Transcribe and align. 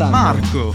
Alessandro. 0.00 0.10
Marco! 0.10 0.74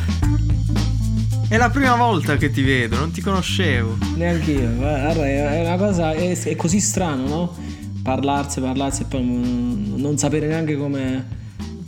È 1.47 1.57
la 1.57 1.69
prima 1.69 1.95
volta 1.95 2.37
che 2.37 2.51
ti 2.51 2.61
vedo, 2.61 2.97
non 2.97 3.11
ti 3.11 3.21
conoscevo. 3.21 3.97
Neanche 4.15 4.51
io, 4.51 4.73
guarda, 4.75 5.25
è 5.27 5.65
una 5.65 5.77
cosa, 5.77 6.13
è, 6.13 6.37
è 6.37 6.55
così 6.55 6.79
strano, 6.79 7.27
no? 7.27 7.55
Parlarsi, 8.03 8.59
parlarsi 8.59 9.03
e 9.03 9.05
poi 9.05 9.23
non, 9.23 10.17
sapere 10.17 10.47
neanche 10.47 10.75
come... 10.75 11.43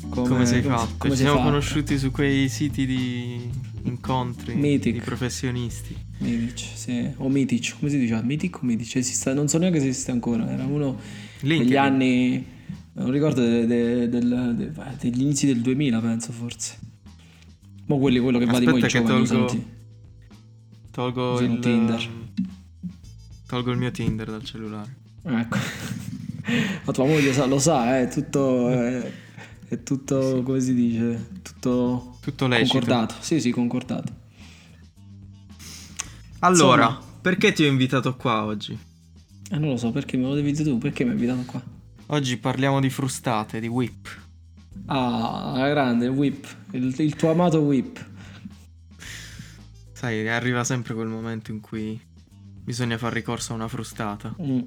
Come, 0.09 0.27
come 0.29 0.45
sei 0.45 0.61
fatto? 0.63 0.95
Come 0.97 1.13
Ci 1.13 1.19
siamo 1.19 1.37
fatto. 1.37 1.49
conosciuti 1.49 1.97
su 1.97 2.11
quei 2.11 2.49
siti 2.49 2.85
di 2.87 3.49
incontri 3.83 4.55
Mythic. 4.55 4.93
di 4.93 4.99
professionisti. 4.99 5.95
Mythic, 6.19 6.65
sì. 6.73 7.11
O 7.17 7.29
Mythic, 7.29 7.75
come 7.77 7.91
si 7.91 7.99
dice? 7.99 8.19
Mythic 8.23 8.57
o 8.57 8.59
Mythic? 8.63 8.95
Esiste, 8.95 9.33
non 9.33 9.47
so 9.47 9.59
neanche 9.59 9.79
se 9.79 9.87
esiste 9.89 10.11
ancora, 10.11 10.49
era 10.49 10.63
uno 10.63 10.97
LinkedIn. 11.41 11.63
degli 11.65 11.77
anni... 11.77 12.45
Non 12.93 13.11
ricordo 13.11 13.41
de, 13.41 13.67
de, 13.67 14.09
de, 14.09 14.71
degli 14.99 15.21
inizi 15.21 15.45
del 15.45 15.61
2000, 15.61 15.99
penso 15.99 16.31
forse. 16.31 16.86
Ma 17.87 17.95
quelli, 17.95 18.19
quello 18.19 18.37
che 18.37 18.45
va 18.45 18.59
di 18.59 18.65
voi 18.65 18.85
giovani 18.85 19.25
tolgo, 19.25 19.63
tolgo 20.91 21.31
usano 21.31 21.53
il 21.53 21.59
Tinder. 21.59 22.09
Tolgo 23.47 23.71
il 23.71 23.77
mio 23.77 23.91
Tinder 23.91 24.29
dal 24.29 24.43
cellulare. 24.43 24.95
Ecco. 25.23 25.57
Ma 26.83 26.91
tua 26.91 27.05
moglie 27.05 27.33
sa, 27.33 27.45
lo 27.45 27.59
sa, 27.59 27.97
è 27.99 28.09
tutto... 28.09 28.69
È, 28.69 29.11
è 29.69 29.83
tutto, 29.83 30.41
come 30.43 30.59
si 30.59 30.73
dice? 30.73 31.29
Tutto... 31.41 32.17
Tutto 32.21 32.47
lecito. 32.47 32.79
Concordato. 32.79 33.15
Sì, 33.19 33.39
sì, 33.39 33.51
concordato. 33.51 34.13
Allora, 36.39 36.87
Insomma, 36.87 37.05
perché 37.21 37.53
ti 37.53 37.63
ho 37.63 37.67
invitato 37.67 38.15
qua 38.17 38.43
oggi? 38.43 38.77
Eh, 39.49 39.57
non 39.57 39.69
lo 39.69 39.77
so, 39.77 39.91
perché 39.91 40.17
me 40.17 40.23
lo 40.23 40.35
devi 40.35 40.51
dire 40.51 40.63
tu? 40.65 40.77
Perché 40.77 41.05
mi 41.05 41.11
hai 41.11 41.15
invitato 41.15 41.43
qua? 41.45 41.63
Oggi 42.07 42.37
parliamo 42.37 42.81
di 42.81 42.89
frustate, 42.89 43.61
di 43.61 43.67
whip. 43.67 44.25
Ah, 44.87 45.67
grande, 45.69 46.07
Whip, 46.07 46.47
il, 46.71 46.93
il 46.97 47.15
tuo 47.15 47.31
amato 47.31 47.59
Whip. 47.59 48.05
Sai, 49.93 50.27
arriva 50.29 50.63
sempre 50.63 50.93
quel 50.93 51.07
momento 51.07 51.51
in 51.51 51.59
cui 51.59 51.99
bisogna 52.63 52.97
far 52.97 53.13
ricorso 53.13 53.53
a 53.53 53.55
una 53.55 53.67
frustata. 53.67 54.35
Mm. 54.41 54.59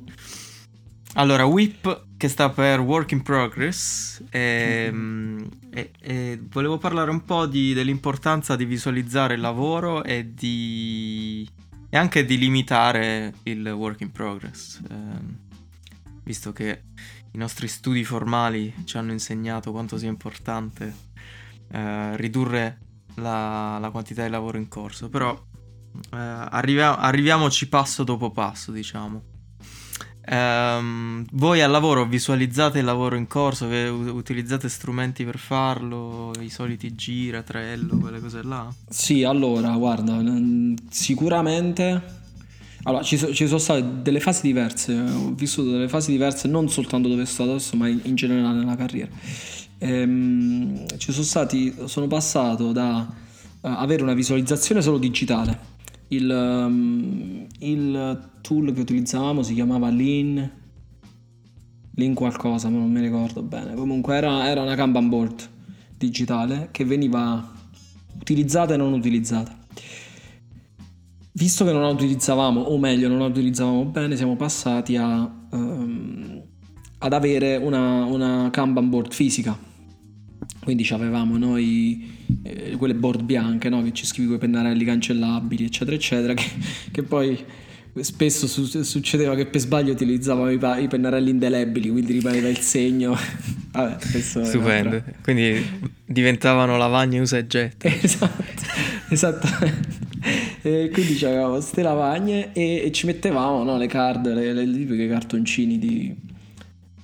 Allora, 1.15 1.45
WIP 1.45 2.07
che 2.17 2.29
sta 2.29 2.51
per 2.51 2.81
Work 2.81 3.11
in 3.13 3.23
Progress 3.23 4.23
e, 4.31 4.89
mm. 4.93 5.39
e, 5.71 5.91
e 6.01 6.41
volevo 6.48 6.79
parlare 6.79 7.11
un 7.11 7.25
po' 7.25 7.47
di, 7.47 7.73
dell'importanza 7.73 8.55
di 8.55 8.65
visualizzare 8.65 9.35
il 9.35 9.41
lavoro 9.41 10.05
e, 10.05 10.33
di, 10.33 11.48
e 11.89 11.97
anche 11.97 12.25
di 12.25 12.39
limitare 12.39 13.35
il 13.45 13.67
Work 13.69 14.03
in 14.03 14.13
Progress, 14.13 14.81
eh, 14.89 14.95
visto 16.23 16.53
che 16.53 16.83
i 17.33 17.39
nostri 17.39 17.69
studi 17.69 18.05
formali 18.05 18.75
ci 18.84 18.97
hanno 18.97 19.12
insegnato 19.12 19.70
quanto 19.70 19.97
sia 19.97 20.09
importante 20.09 20.95
eh, 21.70 22.17
ridurre 22.17 22.78
la, 23.17 23.78
la, 23.78 23.91
quantità 23.91 24.25
di 24.25 24.31
lavoro 24.31 24.59
in 24.59 24.69
corso, 24.69 25.09
però 25.09 25.33
eh, 25.33 26.17
arrivia- 26.17 26.98
arriviamoci 26.98 27.69
passo 27.69 28.03
dopo 28.05 28.31
passo, 28.31 28.73
diciamo. 28.73 29.23
Um, 30.33 31.25
voi 31.33 31.61
al 31.61 31.70
lavoro 31.70 32.05
visualizzate 32.05 32.78
il 32.78 32.84
lavoro 32.84 33.17
in 33.17 33.27
corso, 33.27 33.67
utilizzate 33.67 34.69
strumenti 34.69 35.25
per 35.25 35.39
farlo, 35.39 36.33
i 36.41 36.51
soliti 36.51 36.95
gira, 36.95 37.42
Trello, 37.42 37.98
quelle 37.98 38.20
cose 38.20 38.42
là? 38.42 38.73
Sì, 38.89 39.25
allora, 39.25 39.70
guarda, 39.77 40.23
sicuramente 40.89 42.20
allora, 42.84 43.03
ci, 43.03 43.19
so, 43.19 43.33
ci, 43.34 43.47
sono 43.47 43.59
state 43.59 43.84
delle 44.03 44.20
fasi 44.20 44.41
diverse, 44.42 44.95
ho 44.98 45.35
vissuto 45.35 45.70
delle 45.70 45.89
fasi 45.89 46.11
diverse 46.13 46.48
non 46.48 46.68
soltanto 46.70 47.08
dove 47.08 47.27
sono 47.27 47.51
adesso, 47.51 47.77
ma 47.77 47.89
in, 47.89 48.01
in 48.05 48.14
generale 48.14 48.58
nella 48.58 48.77
carriera. 48.77 49.11
Ehm, 49.79 50.86
ci 50.96 51.13
sono 51.13 51.24
stati, 51.24 51.74
sono 51.85 52.07
passato 52.07 52.73
da 52.73 52.98
uh, 53.01 53.67
avere 53.67 54.02
una 54.02 54.14
visualizzazione 54.14 54.80
solo 54.80 54.96
digitale. 54.96 55.68
Il, 56.08 56.29
um, 56.29 57.46
il, 57.58 58.29
tool 58.41 58.73
che 58.73 58.80
utilizzavamo 58.80 59.42
si 59.42 59.52
chiamava 59.55 59.91
Lean, 59.91 60.51
Lean 61.95 62.14
qualcosa, 62.14 62.70
ma 62.70 62.79
non 62.79 62.91
mi 62.91 63.01
ricordo 63.01 63.42
bene. 63.42 63.74
Comunque 63.74 64.17
era, 64.17 64.48
era 64.48 64.62
una 64.62 64.74
Kanban 64.74 65.08
board 65.11 65.48
digitale 65.98 66.68
che 66.73 66.86
veniva 66.86 67.52
utilizzata 68.18 68.73
e 68.73 68.77
non 68.79 68.95
utilizzata 68.95 69.60
Visto 71.33 71.64
che 71.64 71.73
non 71.73 71.83
la 71.83 71.89
utilizzavamo, 71.89 72.61
o 72.61 72.79
meglio, 72.79 73.08
non 73.08 73.18
la 73.18 73.27
utilizzavamo 73.27 73.85
bene, 73.85 74.17
siamo 74.17 74.35
passati 74.35 74.96
a, 74.96 75.30
um, 75.51 76.42
ad 76.98 77.13
avere 77.13 77.57
una, 77.57 78.05
una 78.05 78.48
Kanban 78.51 78.89
board 78.91 79.13
fisica. 79.13 79.57
Quindi 80.63 80.86
avevamo 80.91 81.39
noi 81.39 82.18
eh, 82.42 82.74
quelle 82.77 82.95
board 82.95 83.23
bianche 83.23 83.68
no? 83.68 83.83
che 83.83 83.92
ci 83.92 84.07
scrivi 84.07 84.29
quei 84.29 84.41
pennarelli 84.41 84.85
cancellabili, 84.85 85.64
eccetera, 85.64 85.96
eccetera, 85.96 86.35
che, 86.35 86.51
che 86.91 87.02
poi 87.02 87.39
spesso 88.01 88.47
su- 88.47 88.83
succedeva 88.83 89.35
che 89.35 89.47
per 89.47 89.61
sbaglio 89.61 89.92
utilizzavamo 89.92 90.51
i, 90.51 90.58
pa- 90.58 90.79
i, 90.79 90.89
pennarelli 90.89 91.30
indelebili, 91.30 91.91
quindi 91.91 92.12
rimaneva 92.12 92.48
il 92.48 92.58
segno. 92.58 93.17
Vabbè, 93.73 93.98
Stupendo. 94.20 95.02
Quindi 95.23 95.64
diventavano 96.05 96.77
lavagne 96.77 97.20
usa 97.20 97.39
e 97.39 97.47
getta. 97.47 97.89
esatto, 98.02 98.62
esattamente 99.08 99.89
e 100.63 100.91
quindi 100.93 101.25
avevamo 101.25 101.55
queste 101.55 101.83
lavagne 101.83 102.53
e, 102.53 102.83
e, 102.85 102.93
ci 102.93 103.07
mettevamo 103.07 103.63
no, 103.63 103.79
le 103.79 103.87
card, 103.87 104.33
le, 104.33 104.53
le, 104.53 104.67
le 104.67 105.09
cartoncini 105.09 105.79
di, 105.79 106.15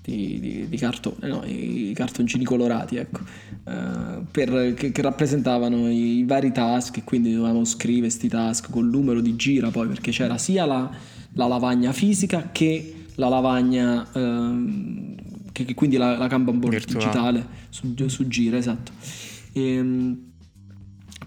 di, 0.03 0.39
di, 0.41 0.69
di, 0.69 0.77
cartone, 0.77 1.29
no, 1.29 1.43
i 1.45 1.93
cartoncini 1.95 2.45
colorati, 2.45 2.97
ecco, 2.97 3.21
uh, 3.65 4.25
per, 4.31 4.75
che, 4.75 4.93
che, 4.93 5.03
rappresentavano 5.03 5.91
i, 5.91 6.19
i, 6.19 6.25
vari 6.25 6.53
task 6.53 6.99
e 6.99 7.05
quindi 7.05 7.33
dovevamo 7.33 7.65
scrivere 7.65 8.03
questi 8.03 8.29
task 8.29 8.71
col 8.71 8.87
numero 8.87 9.21
di 9.21 9.35
gira 9.37 9.71
poi 9.71 9.89
perché 9.89 10.11
c'era 10.11 10.37
sia 10.37 10.67
la, 10.67 10.91
la 11.33 11.47
lavagna 11.47 11.93
fisica 11.93 12.51
che 12.53 12.93
la 13.15 13.29
lavagna, 13.29 14.07
uh, 14.13 15.15
che, 15.53 15.65
che, 15.65 15.75
quindi 15.75 15.97
la, 15.97 16.19
la 16.19 16.39
board 16.39 16.85
digitale 16.85 17.47
su, 17.71 17.95
su 18.07 18.29
gira, 18.29 18.59
esatto. 18.59 18.93
E, 19.53 19.63
ehm, 19.63 20.19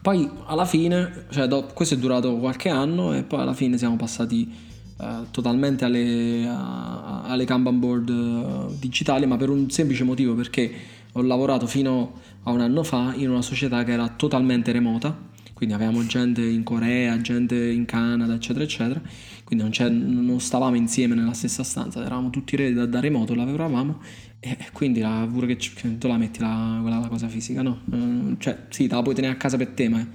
poi 0.01 0.29
alla 0.45 0.65
fine, 0.65 1.25
cioè 1.29 1.47
dopo, 1.47 1.73
questo 1.73 1.95
è 1.95 1.97
durato 1.97 2.37
qualche 2.37 2.69
anno 2.69 3.13
e 3.13 3.23
poi 3.23 3.41
alla 3.41 3.53
fine 3.53 3.77
siamo 3.77 3.97
passati 3.97 4.49
uh, 4.97 5.25
totalmente 5.29 5.83
alle, 5.83 6.45
uh, 6.45 7.25
alle 7.25 7.43
Kanban 7.45 7.79
board 7.79 8.09
uh, 8.09 8.75
digitali, 8.79 9.25
ma 9.25 9.35
per 9.35 9.49
un 9.49 9.69
semplice 9.69 10.05
motivo 10.05 10.35
perché 10.35 10.71
ho 11.11 11.21
lavorato 11.21 11.67
fino 11.67 12.13
a 12.43 12.51
un 12.51 12.61
anno 12.61 12.83
fa 12.83 13.13
in 13.15 13.29
una 13.29 13.41
società 13.41 13.83
che 13.83 13.91
era 13.91 14.07
totalmente 14.07 14.71
remota, 14.71 15.27
quindi 15.53 15.75
avevamo 15.75 16.05
gente 16.05 16.41
in 16.45 16.63
Corea, 16.63 17.19
gente 17.19 17.69
in 17.69 17.83
Canada, 17.83 18.33
eccetera, 18.33 18.63
eccetera, 18.63 19.01
quindi 19.43 19.65
non, 19.65 20.23
non 20.25 20.39
stavamo 20.39 20.77
insieme 20.77 21.15
nella 21.15 21.33
stessa 21.33 21.63
stanza, 21.63 22.05
eravamo 22.05 22.29
tutti 22.29 22.73
da, 22.73 22.85
da 22.85 22.99
remoto, 23.01 23.35
lavoravamo 23.35 23.99
e 24.41 24.57
quindi 24.71 25.01
la, 25.01 25.27
pure 25.29 25.47
che, 25.47 25.57
che 25.57 25.97
tu 25.97 26.07
la 26.07 26.17
metti 26.17 26.39
la, 26.39 26.79
quella, 26.81 26.99
la 26.99 27.07
cosa 27.07 27.27
fisica, 27.27 27.61
no? 27.61 27.81
Uh, 27.91 28.37
cioè, 28.37 28.67
sì, 28.69 28.87
te 28.87 28.95
la 28.95 29.01
puoi 29.01 29.13
tenere 29.13 29.33
a 29.33 29.37
casa 29.37 29.57
per 29.57 29.67
te, 29.69 29.89
ma 29.89 30.05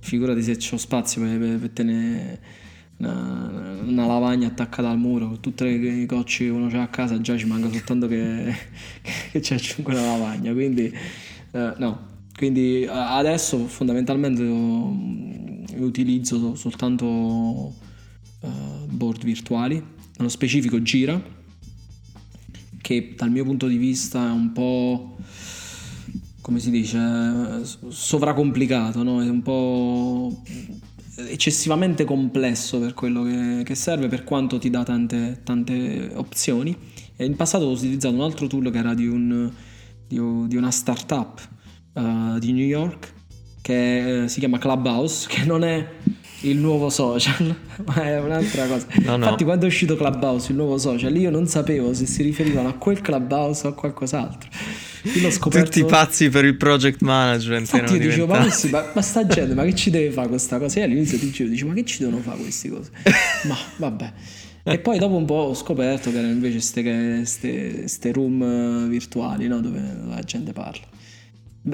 figurati 0.00 0.42
se 0.42 0.56
c'ho 0.56 0.76
spazio 0.76 1.22
per, 1.22 1.38
per, 1.38 1.58
per 1.58 1.70
tenere 1.70 2.40
una, 2.96 3.80
una, 3.86 4.06
lavagna 4.06 4.48
attaccata 4.48 4.90
al 4.90 4.98
muro 4.98 5.28
con 5.28 5.40
tutte 5.40 5.64
le 5.64 6.06
cocci 6.06 6.44
che 6.44 6.50
uno 6.50 6.66
c'ha 6.68 6.82
a 6.82 6.88
casa, 6.88 7.20
già 7.20 7.36
ci 7.36 7.46
manca 7.46 7.70
soltanto 7.70 8.08
che, 8.08 8.52
che 9.30 9.40
ci 9.40 9.54
aggiungo 9.54 9.92
la 9.92 10.06
lavagna. 10.06 10.52
Quindi, 10.52 10.92
uh, 11.52 11.72
no. 11.78 12.10
Quindi 12.36 12.84
adesso 12.88 13.66
fondamentalmente 13.68 14.42
utilizzo 15.76 16.56
soltanto 16.56 17.06
uh, 17.06 18.86
board 18.88 19.22
virtuali, 19.22 19.80
nello 20.16 20.28
specifico 20.28 20.82
Gira 20.82 21.40
che 22.82 23.14
dal 23.16 23.30
mio 23.30 23.44
punto 23.44 23.66
di 23.66 23.78
vista 23.78 24.26
è 24.26 24.30
un 24.30 24.52
po' 24.52 25.16
come 26.42 26.58
si 26.58 26.70
dice 26.70 27.64
sovracomplicato 27.88 29.02
no? 29.02 29.22
è 29.22 29.28
un 29.28 29.42
po' 29.42 30.42
eccessivamente 31.28 32.04
complesso 32.04 32.78
per 32.80 32.94
quello 32.94 33.22
che, 33.22 33.62
che 33.64 33.74
serve 33.74 34.08
per 34.08 34.24
quanto 34.24 34.58
ti 34.58 34.68
dà 34.68 34.82
tante, 34.82 35.40
tante 35.44 36.10
opzioni 36.14 36.76
e 37.16 37.24
in 37.24 37.36
passato 37.36 37.64
ho 37.64 37.70
utilizzato 37.70 38.14
un 38.14 38.22
altro 38.22 38.46
tool 38.46 38.70
che 38.70 38.78
era 38.78 38.94
di, 38.94 39.06
un, 39.06 39.50
di, 40.06 40.16
di 40.48 40.56
una 40.56 40.70
startup 40.70 41.48
uh, 41.94 42.38
di 42.38 42.52
New 42.52 42.66
York 42.66 43.12
che 43.60 44.24
si 44.26 44.40
chiama 44.40 44.58
Clubhouse 44.58 45.28
che 45.30 45.44
non 45.44 45.62
è 45.62 45.86
il 46.42 46.56
nuovo 46.56 46.88
social, 46.90 47.54
ma 47.84 48.02
è 48.04 48.20
un'altra 48.20 48.66
cosa. 48.66 48.86
No, 49.04 49.16
no. 49.16 49.24
Infatti, 49.24 49.44
quando 49.44 49.64
è 49.64 49.68
uscito 49.68 49.96
Clubhouse, 49.96 50.50
il 50.50 50.56
nuovo 50.56 50.78
social, 50.78 51.14
io 51.16 51.30
non 51.30 51.46
sapevo 51.46 51.94
se 51.94 52.06
si 52.06 52.22
riferivano 52.22 52.68
a 52.68 52.74
quel 52.74 53.00
Clubhouse 53.00 53.66
o 53.66 53.70
a 53.70 53.74
qualcos'altro. 53.74 54.48
Io 55.04 55.22
l'ho 55.22 55.30
scoperto... 55.30 55.70
Tutti 55.70 55.84
pazzi 55.84 56.28
per 56.28 56.44
il 56.44 56.56
project 56.56 57.00
management. 57.02 57.60
Infatti, 57.60 57.94
io 57.94 57.98
dicevo, 57.98 58.26
ma, 58.26 58.40
questi, 58.40 58.68
ma, 58.68 58.84
ma, 58.94 59.02
sta 59.02 59.26
gente, 59.26 59.54
ma 59.54 59.64
che 59.64 59.74
ci 59.74 59.90
deve 59.90 60.10
fare 60.10 60.28
questa 60.28 60.58
cosa? 60.58 60.80
E 60.80 60.82
all'inizio 60.84 61.18
ti 61.18 61.26
dicevo, 61.26 61.50
dice, 61.50 61.64
ma 61.64 61.74
che 61.74 61.84
ci 61.84 61.98
devono 61.98 62.22
fare 62.22 62.38
queste 62.38 62.68
cose? 62.70 62.90
ma 63.46 63.56
vabbè. 63.76 64.12
E 64.64 64.78
poi 64.78 64.98
dopo 64.98 65.16
un 65.16 65.24
po' 65.24 65.34
ho 65.34 65.54
scoperto 65.54 66.12
che 66.12 66.18
erano 66.18 66.32
invece 66.32 66.58
queste 66.58 68.12
room 68.12 68.88
virtuali, 68.88 69.48
no? 69.48 69.60
dove 69.60 69.80
la 70.06 70.20
gente 70.20 70.52
parla. 70.52 70.84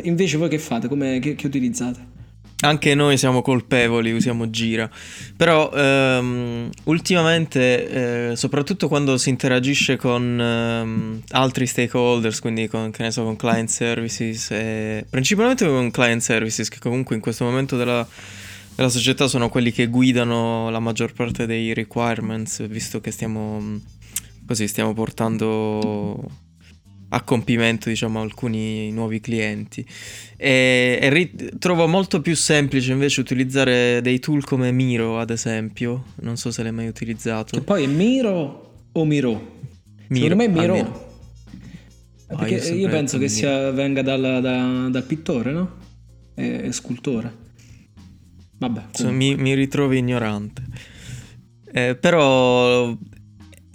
Invece 0.02 0.38
voi 0.38 0.48
che 0.48 0.58
fate? 0.58 0.88
Come, 0.88 1.18
che, 1.18 1.34
che 1.34 1.46
utilizzate? 1.46 2.16
Anche 2.60 2.94
noi 2.94 3.16
siamo 3.16 3.40
colpevoli, 3.40 4.10
usiamo 4.10 4.50
gira. 4.50 4.90
Però 5.36 5.70
ehm, 5.72 6.70
ultimamente, 6.84 8.30
eh, 8.30 8.36
soprattutto 8.36 8.88
quando 8.88 9.16
si 9.16 9.28
interagisce 9.28 9.96
con 9.96 10.40
ehm, 10.40 11.22
altri 11.30 11.66
stakeholders, 11.66 12.40
quindi 12.40 12.66
con, 12.66 12.90
che 12.90 13.02
ne 13.04 13.10
so, 13.12 13.22
con 13.22 13.36
client 13.36 13.68
services, 13.68 14.50
e, 14.50 15.06
principalmente 15.08 15.66
con 15.66 15.90
client 15.92 16.20
services, 16.20 16.68
che 16.68 16.78
comunque 16.80 17.14
in 17.14 17.20
questo 17.20 17.44
momento 17.44 17.76
della, 17.76 18.06
della 18.74 18.88
società 18.88 19.28
sono 19.28 19.48
quelli 19.48 19.70
che 19.70 19.86
guidano 19.86 20.68
la 20.70 20.80
maggior 20.80 21.12
parte 21.12 21.46
dei 21.46 21.72
requirements, 21.74 22.66
visto 22.66 23.00
che 23.00 23.12
stiamo 23.12 23.96
così 24.48 24.66
stiamo 24.66 24.94
portando 24.94 26.46
a 27.10 27.22
compimento 27.22 27.88
diciamo 27.88 28.20
alcuni 28.20 28.90
nuovi 28.92 29.20
clienti. 29.20 29.84
E, 30.36 30.98
e 31.00 31.08
ri- 31.10 31.34
trovo 31.58 31.86
molto 31.88 32.20
più 32.20 32.36
semplice 32.36 32.92
invece 32.92 33.20
utilizzare 33.20 34.00
dei 34.02 34.18
tool 34.18 34.44
come 34.44 34.70
Miro 34.72 35.18
ad 35.18 35.30
esempio. 35.30 36.04
Non 36.16 36.36
so 36.36 36.50
se 36.50 36.62
l'hai 36.62 36.72
mai 36.72 36.86
utilizzato. 36.88 37.56
Che 37.56 37.62
poi 37.64 37.84
è 37.84 37.86
Miro 37.86 38.86
o 38.92 39.04
Miro? 39.04 39.56
Miro 40.08 40.24
secondo 40.24 40.36
me 40.36 40.44
è 40.44 40.48
Miro 40.48 40.74
almeno. 40.74 41.06
perché 42.26 42.60
Ah, 42.60 42.68
io 42.68 42.74
io, 42.74 42.88
penso 42.88 43.18
che 43.18 43.28
sia, 43.28 43.70
venga 43.70 44.02
dal, 44.02 44.20
da- 44.42 44.88
dal 44.90 45.04
pittore 45.04 45.52
no? 45.52 45.76
è, 46.34 46.60
è 46.62 46.72
scultore. 46.72 47.46
Vabbè 48.58 48.86
So, 48.92 49.10
mi, 49.12 49.34
mi 49.36 49.54
ritrovi 49.54 49.98
ignorante. 49.98 50.62
Eh, 51.70 51.94
però 51.96 52.96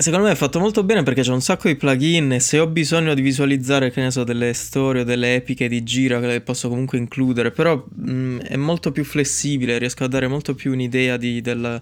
secondo 0.04 0.26
me 0.26 0.34
è 0.34 0.36
fatto 0.36 0.60
molto 0.60 0.84
bene 0.84 1.02
perché 1.02 1.22
c'è 1.22 1.32
un 1.32 1.42
sacco 1.42 1.70
di 1.70 1.76
plugin 1.76 2.34
e 2.34 2.42
se 2.42 2.60
ho 2.60 2.68
bisogno 2.68 3.14
di 3.14 3.22
visualizzare 3.22 3.90
che 3.90 4.02
ne 4.02 4.12
so 4.12 4.26
delle 4.26 4.52
storie 4.52 5.02
o 5.02 5.06
delle 5.06 5.36
epiche 5.36 5.70
di 5.70 5.82
gira 5.82 6.20
che 6.20 6.28
le 6.28 6.42
posso 6.42 6.68
comunque 6.68 6.98
includere 6.98 7.52
però 7.52 7.82
mh, 7.96 8.40
è 8.40 8.58
molto 8.58 8.92
più 8.92 9.06
flessibile 9.06 9.78
riesco 9.78 10.04
a 10.04 10.08
dare 10.08 10.28
molto 10.28 10.56
più 10.56 10.74
un'idea 10.74 11.16
di- 11.16 11.40
del, 11.40 11.82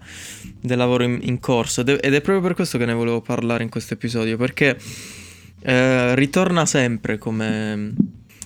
del 0.60 0.78
lavoro 0.78 1.04
in, 1.04 1.18
in 1.24 1.40
corso 1.40 1.82
ed 1.82 1.90
è, 1.90 1.98
ed 2.00 2.14
è 2.14 2.22
proprio 2.22 2.46
per 2.46 2.54
questo 2.54 2.78
che 2.78 2.86
ne 2.86 2.94
volevo 2.94 3.22
parlare 3.22 3.64
in 3.64 3.70
questo 3.70 3.96
episodio 3.96 4.38
perché 4.38 4.78
eh, 5.64 6.14
ritorna 6.14 6.68
sempre 6.68 7.18
come, 7.18 7.92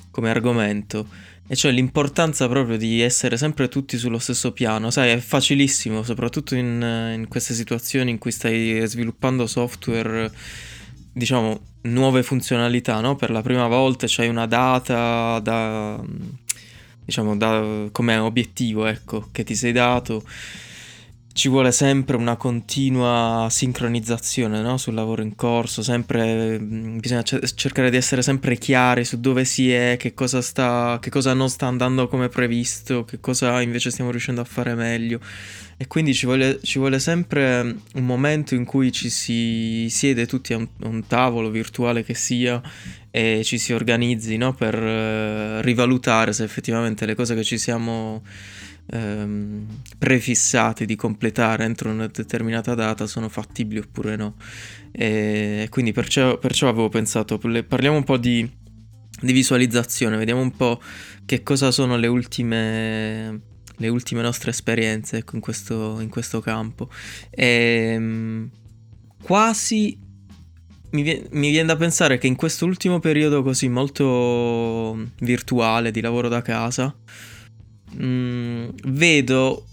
come 0.10 0.30
argomento 0.30 1.06
e 1.48 1.56
cioè 1.56 1.72
l'importanza 1.72 2.48
proprio 2.48 2.76
di 2.78 3.02
essere 3.02 3.38
sempre 3.38 3.68
tutti 3.68 3.98
sullo 3.98 4.18
stesso 4.18 4.52
piano, 4.52 4.90
sai, 4.90 5.12
è 5.12 5.18
facilissimo, 5.18 6.02
soprattutto 6.02 6.56
in, 6.56 7.12
in 7.16 7.28
queste 7.28 7.54
situazioni 7.54 8.10
in 8.10 8.18
cui 8.18 8.32
stai 8.32 8.82
sviluppando 8.88 9.46
software, 9.46 10.32
diciamo, 11.12 11.60
nuove 11.82 12.24
funzionalità, 12.24 13.00
no? 13.00 13.16
Per 13.16 13.30
la 13.30 13.42
prima 13.42 13.68
volta 13.68 14.08
c'hai 14.10 14.28
una 14.28 14.48
data 14.48 15.40
da, 15.40 16.02
diciamo, 17.04 17.38
da, 17.38 17.90
come 17.92 18.18
obiettivo, 18.18 18.86
ecco, 18.88 19.30
che 19.32 19.44
ti 19.44 19.56
sei 19.56 19.72
dato. 19.72 20.24
Ci 21.36 21.50
vuole 21.50 21.74
sempre 21.74 22.16
una 22.16 22.38
continua 22.38 23.50
sincronizzazione 23.52 24.62
no? 24.62 24.78
sul 24.78 24.94
lavoro 24.94 25.22
in 25.22 25.36
corso, 25.36 25.84
sempre 25.84 26.58
mh, 26.58 27.02
bisogna 27.02 27.24
ce- 27.24 27.42
cercare 27.56 27.90
di 27.90 27.98
essere 27.98 28.22
sempre 28.22 28.58
chiari 28.58 29.04
su 29.04 29.20
dove 29.20 29.44
si 29.44 29.70
è, 29.70 29.98
che 30.00 30.14
cosa 30.14 30.42
sta, 30.42 30.98
che 31.02 31.10
cosa 31.10 31.34
non 31.34 31.50
sta 31.50 31.68
andando 31.68 32.08
come 32.08 32.30
previsto, 32.30 33.04
che 33.04 33.20
cosa 33.20 33.62
invece 33.62 33.92
stiamo 33.92 34.12
riuscendo 34.12 34.40
a 34.40 34.46
fare 34.46 34.76
meglio. 34.76 35.20
E 35.76 35.88
quindi 35.88 36.14
ci 36.14 36.26
vuole, 36.26 36.60
ci 36.64 36.80
vuole 36.80 37.00
sempre 37.00 37.80
un 37.96 38.06
momento 38.06 38.56
in 38.56 38.64
cui 38.64 38.94
ci 38.94 39.10
si 39.10 39.88
siede 39.90 40.28
tutti 40.28 40.54
a 40.54 40.58
un, 40.58 40.68
a 40.84 40.88
un 40.88 41.06
tavolo 41.06 41.50
virtuale 41.50 42.06
che 42.06 42.14
sia 42.14 42.62
e 43.12 43.42
ci 43.44 43.58
si 43.58 43.74
organizzi 43.74 44.38
no? 44.38 44.54
per 44.54 44.74
eh, 44.74 45.62
rivalutare 45.64 46.32
se 46.32 46.46
effettivamente 46.46 47.06
le 47.06 47.14
cose 47.14 47.36
che 47.36 47.44
ci 47.44 47.58
siamo 47.58 48.24
ehm, 48.88 49.66
prefissati 49.98 50.86
di 50.86 50.96
completare 50.96 51.64
entro 51.64 51.90
una 51.90 52.08
determinata 52.08 52.76
data 52.76 53.08
sono 53.08 53.30
fattibili 53.30 53.80
oppure 53.80 54.16
no. 54.16 54.36
E 54.92 55.68
quindi 55.70 55.92
perciò, 55.92 56.38
perciò 56.38 56.70
avevo 56.70 56.90
pensato, 56.90 57.38
parliamo 57.38 57.98
un 57.98 58.04
po' 58.04 58.18
di, 58.18 58.50
di 59.22 59.34
visualizzazione, 59.34 60.18
vediamo 60.18 60.42
un 60.42 60.56
po' 60.56 60.82
che 61.26 61.44
cosa 61.44 61.72
sono 61.72 61.98
le 61.98 62.08
ultime, 62.08 63.42
le 63.76 63.88
ultime 63.88 64.22
nostre 64.22 64.52
esperienze 64.52 65.18
ecco, 65.18 65.36
in, 65.36 65.42
questo, 65.42 66.00
in 66.00 66.10
questo 66.10 66.40
campo. 66.40 66.90
Ehm, 67.32 68.50
quasi 69.22 70.00
mi, 70.92 71.02
vie- 71.02 71.28
mi 71.32 71.50
viene 71.50 71.68
da 71.68 71.76
pensare 71.76 72.18
che 72.18 72.28
in 72.28 72.36
questo 72.36 72.66
ultimo 72.66 73.00
periodo 73.00 73.44
così 73.44 73.68
molto 73.68 74.98
virtuale 75.20 75.92
di 75.92 76.00
lavoro 76.00 76.30
da 76.30 76.42
casa, 76.42 76.96
mm, 78.02 78.70
vedo 78.86 79.66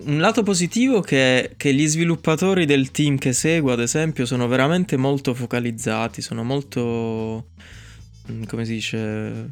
un 0.00 0.20
lato 0.20 0.42
positivo 0.42 1.00
che, 1.00 1.54
che 1.56 1.74
gli 1.74 1.86
sviluppatori 1.86 2.66
del 2.66 2.90
team 2.90 3.18
che 3.18 3.32
seguo, 3.32 3.72
ad 3.72 3.80
esempio, 3.80 4.26
sono 4.26 4.46
veramente 4.46 4.96
molto 4.96 5.34
focalizzati, 5.34 6.22
sono 6.22 6.44
molto... 6.44 7.48
mm, 8.30 8.44
come 8.44 8.64
si 8.64 8.74
dice? 8.74 9.50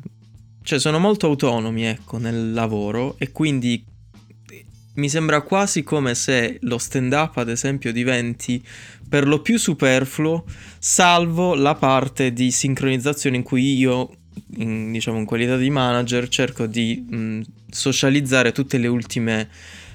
Cioè, 0.62 0.78
sono 0.78 0.98
molto 0.98 1.26
autonomi, 1.26 1.84
ecco, 1.84 2.19
nel 2.19 2.52
lavoro 2.52 3.16
e 3.19 3.31
quindi 3.32 3.84
mi 4.96 5.08
sembra 5.08 5.43
quasi 5.43 5.82
come 5.82 6.14
se 6.14 6.58
lo 6.62 6.78
stand-up, 6.78 7.37
ad 7.37 7.48
esempio, 7.48 7.93
diventi 7.93 8.62
per 9.08 9.26
lo 9.26 9.40
più 9.40 9.58
superfluo, 9.58 10.44
salvo 10.78 11.54
la 11.54 11.75
parte 11.75 12.32
di 12.32 12.50
sincronizzazione 12.50 13.37
in 13.37 13.43
cui 13.43 13.76
io, 13.76 14.10
in, 14.56 14.93
diciamo, 14.93 15.19
in 15.19 15.25
qualità 15.25 15.56
di 15.56 15.70
manager, 15.70 16.29
cerco 16.29 16.67
di 16.67 17.05
mh, 17.08 17.41
socializzare 17.70 18.53
tutte 18.53 18.79
le 18.79 18.87
ultime, 18.87 19.49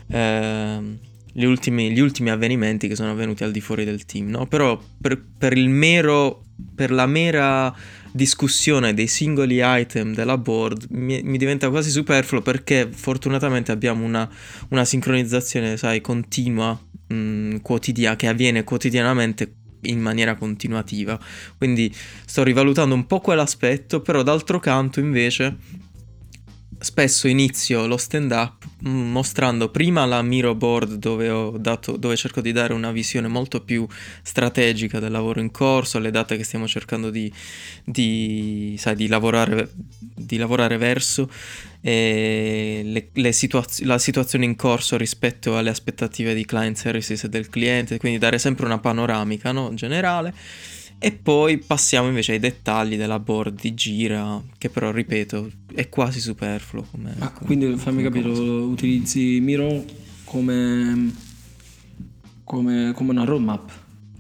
ehm, 0.08 0.98
gli, 1.34 1.44
ultimi, 1.44 1.92
gli 1.92 2.00
ultimi 2.00 2.30
avvenimenti 2.30 2.88
che 2.88 2.96
sono 2.96 3.12
avvenuti 3.12 3.44
al 3.44 3.52
di 3.52 3.62
fuori 3.62 3.86
del 3.86 4.06
team, 4.06 4.30
no? 4.30 4.46
Però 4.48 4.80
per, 5.00 5.22
per 5.38 5.56
mero, 5.56 6.44
per 6.75 6.92
la 6.92 7.06
mera 7.06 7.74
discussione 8.12 8.94
dei 8.94 9.08
singoli 9.08 9.60
item 9.62 10.13
della 10.13 10.38
board 10.38 10.88
mi, 10.90 11.22
mi 11.24 11.38
diventa 11.38 11.69
quasi 11.69 11.90
superfluo 11.90 12.42
perché 12.42 12.90
fortunatamente 12.92 13.72
abbiamo 13.72 14.03
una, 14.03 14.30
una 14.70 14.86
sincronizzazione, 14.86 15.77
sai, 15.77 16.01
continua, 16.01 16.77
mh, 17.08 17.58
quotidiana, 17.62 18.15
che 18.15 18.27
avviene 18.27 18.63
quotidianamente 18.63 19.53
in 19.83 20.00
maniera 20.00 20.35
continuativa. 20.35 21.19
Quindi 21.57 21.93
sto 22.25 22.43
rivalutando 22.43 22.95
un 22.95 23.05
po' 23.05 23.19
quell'aspetto, 23.19 24.01
però 24.01 24.23
d'altro 24.23 24.59
canto 24.59 25.00
invece 25.00 25.57
spesso 26.81 27.27
inizio 27.27 27.85
lo 27.85 27.95
stand 27.95 28.31
up 28.31 28.65
mostrando 28.79 29.69
prima 29.69 30.05
la 30.05 30.21
miro 30.23 30.55
board 30.55 30.95
dove, 30.95 31.59
dato, 31.59 31.95
dove 31.95 32.15
cerco 32.15 32.41
di 32.41 32.51
dare 32.51 32.73
una 32.73 32.91
visione 32.91 33.27
molto 33.27 33.61
più 33.61 33.88
strategica 34.23 35.00
del 35.00 35.11
lavoro 35.11 35.39
in 35.39 35.51
corso, 35.51 36.00
le 36.00 36.09
date 36.09 36.38
che 36.38 36.43
stiamo 36.43 36.67
cercando 36.67 37.11
di, 37.11 37.31
di, 37.83 38.75
sai, 38.79 38.95
di, 38.95 39.07
lavorare, 39.07 39.69
di 40.00 40.38
lavorare 40.38 40.77
verso, 40.77 41.29
le, 41.81 43.09
le 43.11 43.31
situaz- 43.31 43.81
la 43.83 44.00
situazione 44.00 44.45
in 44.45 44.55
corso 44.55 44.97
rispetto 44.97 45.57
alle 45.57 45.69
aspettative 45.69 46.33
di 46.33 46.45
client 46.45 46.77
services 46.77 47.23
e 47.23 47.29
del 47.29 47.50
cliente, 47.50 48.00
quindi 48.00 48.17
dare 48.17 48.39
sempre 48.39 48.65
una 48.65 48.79
panoramica 48.79 49.51
no? 49.51 49.73
generale. 49.75 50.33
E 51.03 51.12
poi 51.13 51.58
passiamo 51.58 52.10
invece 52.10 52.34
ai 52.34 52.39
dettagli 52.39 52.96
della 52.96 53.17
board 53.17 53.60
di 53.60 53.74
gira, 53.74 54.39
che 54.60 54.70
però, 54.70 54.91
ripeto, 54.91 55.50
è 55.74 55.89
quasi 55.89 56.20
superfluo. 56.20 56.86
Come, 56.91 57.15
Ma 57.17 57.31
come- 57.31 57.46
quindi 57.48 57.75
fammi 57.75 58.03
capire, 58.03 58.27
utilizzi 58.29 59.39
Miro 59.39 59.84
come, 60.25 61.12
come, 62.43 62.91
come 62.93 63.10
una 63.10 63.24
roadmap? 63.24 63.72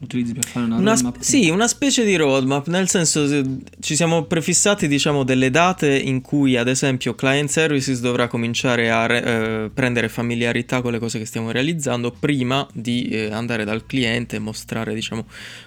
Utilizzi 0.03 0.33
per 0.33 0.45
fare 0.45 0.65
una, 0.65 0.77
Una 0.77 0.91
roadmap? 0.93 1.15
sp- 1.19 1.23
sì, 1.23 1.49
una 1.49 1.67
specie 1.67 2.03
di 2.03 2.15
roadmap, 2.15 2.65
nel 2.69 2.89
senso 2.89 3.27
se- 3.27 3.43
ci 3.79 3.95
siamo 3.95 4.23
prefissati 4.23 4.87
diciamo 4.87 5.23
delle 5.23 5.51
date 5.51 5.95
in 5.95 6.21
cui 6.21 6.57
ad 6.57 6.67
esempio 6.67 7.13
Client 7.13 7.49
Services 7.49 7.99
dovrà 8.01 8.27
cominciare 8.27 8.89
a 8.89 9.05
re- 9.05 9.23
eh, 9.65 9.69
prendere 9.71 10.09
familiarità 10.09 10.81
con 10.81 10.91
le 10.91 10.97
cose 10.97 11.19
che 11.19 11.25
stiamo 11.25 11.51
realizzando 11.51 12.09
prima 12.11 12.67
di 12.73 13.09
eh, 13.09 13.31
andare 13.31 13.63
dal 13.63 13.85
cliente 13.85 14.37
e 14.37 14.39
mostrare 14.39 14.95
diciamo 14.95 15.25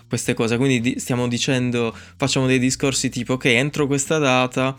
queste 0.09 0.35
cose. 0.35 0.57
Quindi 0.57 0.81
di- 0.81 0.99
stiamo 0.99 1.29
dicendo, 1.29 1.95
facciamo 2.17 2.47
dei 2.49 2.59
discorsi 2.59 3.11
tipo 3.11 3.35
ok, 3.35 3.45
entro 3.45 3.87
questa 3.87 4.19
data 4.19 4.75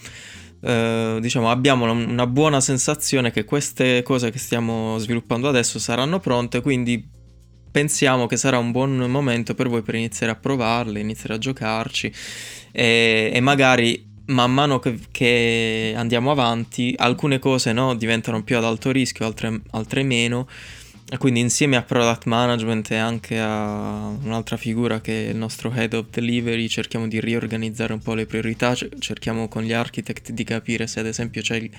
eh, 0.61 1.17
diciamo 1.21 1.49
abbiamo 1.49 1.89
una 1.91 2.27
buona 2.27 2.59
sensazione 2.59 3.31
che 3.31 3.45
queste 3.45 4.01
cose 4.03 4.31
che 4.31 4.39
stiamo 4.39 4.97
sviluppando 4.97 5.47
adesso 5.47 5.79
saranno 5.79 6.19
pronte, 6.19 6.59
quindi 6.61 7.13
pensiamo 7.75 8.25
che 8.25 8.37
sarà 8.37 8.57
un 8.57 8.71
buon 8.71 8.95
momento 9.11 9.53
per 9.53 9.67
voi 9.67 9.81
per 9.81 9.95
iniziare 9.95 10.31
a 10.31 10.37
provarle, 10.37 11.01
iniziare 11.01 11.33
a 11.33 11.37
giocarci 11.37 12.09
e, 12.71 13.31
e 13.33 13.39
magari 13.41 14.13
man 14.27 14.53
mano 14.53 14.79
che, 14.79 14.97
che 15.11 15.93
andiamo 15.93 16.31
avanti 16.31 16.95
alcune 16.97 17.37
cose 17.37 17.73
no, 17.73 17.93
diventano 17.93 18.43
più 18.43 18.55
ad 18.55 18.63
alto 18.63 18.91
rischio, 18.91 19.25
altre, 19.25 19.59
altre 19.71 20.03
meno 20.03 20.47
quindi 21.19 21.39
insieme 21.39 21.75
a 21.75 21.83
product 21.83 22.25
management 22.25 22.89
e 22.89 22.95
anche 22.95 23.39
a 23.39 24.07
un'altra 24.07 24.57
figura 24.57 25.01
che 25.01 25.27
è 25.27 25.29
il 25.29 25.35
nostro 25.35 25.71
head 25.71 25.93
of 25.93 26.09
delivery 26.09 26.67
cerchiamo 26.67 27.07
di 27.07 27.19
riorganizzare 27.19 27.93
un 27.93 27.99
po' 27.99 28.15
le 28.15 28.25
priorità, 28.25 28.73
cerchiamo 28.73 29.47
con 29.47 29.61
gli 29.61 29.71
architect 29.71 30.31
di 30.31 30.43
capire 30.43 30.87
se 30.87 31.01
ad 31.01 31.05
esempio 31.05 31.43
c'è 31.43 31.69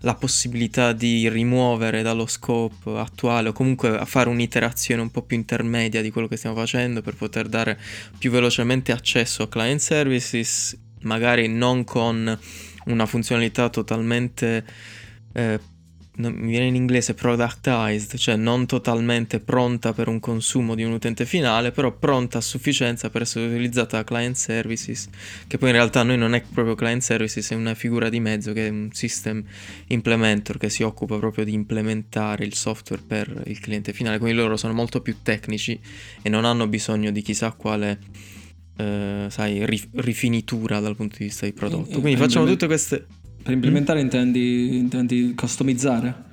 la 0.00 0.14
possibilità 0.14 0.94
di 0.94 1.28
rimuovere 1.28 2.00
dallo 2.00 2.26
scope 2.26 2.90
attuale 2.98 3.50
o 3.50 3.52
comunque 3.52 4.00
fare 4.06 4.30
un'iterazione 4.30 5.02
un 5.02 5.10
po' 5.10 5.20
più 5.20 5.36
intermedia 5.36 6.00
di 6.00 6.10
quello 6.10 6.26
che 6.26 6.38
stiamo 6.38 6.56
facendo 6.56 7.02
per 7.02 7.14
poter 7.14 7.48
dare 7.48 7.78
più 8.18 8.30
velocemente 8.30 8.90
accesso 8.90 9.42
a 9.42 9.48
client 9.48 9.80
services, 9.80 10.74
magari 11.02 11.46
non 11.46 11.84
con 11.84 12.38
una 12.86 13.06
funzionalità 13.06 13.68
totalmente 13.68 14.64
eh, 15.34 15.60
non, 16.14 16.34
mi 16.34 16.50
viene 16.50 16.66
in 16.66 16.74
inglese 16.74 17.14
productized, 17.14 18.16
cioè 18.16 18.36
non 18.36 18.66
totalmente 18.66 19.40
pronta 19.40 19.94
per 19.94 20.08
un 20.08 20.20
consumo 20.20 20.74
di 20.74 20.84
un 20.84 20.92
utente 20.92 21.24
finale, 21.24 21.70
però 21.70 21.90
pronta 21.92 22.38
a 22.38 22.40
sufficienza 22.42 23.08
per 23.08 23.22
essere 23.22 23.46
utilizzata 23.46 23.96
da 23.96 24.04
client 24.04 24.36
services, 24.36 25.08
che 25.46 25.56
poi 25.56 25.70
in 25.70 25.76
realtà 25.76 26.02
noi 26.02 26.18
non 26.18 26.34
è 26.34 26.42
proprio 26.42 26.74
client 26.74 27.00
services, 27.00 27.50
è 27.50 27.54
una 27.54 27.74
figura 27.74 28.10
di 28.10 28.20
mezzo 28.20 28.52
che 28.52 28.66
è 28.66 28.70
un 28.70 28.90
system 28.92 29.42
implementer 29.86 30.58
che 30.58 30.68
si 30.68 30.82
occupa 30.82 31.16
proprio 31.16 31.44
di 31.44 31.54
implementare 31.54 32.44
il 32.44 32.54
software 32.54 33.02
per 33.06 33.42
il 33.46 33.58
cliente 33.60 33.94
finale, 33.94 34.18
quindi 34.18 34.36
loro 34.36 34.58
sono 34.58 34.74
molto 34.74 35.00
più 35.00 35.16
tecnici 35.22 35.80
e 36.20 36.28
non 36.28 36.44
hanno 36.44 36.66
bisogno 36.66 37.10
di 37.10 37.22
chissà 37.22 37.52
quale 37.52 37.98
eh, 38.76 39.26
sai, 39.30 39.64
rifinitura 39.94 40.80
dal 40.80 40.94
punto 40.94 41.16
di 41.18 41.24
vista 41.24 41.46
di 41.46 41.52
prodotto. 41.52 42.00
Quindi 42.00 42.20
facciamo 42.20 42.44
tutte 42.44 42.66
queste 42.66 43.06
per 43.42 43.52
implementare 43.52 44.00
mm. 44.00 44.02
intendi, 44.02 44.76
intendi 44.76 45.34
customizzare? 45.34 46.30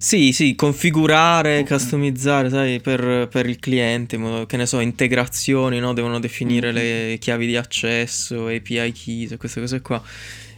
Sì, 0.00 0.32
sì, 0.32 0.54
configurare, 0.54 1.58
okay. 1.58 1.76
customizzare, 1.76 2.50
sai, 2.50 2.80
per, 2.80 3.26
per, 3.28 3.46
il 3.46 3.58
cliente, 3.58 4.46
che 4.46 4.56
ne 4.56 4.64
so, 4.64 4.78
integrazioni, 4.78 5.80
no? 5.80 5.92
Devono 5.92 6.20
definire 6.20 6.72
mm-hmm. 6.72 7.10
le 7.10 7.18
chiavi 7.18 7.46
di 7.46 7.56
accesso, 7.56 8.46
API 8.46 8.92
keys, 8.92 9.34
queste 9.36 9.58
cose 9.60 9.80
qua. 9.80 10.00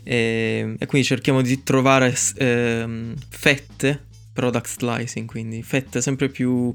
E, 0.02 0.75
e 0.78 0.87
quindi 0.87 1.07
cerchiamo 1.07 1.40
di 1.40 1.62
trovare 1.62 2.14
eh, 2.35 3.14
fette, 3.30 4.04
product 4.35 4.69
slicing, 4.69 5.26
quindi 5.26 5.62
fette 5.62 6.02
sempre 6.02 6.28
più 6.28 6.75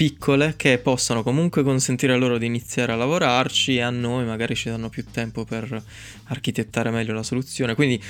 piccole 0.00 0.54
che 0.56 0.78
possano 0.78 1.22
comunque 1.22 1.62
consentire 1.62 2.16
loro 2.16 2.38
di 2.38 2.46
iniziare 2.46 2.92
a 2.92 2.96
lavorarci 2.96 3.76
e 3.76 3.82
a 3.82 3.90
noi 3.90 4.24
magari 4.24 4.54
ci 4.54 4.70
danno 4.70 4.88
più 4.88 5.04
tempo 5.04 5.44
per 5.44 5.82
architettare 6.28 6.90
meglio 6.90 7.12
la 7.12 7.22
soluzione. 7.22 7.74
Quindi 7.74 8.02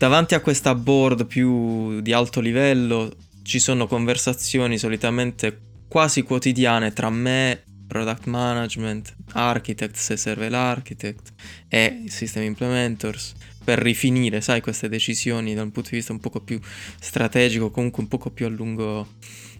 davanti 0.00 0.34
a 0.34 0.40
questa 0.40 0.74
board 0.74 1.26
più 1.26 2.00
di 2.00 2.14
alto 2.14 2.40
livello 2.40 3.14
ci 3.42 3.58
sono 3.58 3.86
conversazioni 3.86 4.78
solitamente 4.78 5.60
quasi 5.88 6.22
quotidiane 6.22 6.94
tra 6.94 7.10
me, 7.10 7.62
product 7.86 8.24
management, 8.24 9.14
architect 9.32 9.96
se 9.96 10.16
serve 10.16 10.48
l'architect 10.48 11.34
e 11.68 12.04
system 12.06 12.44
implementors 12.44 13.34
per 13.62 13.78
rifinire, 13.78 14.40
sai, 14.40 14.62
queste 14.62 14.88
decisioni 14.88 15.52
da 15.52 15.60
un 15.60 15.70
punto 15.70 15.90
di 15.90 15.96
vista 15.96 16.12
un 16.12 16.20
poco 16.20 16.40
più 16.40 16.58
strategico, 16.98 17.70
comunque 17.70 18.02
un 18.02 18.08
poco 18.08 18.30
più 18.30 18.46
a 18.46 18.48
lungo 18.48 19.06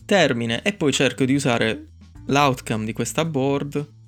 termine. 0.07 0.63
E 0.63 0.73
poi 0.73 0.91
cerco 0.91 1.27
di 1.27 1.35
usare 1.35 1.89
l'outcome 2.29 2.87
di 2.87 2.95
questa 2.95 3.27
board 3.27 4.00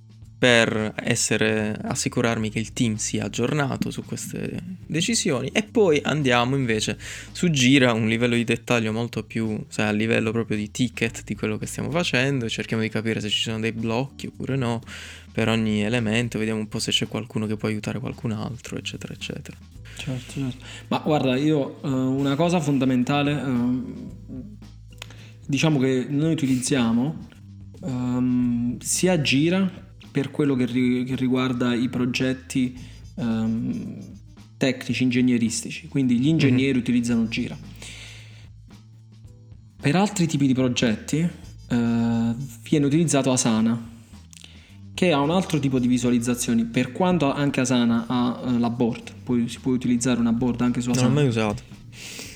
per 0.43 0.93
essere, 0.97 1.79
assicurarmi 1.81 2.51
che 2.51 2.59
il 2.59 2.73
team 2.73 2.97
sia 2.97 3.27
aggiornato 3.27 3.93
su 3.93 4.05
queste 4.05 4.61
decisioni 4.89 5.51
e 5.53 5.63
poi 5.63 6.01
andiamo 6.03 6.57
invece 6.57 6.99
su 7.31 7.49
Gira 7.49 7.93
un 7.93 8.09
livello 8.09 8.35
di 8.35 8.43
dettaglio 8.43 8.91
molto 8.91 9.23
più, 9.23 9.65
sai, 9.69 9.87
a 9.87 9.93
livello 9.93 10.33
proprio 10.33 10.57
di 10.57 10.73
ticket 10.73 11.23
di 11.23 11.37
quello 11.37 11.59
che 11.59 11.67
stiamo 11.67 11.93
facendo, 11.93 12.49
cerchiamo 12.49 12.83
di 12.83 12.89
capire 12.89 13.21
se 13.21 13.29
ci 13.29 13.43
sono 13.43 13.61
dei 13.61 13.71
blocchi 13.71 14.27
oppure 14.27 14.57
no 14.57 14.83
per 15.31 15.49
ogni 15.49 15.85
elemento, 15.85 16.41
vediamo 16.41 16.59
un 16.59 16.67
po' 16.67 16.81
se 16.81 16.91
c'è 16.91 17.07
qualcuno 17.07 17.47
che 17.47 17.57
può 17.57 17.69
aiutare 17.69 18.01
qualcun 18.01 18.33
altro, 18.33 18.77
eccetera, 18.77 19.13
eccetera. 19.13 19.57
Certo, 19.97 20.33
certo. 20.33 20.65
Ma 20.89 20.99
guarda, 21.05 21.37
io 21.37 21.79
uh, 21.83 21.89
una 21.89 22.35
cosa 22.35 22.59
fondamentale, 22.59 23.33
uh, 23.33 24.59
diciamo 25.47 25.79
che 25.79 26.05
noi 26.09 26.33
utilizziamo 26.33 27.29
um, 27.83 28.77
sia 28.81 29.21
Gira 29.21 29.91
per 30.13 30.31
quello 30.31 30.55
che, 30.55 30.67
ri- 30.67 31.05
che 31.05 31.17
riguarda 31.17 31.75
i 31.75 31.89
progetti 31.89 32.79
um, 33.15 33.99
tecnici, 34.57 35.03
ingegneristici, 35.03 35.89
quindi 35.89 36.19
gli 36.19 36.29
ingegneri 36.29 36.73
mm-hmm. 36.73 36.79
utilizzano 36.79 37.27
Gira. 37.29 37.59
Per 39.81 39.97
altri 39.97 40.27
tipi 40.29 40.47
di 40.47 40.55
progetti 40.55 41.19
uh, 41.19 42.37
viene 42.63 42.87
utilizzato 42.87 43.33
Asana, 43.33 43.91
che 44.95 45.11
ha 45.11 45.19
un 45.19 45.31
altro 45.31 45.59
tipo 45.59 45.81
di 45.81 45.89
visualizzazioni, 45.89 46.65
per 46.67 46.93
quanto 46.93 47.33
anche 47.33 47.61
Asana 47.61 48.05
ha 48.07 48.41
uh, 48.45 48.59
la 48.59 48.71
board, 48.71 49.13
poi 49.25 49.49
si 49.49 49.59
può 49.59 49.73
utilizzare 49.73 50.21
una 50.21 50.33
board 50.33 50.61
anche 50.61 50.81
su 50.81 50.91
Asana. 50.91 51.07
Non 51.07 51.15
l'ho 51.15 51.21
mai 51.21 51.29
usato. 51.29 51.63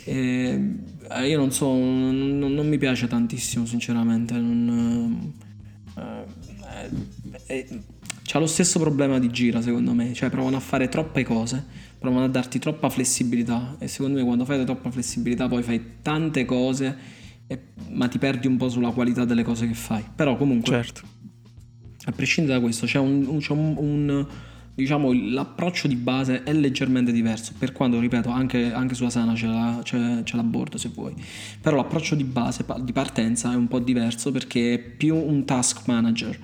Eh, 0.07 0.61
io 1.27 1.39
non 1.39 1.53
so, 1.53 1.67
non, 1.69 2.39
non, 2.39 2.69
mi 2.69 2.79
piace 2.79 3.07
tantissimo 3.07 3.67
sinceramente. 3.67 4.35
Non, 4.35 5.33
eh, 5.97 6.25
eh, 7.47 7.67
c'ha 8.23 8.39
lo 8.39 8.47
stesso 8.47 8.79
problema 8.79 9.19
di 9.19 9.31
Gira 9.31 9.63
secondo 9.63 9.93
me, 9.93 10.13
cioè 10.13 10.31
provano 10.31 10.57
a 10.57 10.61
fare 10.61 10.89
troppe 10.89 11.25
cose, 11.25 11.65
provano 11.99 12.25
a 12.25 12.29
darti 12.29 12.59
troppa 12.59 12.91
flessibilità. 12.91 13.77
E 13.79 13.89
secondo 13.89 14.19
me 14.19 14.25
quando 14.25 14.45
fai 14.45 14.65
troppa 14.65 14.91
flessibilità 14.91 15.49
poi 15.49 15.63
fai 15.63 15.81
tante 16.03 16.45
cose 16.45 16.97
e, 17.47 17.61
ma 17.91 18.09
ti 18.09 18.19
perdi 18.19 18.47
un 18.47 18.57
po' 18.57 18.69
sulla 18.69 18.91
qualità 18.91 19.25
delle 19.25 19.45
cose 19.45 19.67
che 19.67 19.75
fai. 19.75 20.05
Però 20.15 20.37
comunque, 20.37 20.73
certo. 20.73 21.03
a 22.05 22.13
prescindere 22.13 22.59
da 22.59 22.63
questo, 22.63 22.87
c'è 22.87 22.99
un, 22.99 23.39
c'è 23.39 23.53
un, 23.53 23.75
un 23.79 24.27
diciamo 24.75 25.11
l'approccio 25.13 25.89
di 25.89 25.97
base 25.97 26.43
è 26.43 26.53
leggermente 26.53 27.13
diverso. 27.13 27.53
Per 27.57 27.73
quanto 27.73 28.01
ripeto 28.01 28.29
anche, 28.29 28.73
anche 28.73 28.95
su 28.95 29.05
Asana 29.05 29.35
c'è 29.35 29.47
la, 29.47 29.81
c'è, 29.83 30.23
c'è 30.25 30.37
la 30.37 30.43
board 30.43 30.75
se 30.75 30.91
vuoi. 30.93 31.15
Però 31.61 31.77
l'approccio 31.77 32.17
di 32.17 32.25
base 32.25 32.65
di 32.81 32.93
partenza 32.93 33.53
è 33.53 33.57
un 33.57 33.69
po' 33.69 33.79
diverso 33.79 34.33
perché 34.33 34.75
è 34.75 34.79
più 34.79 35.15
un 35.15 35.45
task 35.45 35.87
manager 35.87 36.39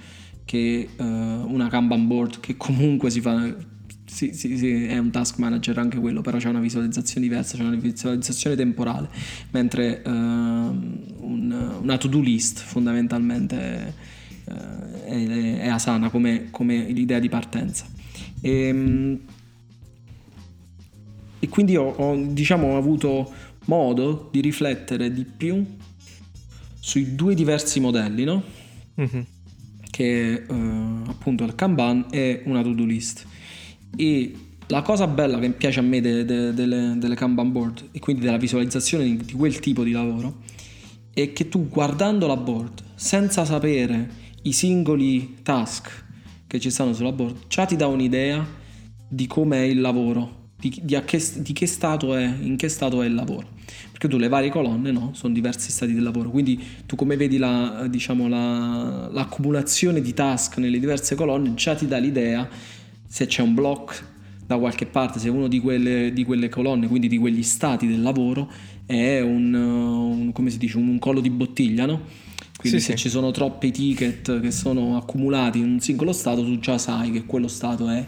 che 0.53 0.87
uh, 0.99 1.03
una 1.03 1.69
Kanban 1.69 2.07
board 2.07 2.41
che 2.41 2.59
comunque 2.59 3.09
si 3.09 3.23
fa 3.23 3.57
sì, 4.05 4.35
sì, 4.35 4.59
sì, 4.59 4.85
è 4.85 4.99
un 4.99 5.11
task 5.11 5.39
manager 5.39 5.79
anche 5.79 5.99
quello, 5.99 6.21
però 6.21 6.37
c'è 6.37 6.51
una 6.51 6.61
visualizzazione 6.61 7.27
diversa, 7.27 7.57
c'è 7.57 7.63
una 7.63 7.75
visualizzazione 7.75 8.55
temporale, 8.55 9.09
mentre 9.53 10.03
uh, 10.05 10.11
un, 10.11 11.79
una 11.81 11.97
to-do 11.97 12.21
list 12.21 12.61
fondamentalmente 12.61 13.95
uh, 14.45 14.53
è, 15.07 15.61
è, 15.61 15.69
Asana 15.69 16.11
come, 16.11 16.49
come, 16.51 16.85
l'idea 16.91 17.19
di 17.19 17.31
partenza. 17.31 17.87
E, 18.43 18.51
ehm, 18.51 19.21
e 21.39 21.49
quindi 21.49 21.77
ho, 21.77 21.89
ho, 21.89 22.27
diciamo, 22.27 22.77
avuto 22.77 23.33
modo 23.65 24.29
di 24.31 24.43
riflettere 24.43 25.11
di 25.11 25.25
più 25.25 25.65
sui 26.79 27.15
due 27.15 27.35
diversi 27.35 27.81
modelli, 27.81 28.25
no? 28.25 28.43
Mm-hmm 29.01 29.32
che 29.93 30.33
eh, 30.33 30.45
appunto 31.07 31.45
il 31.45 31.55
Kanban 31.55 32.07
è 32.11 32.41
una 32.47 32.63
to-do 32.63 32.85
list. 32.85 33.27
E 33.95 34.35
la 34.69 34.81
cosa 34.81 35.07
bella 35.07 35.39
che 35.39 35.51
piace 35.51 35.81
a 35.81 35.83
me 35.83 36.01
de, 36.01 36.25
de, 36.25 36.55
delle, 36.55 36.95
delle, 36.97 37.15
Kanban 37.15 37.53
board 37.53 37.91
e 37.93 37.99
quindi 37.99 38.23
della 38.23 38.39
visualizzazione 38.39 39.05
di, 39.05 39.17
di 39.19 39.33
quel 39.35 39.61
tipo 39.61 39.85
di 39.85 39.93
lavoro 39.93 40.39
è 41.13 41.35
che 41.35 41.51
tu 41.51 41.69
guardando 41.69 42.27
la 42.27 42.39
board 42.39 42.83
senza 42.95 43.45
sapere 43.45 44.21
i 44.45 44.53
singoli 44.53 45.41
task 45.43 46.05
che 46.47 46.59
ci 46.59 46.71
stanno 46.71 46.95
sulla 46.95 47.13
board 47.13 47.49
già 47.49 47.67
ti 47.67 47.77
dà 47.77 47.87
un'idea 47.87 48.45
di 49.07 49.27
com'è 49.27 49.61
il 49.61 49.83
lavoro 49.83 50.42
di, 50.63 50.81
di, 50.81 51.03
che, 51.05 51.21
di, 51.39 51.53
che, 51.53 51.67
stato 51.67 52.15
è, 52.15 52.23
in 52.23 52.57
che 52.57 52.69
stato 52.69 53.03
è 53.03 53.07
il 53.07 53.15
lavoro. 53.15 53.49
Perché 53.91 54.07
tu 54.07 54.17
le 54.17 54.29
varie 54.29 54.49
colonne 54.49 54.93
no, 54.93 55.11
sono 55.13 55.35
diversi 55.35 55.73
stati 55.73 55.93
del 55.93 56.05
lavoro, 56.05 56.31
quindi 56.31 56.61
tu 56.87 56.95
come 56.95 57.17
vedi 57.17 57.37
la, 57.37 57.87
diciamo, 57.91 58.29
la, 58.29 59.09
l'accumulazione 59.11 60.01
di 60.01 60.15
task 60.15 60.59
nelle 60.59 60.79
diverse 60.79 61.17
colonne 61.17 61.55
già 61.55 61.75
ti 61.75 61.89
dà 61.89 61.99
l'idea 61.99 62.49
se 63.05 63.27
c'è 63.27 63.43
un 63.43 63.55
block 63.55 64.11
da 64.47 64.57
qualche 64.57 64.87
parte, 64.87 65.19
se 65.19 65.29
uno 65.29 65.49
di 65.49 65.59
quelle, 65.59 66.13
di 66.13 66.25
quelle 66.25 66.49
colonne, 66.49 66.87
quindi 66.87 67.09
di 67.09 67.19
quegli 67.19 67.43
stati 67.43 67.89
del 67.89 68.01
lavoro, 68.01 68.49
è 68.87 69.21
un, 69.21 69.53
un 69.55 70.33
come 70.33 70.51
si 70.51 70.59
dice, 70.59 70.77
un, 70.77 70.87
un 70.87 70.99
collo 71.01 71.21
di 71.21 71.31
bottiglia, 71.31 71.87
no? 71.87 72.03
Quindi 72.57 72.79
sì, 72.79 72.87
se 72.87 72.97
sì. 72.97 73.05
ci 73.05 73.09
sono 73.09 73.33
troppi 73.33 73.73
ticket 73.73 74.41
che 74.41 74.51
sono 74.53 74.97
accumulati 74.97 75.59
in 75.59 75.65
un 75.65 75.81
singolo 75.81 76.13
stato, 76.13 76.45
tu 76.45 76.61
già 76.61 76.79
sai 76.79 77.11
che 77.11 77.25
quello 77.25 77.49
stato 77.49 77.89
è 77.89 78.05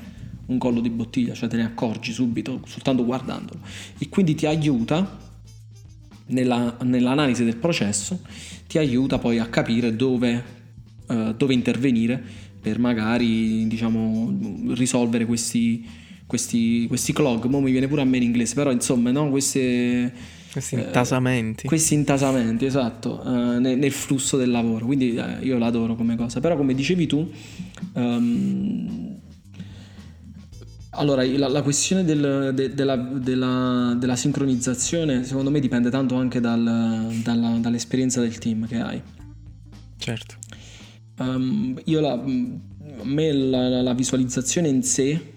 un 0.47 0.59
collo 0.59 0.81
di 0.81 0.91
bottiglia, 0.91 1.35
cioè 1.35 1.49
te 1.49 1.57
ne 1.57 1.65
accorgi 1.65 2.13
subito 2.13 2.61
soltanto 2.67 3.05
guardandolo 3.05 3.61
e 3.99 4.09
quindi 4.09 4.35
ti 4.35 4.47
aiuta 4.47 5.19
nella, 6.27 6.77
nell'analisi 6.83 7.45
del 7.45 7.57
processo, 7.57 8.21
ti 8.67 8.79
aiuta 8.79 9.19
poi 9.19 9.39
a 9.39 9.47
capire 9.47 9.95
dove, 9.95 10.45
uh, 11.07 11.33
dove 11.33 11.55
intervenire 11.55 12.23
per 12.61 12.79
magari 12.79 13.67
diciamo 13.67 14.73
risolvere 14.75 15.27
questi, 15.27 15.87
questi, 16.27 16.87
questi 16.87 17.13
clog, 17.13 17.45
mo 17.45 17.61
mi 17.61 17.71
viene 17.71 17.89
pure 17.89 18.03
a 18.03 18.05
me 18.05 18.17
in 18.17 18.23
inglese, 18.23 18.55
però 18.55 18.71
insomma 18.71 19.11
no, 19.11 19.29
queste 19.29 20.13
questi 20.55 20.77
intasamenti. 20.77 21.65
Eh, 21.65 21.69
questi 21.69 21.95
intasamenti, 21.95 22.65
esatto, 22.65 23.21
eh, 23.25 23.59
nel, 23.59 23.77
nel, 23.77 23.91
flusso 23.91 24.37
del 24.37 24.53
lavoro. 24.53 24.87
Quindi 24.87 25.17
eh, 25.17 25.39
io 25.41 25.59
l'adoro 25.59 25.97
come 25.97 26.15
cosa. 26.15 26.39
Però 26.39 26.57
come 26.57 26.75
dicevi 26.75 27.09
tu, 27.09 27.29
um, 27.95 29.14
allora 30.95 31.25
la, 31.25 31.49
la 31.49 31.63
questione 31.63 32.05
del, 32.05 32.53
de, 32.55 32.75
della, 32.75 32.97
della, 32.97 33.95
della, 33.99 34.17
sincronizzazione 34.17 35.25
secondo 35.25 35.51
me 35.51 35.61
dipende 35.61 35.91
tanto 35.91 36.17
anche 36.17 36.41
dal, 36.41 37.13
dalla, 37.23 37.59
dall'esperienza 37.59 38.21
del 38.21 38.39
team 38.39 38.67
che 38.67 38.81
hai. 38.81 39.03
Certo. 39.97 40.35
Um, 41.19 41.81
io 41.85 42.01
la, 42.01 42.13
a 42.13 43.05
me 43.05 43.33
la, 43.33 43.83
la 43.83 43.95
visualizzazione 43.95 44.69
in 44.69 44.83
sé 44.83 45.33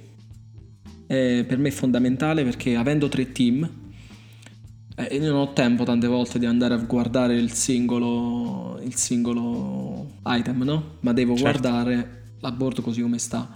è, 1.05 1.45
per 1.47 1.57
me 1.57 1.69
è 1.69 1.71
fondamentale 1.71 2.43
perché 2.43 2.75
avendo 2.75 3.07
tre 3.07 3.31
team 3.31 3.85
eh, 4.99 5.15
io 5.15 5.31
non 5.31 5.41
ho 5.41 5.53
tempo 5.53 5.83
tante 5.83 6.07
volte 6.07 6.39
di 6.39 6.47
andare 6.47 6.73
a 6.73 6.77
guardare 6.77 7.35
il 7.35 7.51
singolo, 7.53 8.79
il 8.83 8.95
singolo 8.95 10.13
item, 10.25 10.63
no? 10.63 10.95
Ma 11.01 11.13
devo 11.13 11.35
certo. 11.35 11.59
guardare 11.59 12.23
la 12.39 12.51
board 12.51 12.81
così 12.81 13.01
come 13.01 13.19
sta. 13.19 13.47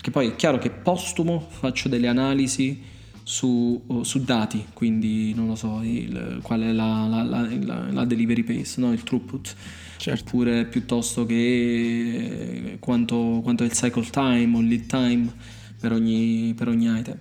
Perché 0.00 0.12
poi 0.12 0.28
è 0.28 0.36
chiaro 0.36 0.56
che 0.56 0.70
postumo 0.70 1.46
faccio 1.50 1.90
delle 1.90 2.08
analisi 2.08 2.82
su, 3.22 3.84
su 4.00 4.24
dati, 4.24 4.64
quindi 4.72 5.34
non 5.34 5.46
lo 5.46 5.54
so 5.56 5.82
il, 5.82 6.38
qual 6.40 6.62
è 6.62 6.72
la, 6.72 7.06
la, 7.06 7.22
la, 7.22 7.90
la 7.90 8.04
delivery 8.06 8.42
pace, 8.42 8.80
no? 8.80 8.94
il 8.94 9.02
throughput. 9.02 9.54
Certo. 9.98 10.24
Oppure 10.24 10.64
piuttosto 10.64 11.26
che 11.26 12.78
quanto, 12.80 13.40
quanto, 13.42 13.62
è 13.62 13.66
il 13.66 13.72
cycle 13.72 14.08
time 14.08 14.56
o 14.56 14.60
il 14.60 14.68
lead 14.68 14.86
time 14.86 15.30
per 15.78 15.92
ogni, 15.92 16.54
per 16.56 16.68
ogni 16.68 16.86
item. 16.98 17.18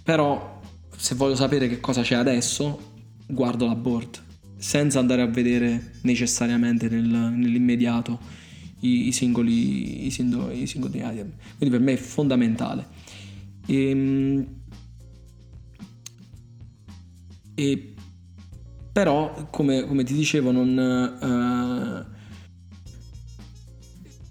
Però 0.00 0.60
se 0.96 1.16
voglio 1.16 1.34
sapere 1.34 1.66
che 1.66 1.80
cosa 1.80 2.02
c'è 2.02 2.14
adesso, 2.14 2.92
guardo 3.26 3.66
la 3.66 3.74
board 3.74 4.22
senza 4.56 5.00
andare 5.00 5.22
a 5.22 5.26
vedere 5.26 5.94
necessariamente 6.02 6.88
nel, 6.88 7.08
nell'immediato 7.08 8.38
i, 8.80 9.08
i, 9.08 9.12
singoli, 9.12 10.06
i, 10.06 10.10
singoli, 10.10 10.62
i, 10.62 10.66
singoli, 10.66 10.98
item. 10.98 11.32
Quindi 11.56 11.76
per 11.76 11.80
me 11.80 11.92
è 11.92 11.96
fondamentale. 11.96 12.86
E, 13.66 13.90
ehm, 13.90 14.46
e 17.54 17.94
però, 18.92 19.48
come, 19.50 19.86
come, 19.86 20.04
ti 20.04 20.14
dicevo, 20.14 20.50
non... 20.50 22.06
Uh, 22.06 22.18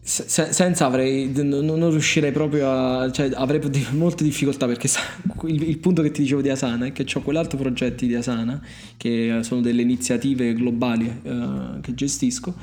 se, 0.01 0.51
senza 0.51 0.85
avrei 0.87 1.31
non, 1.31 1.63
non, 1.65 1.91
riuscirei 1.91 2.31
proprio 2.31 2.71
a 2.71 3.11
cioè 3.11 3.29
avrei 3.35 3.61
molte 3.91 4.23
difficoltà 4.23 4.65
perché 4.65 4.89
il, 5.45 5.61
il, 5.61 5.77
punto 5.77 6.01
che 6.01 6.09
ti 6.09 6.23
dicevo 6.23 6.41
di 6.41 6.49
Asana 6.49 6.87
è 6.87 6.91
che 6.91 7.05
ho 7.13 7.21
quell'altro 7.21 7.59
progetto 7.59 8.05
di 8.05 8.15
Asana 8.15 8.59
che 8.97 9.37
sono 9.43 9.61
delle 9.61 9.83
iniziative 9.83 10.53
globali 10.53 11.05
uh, 11.05 11.79
che 11.79 11.93
gestisco 11.93 12.55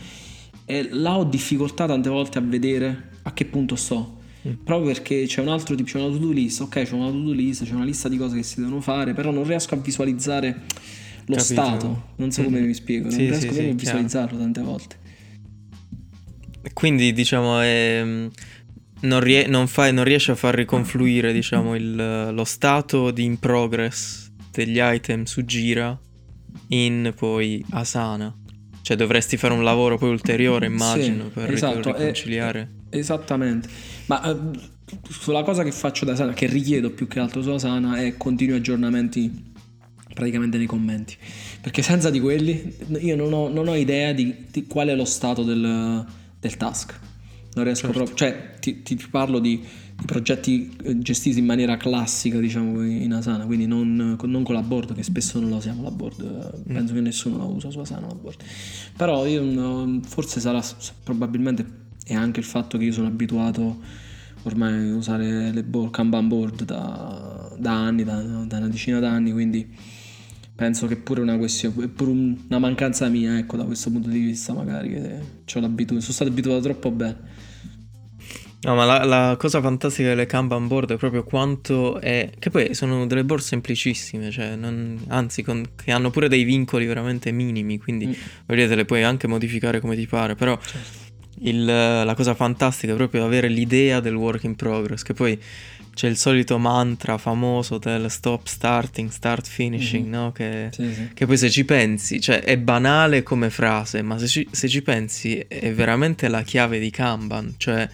e 0.66 0.88
là 0.90 1.16
ho 1.16 1.24
difficoltà 1.24 1.86
tante 1.86 2.08
volte 2.08 2.38
a 2.38 2.40
vedere 2.42 3.10
a 3.22 3.32
che 3.32 3.46
punto 3.46 3.76
sto 3.76 4.18
mm. 4.46 4.52
proprio 4.64 4.92
perché 4.92 5.24
c'è 5.26 5.40
un 5.40 5.48
altro 5.48 5.74
tipo 5.74 5.88
c'è 5.88 5.98
una 5.98 6.10
to-do 6.10 6.32
list 6.32 6.60
ok 6.60 6.82
c'è 6.82 6.92
una 6.92 7.10
to-do 7.10 7.32
list 7.32 7.64
c'è 7.64 7.72
una 7.72 7.84
lista 7.84 8.08
di 8.08 8.16
cose 8.18 8.36
che 8.36 8.42
si 8.42 8.60
devono 8.60 8.80
fare 8.80 9.14
però 9.14 9.30
non 9.30 9.46
riesco 9.46 9.74
a 9.74 9.78
visualizzare 9.78 10.62
lo 11.28 11.36
Capito. 11.36 11.42
stato 11.42 12.02
non 12.16 12.30
so 12.30 12.42
come 12.42 12.60
mm. 12.60 12.64
mi 12.64 12.74
spiego 12.74 13.08
non 13.08 13.12
sì, 13.16 13.28
riesco 13.28 13.52
sì, 13.52 13.60
sì, 13.60 13.68
a 13.68 13.74
visualizzarlo 13.74 14.38
tante 14.38 14.60
volte 14.60 14.96
quindi 16.72 17.12
diciamo 17.12 17.60
è, 17.60 18.28
non, 19.00 19.20
rie- 19.20 19.46
non, 19.46 19.66
fai, 19.66 19.92
non, 19.92 20.04
riesci 20.04 20.30
a 20.30 20.34
far 20.34 20.54
riconfluire 20.54 21.32
diciamo, 21.32 21.74
il, 21.74 22.30
lo 22.32 22.44
stato 22.44 23.10
di 23.10 23.24
in 23.24 23.38
progress 23.38 24.30
degli 24.50 24.78
item 24.80 25.24
su 25.24 25.44
Gira 25.44 25.98
in 26.68 27.12
poi 27.14 27.64
Asana. 27.70 28.34
Cioè 28.86 28.96
dovresti 28.96 29.36
fare 29.36 29.52
un 29.52 29.64
lavoro 29.64 29.98
poi 29.98 30.10
ulteriore 30.10 30.66
immagino 30.66 31.24
sì, 31.24 31.30
per 31.30 31.50
esatto, 31.50 31.92
riconciliare. 31.92 32.68
È, 32.88 32.96
esattamente. 32.96 33.68
Ma 34.06 34.22
eh, 34.30 34.36
sulla 35.08 35.42
cosa 35.42 35.64
che 35.64 35.72
faccio 35.72 36.04
da 36.04 36.12
Asana, 36.12 36.32
che 36.34 36.46
richiedo 36.46 36.90
più 36.90 37.08
che 37.08 37.18
altro 37.18 37.42
su 37.42 37.50
Asana, 37.50 37.96
è 37.96 38.16
continui 38.16 38.54
aggiornamenti 38.54 39.52
praticamente 40.14 40.56
nei 40.56 40.66
commenti. 40.66 41.16
Perché 41.60 41.82
senza 41.82 42.10
di 42.10 42.20
quelli 42.20 42.76
io 43.00 43.16
non 43.16 43.32
ho, 43.32 43.48
non 43.48 43.66
ho 43.66 43.74
idea 43.74 44.12
di, 44.12 44.46
di 44.52 44.68
qual 44.68 44.86
è 44.86 44.94
lo 44.94 45.04
stato 45.04 45.42
del 45.42 46.06
del 46.38 46.56
task. 46.56 46.98
Non 47.54 47.64
riesco 47.64 47.86
certo. 47.86 48.04
proprio, 48.04 48.16
cioè 48.16 48.54
ti, 48.60 48.82
ti 48.82 48.96
parlo 49.10 49.38
di, 49.38 49.64
progetti 50.04 50.76
eh, 50.82 50.98
gestiti 50.98 51.38
in 51.38 51.46
maniera 51.46 51.76
classica, 51.76 52.38
diciamo, 52.38 52.82
in 52.84 53.12
Asana, 53.12 53.46
quindi 53.46 53.66
non, 53.66 54.16
non, 54.20 54.42
con 54.42 54.54
la 54.54 54.62
board, 54.62 54.94
che 54.94 55.02
spesso 55.02 55.40
non 55.40 55.50
la 55.50 55.56
usiamo 55.56 55.82
la 55.82 55.90
board, 55.90 56.62
mm. 56.68 56.74
penso 56.74 56.94
che 56.94 57.00
nessuno 57.00 57.38
la 57.38 57.44
usa 57.44 57.70
su 57.70 57.78
Asana 57.78 58.06
la 58.06 58.14
board. 58.14 58.42
Però 58.96 59.26
io 59.26 60.00
forse 60.02 60.40
sarà, 60.40 60.62
probabilmente 61.02 61.84
è 62.04 62.14
anche 62.14 62.40
il 62.40 62.46
fatto 62.46 62.78
che 62.78 62.84
io 62.84 62.92
sono 62.92 63.08
abituato 63.08 63.80
ormai 64.42 64.90
a 64.90 64.94
usare 64.94 65.50
le 65.50 65.64
board, 65.64 65.90
Kanban 65.90 66.28
board 66.28 66.64
da, 66.64 67.52
da 67.58 67.72
anni, 67.72 68.04
da, 68.04 68.20
da 68.20 68.58
una 68.58 68.68
decina 68.68 69.00
d'anni, 69.00 69.32
quindi 69.32 69.66
penso 70.54 70.86
che 70.86 70.96
pure 70.96 71.20
una 71.20 71.36
questione, 71.36 71.84
è 71.84 71.88
pure 71.88 72.10
una 72.10 72.58
mancanza 72.58 73.08
mia, 73.08 73.38
ecco, 73.38 73.56
da 73.56 73.64
questo 73.64 73.90
punto 73.90 74.08
di 74.08 74.20
vista, 74.20 74.52
magari 74.52 74.90
che 74.90 75.20
ho 75.54 75.60
l'abitudine, 75.60 76.00
sono 76.00 76.12
stato 76.12 76.30
abituato 76.30 76.60
troppo 76.60 76.90
bene. 76.90 77.16
No, 78.66 78.74
ma 78.74 78.84
la, 78.84 79.04
la, 79.04 79.36
cosa 79.38 79.60
fantastica 79.60 80.08
delle 80.08 80.26
Kanban 80.26 80.66
board 80.66 80.94
è 80.94 80.96
proprio 80.96 81.22
quanto 81.22 82.00
è. 82.00 82.30
Che 82.36 82.50
poi 82.50 82.74
sono 82.74 83.06
delle 83.06 83.24
board 83.24 83.40
semplicissime, 83.40 84.32
cioè 84.32 84.56
non, 84.56 85.04
anzi, 85.06 85.44
con, 85.44 85.64
che 85.76 85.92
hanno 85.92 86.10
pure 86.10 86.28
dei 86.28 86.42
vincoli 86.42 86.84
veramente 86.84 87.30
minimi, 87.30 87.78
quindi 87.78 88.08
mm. 88.08 88.12
vedete, 88.46 88.74
le 88.74 88.84
puoi 88.84 89.04
anche 89.04 89.28
modificare 89.28 89.78
come 89.78 89.94
ti 89.94 90.08
pare. 90.08 90.34
Però 90.34 90.58
certo. 90.58 90.98
il, 91.42 91.64
la 91.64 92.14
cosa 92.16 92.34
fantastica 92.34 92.92
è 92.92 92.96
proprio 92.96 93.24
avere 93.24 93.46
l'idea 93.46 94.00
del 94.00 94.16
work 94.16 94.42
in 94.42 94.56
progress, 94.56 95.02
che 95.02 95.14
poi 95.14 95.40
c'è 95.94 96.08
il 96.08 96.16
solito 96.16 96.58
mantra 96.58 97.18
famoso 97.18 97.78
del 97.78 98.10
stop 98.10 98.48
starting, 98.48 99.10
start 99.10 99.46
finishing, 99.46 100.08
mm-hmm. 100.08 100.22
no? 100.22 100.32
Che, 100.32 100.70
sì, 100.72 100.92
sì. 100.92 101.10
che, 101.14 101.24
poi 101.24 101.38
se 101.38 101.48
ci 101.50 101.64
pensi, 101.64 102.20
cioè 102.20 102.40
è 102.40 102.58
banale 102.58 103.22
come 103.22 103.48
frase, 103.48 104.02
ma 104.02 104.18
se 104.18 104.26
ci, 104.26 104.48
se 104.50 104.68
ci, 104.68 104.82
pensi 104.82 105.38
è 105.38 105.72
veramente 105.72 106.26
la 106.26 106.42
chiave 106.42 106.80
di 106.80 106.90
Kanban, 106.90 107.54
cioè 107.58 107.88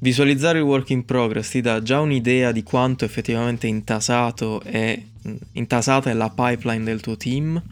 visualizzare 0.00 0.58
il 0.58 0.64
work 0.64 0.90
in 0.90 1.04
progress 1.04 1.50
ti 1.50 1.60
dà 1.60 1.82
già 1.82 2.00
un'idea 2.00 2.52
di 2.52 2.62
quanto 2.62 3.04
effettivamente 3.04 3.66
intasato 3.66 4.60
è, 4.62 5.00
intasata 5.52 6.10
è 6.10 6.14
la 6.14 6.30
pipeline 6.30 6.84
del 6.84 7.00
tuo 7.00 7.16
team 7.16 7.62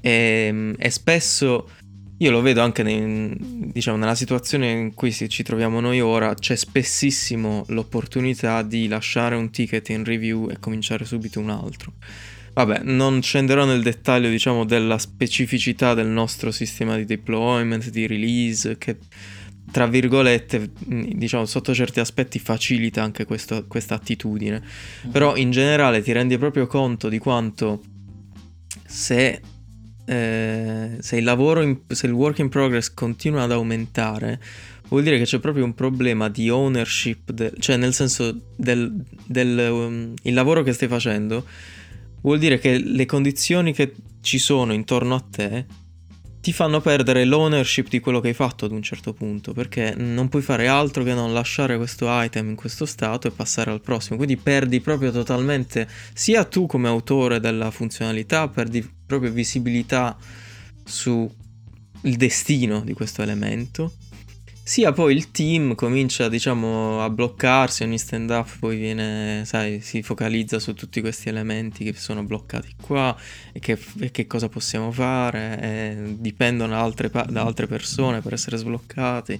e, 0.00 0.74
e 0.76 0.90
spesso 0.90 1.68
io 2.18 2.30
lo 2.30 2.42
vedo 2.42 2.62
anche 2.62 2.82
nei, 2.82 3.36
diciamo, 3.72 3.96
nella 3.96 4.14
situazione 4.14 4.70
in 4.70 4.94
cui 4.94 5.12
ci 5.12 5.42
troviamo 5.42 5.80
noi 5.80 6.00
ora, 6.00 6.34
c'è 6.34 6.54
spessissimo 6.54 7.64
l'opportunità 7.68 8.62
di 8.62 8.86
lasciare 8.86 9.34
un 9.34 9.50
ticket 9.50 9.88
in 9.88 10.04
review 10.04 10.48
e 10.48 10.58
cominciare 10.60 11.04
subito 11.04 11.40
un 11.40 11.50
altro. 11.50 11.94
Vabbè, 12.54 12.82
non 12.84 13.20
scenderò 13.20 13.64
nel 13.64 13.82
dettaglio, 13.82 14.28
diciamo, 14.28 14.64
della 14.64 14.96
specificità 14.96 15.92
del 15.92 16.06
nostro 16.06 16.52
sistema 16.52 16.96
di 16.96 17.04
deployment, 17.04 17.90
di 17.90 18.06
release, 18.06 18.78
che 18.78 18.96
tra 19.70 19.86
virgolette, 19.86 20.70
diciamo, 20.86 21.46
sotto 21.46 21.74
certi 21.74 22.00
aspetti 22.00 22.38
facilita 22.38 23.02
anche 23.02 23.24
questa 23.24 23.94
attitudine. 23.94 24.62
Però 25.10 25.36
in 25.36 25.50
generale 25.50 26.02
ti 26.02 26.12
rendi 26.12 26.38
proprio 26.38 26.66
conto 26.66 27.08
di 27.08 27.18
quanto 27.18 27.82
se 28.86 29.40
eh, 30.06 30.96
se 31.00 31.16
il 31.16 31.24
lavoro, 31.24 31.62
in, 31.62 31.80
se 31.88 32.06
il 32.06 32.12
work 32.12 32.38
in 32.38 32.48
progress 32.48 32.92
continua 32.92 33.42
ad 33.42 33.52
aumentare, 33.52 34.40
vuol 34.88 35.02
dire 35.02 35.18
che 35.18 35.24
c'è 35.24 35.38
proprio 35.38 35.64
un 35.64 35.74
problema 35.74 36.28
di 36.28 36.50
ownership, 36.50 37.30
de, 37.30 37.52
cioè 37.58 37.76
nel 37.76 37.94
senso 37.94 38.38
del, 38.56 39.02
del 39.26 39.70
um, 39.70 40.14
il 40.22 40.34
lavoro 40.34 40.62
che 40.62 40.72
stai 40.72 40.88
facendo, 40.88 41.46
vuol 42.20 42.38
dire 42.38 42.58
che 42.58 42.78
le 42.78 43.06
condizioni 43.06 43.72
che 43.72 43.94
ci 44.20 44.38
sono 44.38 44.72
intorno 44.72 45.14
a 45.14 45.24
te 45.30 45.66
ti 46.44 46.52
fanno 46.52 46.82
perdere 46.82 47.24
l'ownership 47.24 47.88
di 47.88 48.00
quello 48.00 48.20
che 48.20 48.28
hai 48.28 48.34
fatto 48.34 48.66
ad 48.66 48.70
un 48.72 48.82
certo 48.82 49.14
punto, 49.14 49.54
perché 49.54 49.94
non 49.96 50.28
puoi 50.28 50.42
fare 50.42 50.68
altro 50.68 51.02
che 51.02 51.14
non 51.14 51.32
lasciare 51.32 51.78
questo 51.78 52.04
item 52.06 52.50
in 52.50 52.54
questo 52.54 52.84
stato 52.84 53.26
e 53.26 53.30
passare 53.30 53.70
al 53.70 53.80
prossimo. 53.80 54.16
Quindi 54.18 54.36
perdi 54.36 54.82
proprio 54.82 55.10
totalmente, 55.10 55.88
sia 56.12 56.44
tu 56.44 56.66
come 56.66 56.86
autore 56.86 57.40
della 57.40 57.70
funzionalità, 57.70 58.46
perdi 58.48 58.86
proprio 59.06 59.32
visibilità 59.32 60.18
sul 60.84 61.30
destino 62.02 62.82
di 62.82 62.92
questo 62.92 63.22
elemento 63.22 63.94
sia 64.66 64.92
poi 64.92 65.14
il 65.14 65.30
team 65.30 65.74
comincia 65.74 66.30
diciamo 66.30 67.02
a 67.02 67.10
bloccarsi, 67.10 67.82
ogni 67.82 67.98
stand 67.98 68.30
up 68.30 68.48
poi 68.58 68.78
viene, 68.78 69.42
sai, 69.44 69.82
si 69.82 70.02
focalizza 70.02 70.58
su 70.58 70.72
tutti 70.72 71.02
questi 71.02 71.28
elementi 71.28 71.84
che 71.84 71.92
sono 71.92 72.24
bloccati 72.24 72.74
qua 72.80 73.14
e 73.52 73.60
che, 73.60 73.78
e 74.00 74.10
che 74.10 74.26
cosa 74.26 74.48
possiamo 74.48 74.90
fare, 74.90 75.60
e 75.60 76.14
dipendono 76.16 76.70
da 76.72 76.80
altre, 76.80 77.10
da 77.10 77.42
altre, 77.42 77.66
persone 77.66 78.22
per 78.22 78.32
essere 78.32 78.56
sbloccati. 78.56 79.38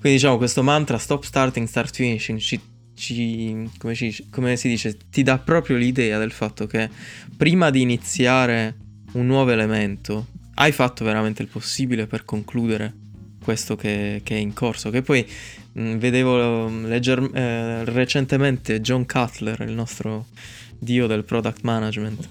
Quindi 0.00 0.18
diciamo 0.18 0.36
questo 0.36 0.64
mantra 0.64 0.98
stop 0.98 1.22
starting, 1.22 1.68
start 1.68 1.94
finishing 1.94 2.40
ci, 2.40 2.60
ci, 2.94 3.70
come, 3.78 3.94
ci, 3.94 4.26
come 4.30 4.56
si 4.56 4.66
dice, 4.66 4.98
ti 5.08 5.22
dà 5.22 5.38
proprio 5.38 5.76
l'idea 5.76 6.18
del 6.18 6.32
fatto 6.32 6.66
che 6.66 6.90
prima 7.36 7.70
di 7.70 7.82
iniziare 7.82 8.74
un 9.12 9.26
nuovo 9.26 9.52
elemento, 9.52 10.26
hai 10.54 10.72
fatto 10.72 11.04
veramente 11.04 11.40
il 11.40 11.48
possibile 11.48 12.08
per 12.08 12.24
concludere 12.24 13.04
questo 13.46 13.76
che, 13.76 14.22
che 14.24 14.34
è 14.34 14.38
in 14.38 14.52
corso. 14.52 14.90
Che 14.90 15.02
poi 15.02 15.24
mh, 15.72 15.80
mm, 15.80 15.96
vedevo 15.98 16.68
mm, 16.68 16.86
legger- 16.86 17.30
eh, 17.32 17.84
recentemente 17.84 18.80
John 18.80 19.06
Cutler, 19.06 19.60
il 19.60 19.72
nostro 19.72 20.26
dio 20.76 21.06
del 21.06 21.22
product 21.22 21.62
management, 21.62 22.28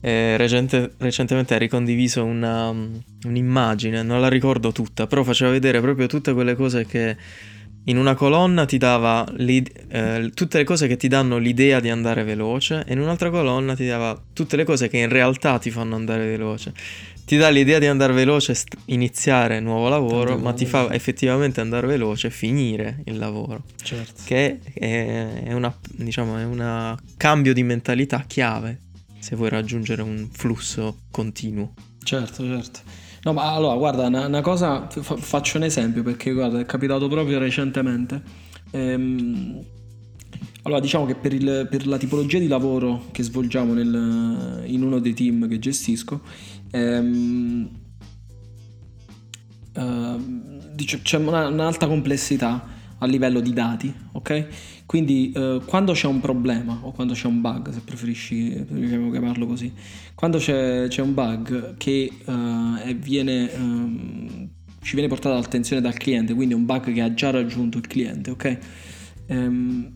eh, 0.00 0.38
recente, 0.38 0.94
recentemente 0.96 1.54
ha 1.54 1.58
ricondiviso 1.58 2.24
una, 2.24 2.72
mm, 2.72 2.94
un'immagine, 3.26 4.02
non 4.02 4.22
la 4.22 4.28
ricordo 4.28 4.72
tutta, 4.72 5.06
però 5.06 5.22
faceva 5.22 5.50
vedere 5.50 5.82
proprio 5.82 6.06
tutte 6.06 6.32
quelle 6.32 6.54
cose 6.54 6.86
che 6.86 7.14
in 7.84 7.98
una 7.98 8.14
colonna 8.14 8.64
ti 8.64 8.78
dava 8.78 9.26
eh, 9.36 10.30
tutte 10.34 10.58
le 10.58 10.64
cose 10.64 10.86
che 10.86 10.96
ti 10.96 11.08
danno 11.08 11.38
l'idea 11.38 11.80
di 11.80 11.90
andare 11.90 12.24
veloce 12.24 12.84
e 12.86 12.92
in 12.92 13.00
un'altra 13.00 13.30
colonna 13.30 13.74
ti 13.74 13.86
dava 13.86 14.20
tutte 14.32 14.56
le 14.56 14.64
cose 14.64 14.88
che 14.88 14.98
in 14.98 15.08
realtà 15.08 15.58
ti 15.58 15.70
fanno 15.70 15.94
andare 15.94 16.26
veloce 16.26 16.72
ti 17.24 17.36
dà 17.36 17.48
l'idea 17.48 17.78
di 17.78 17.86
andare 17.86 18.12
veloce, 18.12 18.54
iniziare 18.86 19.58
nuovo 19.60 19.88
lavoro, 19.88 20.30
Tanto 20.30 20.42
ma 20.42 20.52
ti 20.52 20.66
fa 20.66 20.92
effettivamente 20.92 21.60
andare 21.60 21.86
veloce 21.86 22.28
finire 22.28 23.00
il 23.06 23.16
lavoro. 23.16 23.64
Certo. 23.82 24.22
Che 24.24 24.60
è, 24.74 25.52
una, 25.52 25.74
diciamo, 25.96 26.34
un 26.46 26.96
cambio 27.16 27.54
di 27.54 27.62
mentalità 27.62 28.24
chiave 28.26 28.80
se 29.18 29.36
vuoi 29.36 29.48
raggiungere 29.48 30.02
un 30.02 30.28
flusso 30.30 30.98
continuo. 31.10 31.72
Certo, 32.02 32.44
certo. 32.44 32.80
No, 33.24 33.32
ma 33.32 33.54
allora, 33.54 33.74
guarda, 33.76 34.06
una, 34.06 34.26
una 34.26 34.42
cosa, 34.42 34.86
fa, 34.86 35.16
faccio 35.16 35.56
un 35.56 35.64
esempio 35.64 36.02
perché, 36.02 36.32
guarda, 36.32 36.60
è 36.60 36.66
capitato 36.66 37.08
proprio 37.08 37.38
recentemente. 37.38 38.20
Ehm, 38.70 39.64
allora, 40.62 40.78
diciamo 40.80 41.06
che 41.06 41.14
per, 41.14 41.32
il, 41.32 41.66
per, 41.70 41.86
la 41.86 41.96
tipologia 41.96 42.38
di 42.38 42.48
lavoro 42.48 43.06
che 43.12 43.22
svolgiamo 43.22 43.72
nel, 43.72 44.62
in 44.66 44.82
uno 44.82 44.98
dei 44.98 45.14
team 45.14 45.48
che 45.48 45.58
gestisco, 45.58 46.20
ehm, 46.70 47.68
ehm, 49.72 50.74
c'è 51.02 51.16
una, 51.16 51.48
un'alta 51.48 51.86
complessità 51.86 52.66
a 52.98 53.06
livello 53.06 53.40
di 53.40 53.54
dati, 53.54 53.94
ok? 54.12 54.46
Quindi 54.86 55.32
eh, 55.34 55.60
quando 55.64 55.92
c'è 55.92 56.06
un 56.06 56.20
problema 56.20 56.80
o 56.82 56.92
quando 56.92 57.14
c'è 57.14 57.26
un 57.26 57.40
bug, 57.40 57.70
se 57.70 57.80
preferisci 57.80 58.64
preferiamo 58.68 59.10
chiamarlo 59.10 59.46
così, 59.46 59.72
quando 60.14 60.38
c'è, 60.38 60.86
c'è 60.88 61.00
un 61.00 61.14
bug 61.14 61.76
che 61.78 62.10
eh, 62.24 62.94
viene, 62.94 63.50
eh, 63.50 64.48
ci 64.82 64.92
viene 64.94 65.08
portato 65.08 65.34
all'attenzione 65.34 65.80
dal 65.80 65.96
cliente, 65.96 66.34
quindi 66.34 66.54
un 66.54 66.66
bug 66.66 66.92
che 66.92 67.00
ha 67.00 67.14
già 67.14 67.30
raggiunto 67.30 67.78
il 67.78 67.86
cliente, 67.86 68.30
ok? 68.30 68.58
Ehm, 69.26 69.92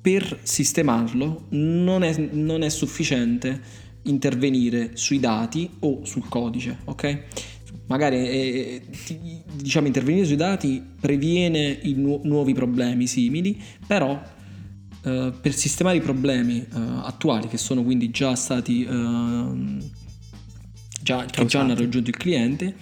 per 0.00 0.38
sistemarlo 0.42 1.46
non 1.50 2.02
è, 2.02 2.16
non 2.32 2.62
è 2.62 2.68
sufficiente 2.68 3.88
intervenire 4.04 4.92
sui 4.94 5.20
dati 5.20 5.68
o 5.80 6.04
sul 6.04 6.28
codice, 6.28 6.78
ok? 6.84 7.24
Magari 7.90 8.16
eh, 8.16 8.82
ti, 9.04 9.18
diciamo 9.52 9.88
intervenire 9.88 10.24
sui 10.24 10.36
dati 10.36 10.80
previene 11.00 11.80
nu- 11.96 12.20
nuovi 12.22 12.54
problemi 12.54 13.08
simili, 13.08 13.60
però 13.84 14.22
eh, 15.02 15.32
per 15.40 15.52
sistemare 15.52 15.96
i 15.96 16.00
problemi 16.00 16.60
eh, 16.60 16.66
attuali 17.02 17.48
che 17.48 17.58
sono 17.58 17.82
quindi 17.82 18.10
già 18.10 18.36
stati 18.36 18.84
ehm, 18.84 19.80
già, 21.02 21.24
che 21.24 21.44
già 21.46 21.60
hanno 21.60 21.74
raggiunto 21.74 22.10
il 22.10 22.16
cliente, 22.16 22.76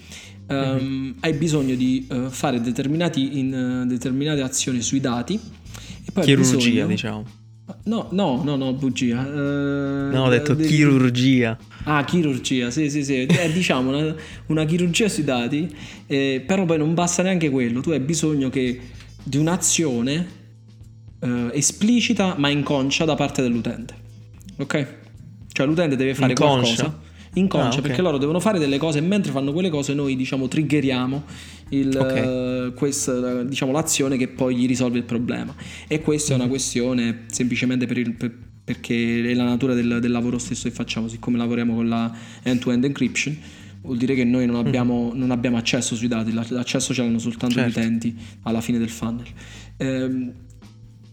mm-hmm. 0.53 1.13
hai 1.21 1.33
bisogno 1.33 1.75
di 1.75 2.07
uh, 2.11 2.29
fare 2.29 2.61
determinati 2.61 3.39
in, 3.39 3.85
determinate 3.87 4.43
azioni 4.43 4.83
sui 4.83 5.01
dati 5.01 5.41
e 6.05 6.13
poi 6.13 6.25
chirurgia 6.25 6.59
bisogno... 6.59 6.87
diciamo 6.87 7.25
No, 7.85 8.09
no, 8.13 8.43
no, 8.43 8.57
no, 8.57 8.73
bugia. 8.73 9.21
Uh, 9.21 10.11
no, 10.11 10.25
ho 10.25 10.29
detto 10.31 10.55
de- 10.55 10.67
chirurgia. 10.67 11.59
Ah, 11.91 12.05
chirurgia, 12.05 12.71
sì, 12.71 12.91
sì, 12.91 13.03
sì. 13.03 13.23
È, 13.23 13.51
diciamo 13.51 13.89
una, 13.89 14.15
una, 14.47 14.65
chirurgia 14.67 15.09
sui 15.09 15.25
dati, 15.25 15.75
eh, 16.07 16.43
però 16.47 16.67
poi 16.67 16.77
non 16.77 16.93
basta 16.93 17.23
neanche 17.23 17.49
quello. 17.49 17.81
Tu 17.81 17.91
hai 17.91 18.01
bisogno 18.01 18.51
che, 18.51 18.79
di 19.23 19.39
un'azione 19.39 20.27
eh, 21.21 21.51
esplicita 21.53 22.35
ma 22.37 22.51
inconscia 22.51 23.07
da 23.07 23.15
parte 23.15 23.41
dell'utente. 23.41 23.95
Ok? 24.59 24.87
Cioè 25.51 25.67
l'utente 25.67 25.97
deve 25.97 26.15
fare 26.15 26.33
inconscia. 26.33 26.75
qualcosa 26.75 27.07
inconscia 27.35 27.67
ah, 27.67 27.69
okay. 27.71 27.83
perché 27.83 28.03
loro 28.03 28.19
devono 28.19 28.41
fare 28.41 28.59
delle 28.59 28.79
cose 28.79 28.99
e 28.99 29.01
mentre 29.03 29.33
fanno 29.33 29.53
quelle 29.53 29.69
cose 29.69 29.93
noi 29.95 30.17
diciamo 30.17 30.49
triggeriamo 30.49 31.25
il, 31.71 31.97
okay. 31.97 32.67
uh, 32.67 32.75
questa, 32.75 33.43
diciamo, 33.43 33.71
l'azione 33.73 34.17
che 34.17 34.29
poi 34.29 34.57
gli 34.57 34.67
risolve 34.67 34.99
il 34.99 35.05
problema 35.05 35.55
e 35.87 36.01
questa 36.01 36.33
mm-hmm. 36.33 36.41
è 36.41 36.45
una 36.45 36.45
mhm. 36.45 36.51
questione 36.51 37.25
semplicemente 37.27 37.87
per 37.87 37.99
il, 37.99 38.15
per, 38.15 38.35
perché 38.69 39.23
è 39.31 39.33
la 39.33 39.45
natura 39.45 39.73
del, 39.73 39.97
del, 39.99 40.11
lavoro 40.11 40.37
stesso 40.37 40.69
che 40.69 40.75
facciamo 40.75 41.09
siccome 41.09 41.39
lavoriamo 41.39 41.75
con 41.75 41.89
la 41.89 42.15
end-to-end 42.43 42.85
encryption 42.85 43.35
vuol 43.81 43.97
dire 43.97 44.15
che 44.15 44.25
noi 44.25 44.45
non 44.45 44.57
mhm. 44.57 44.67
abbiamo, 44.67 45.11
mm. 45.11 45.19
non 45.19 45.31
abbiamo 45.31 45.57
accesso 45.57 45.97
sui 45.97 46.07
dati 46.07 46.33
l'accesso 46.33 46.93
ce 46.93 47.03
l'hanno 47.03 47.19
soltanto 47.19 47.55
certo. 47.55 47.81
gli 47.81 47.83
utenti 47.83 48.15
alla 48.43 48.61
fine 48.61 48.77
del 48.77 48.91
funnel 48.91 49.27
ehm, 49.79 50.33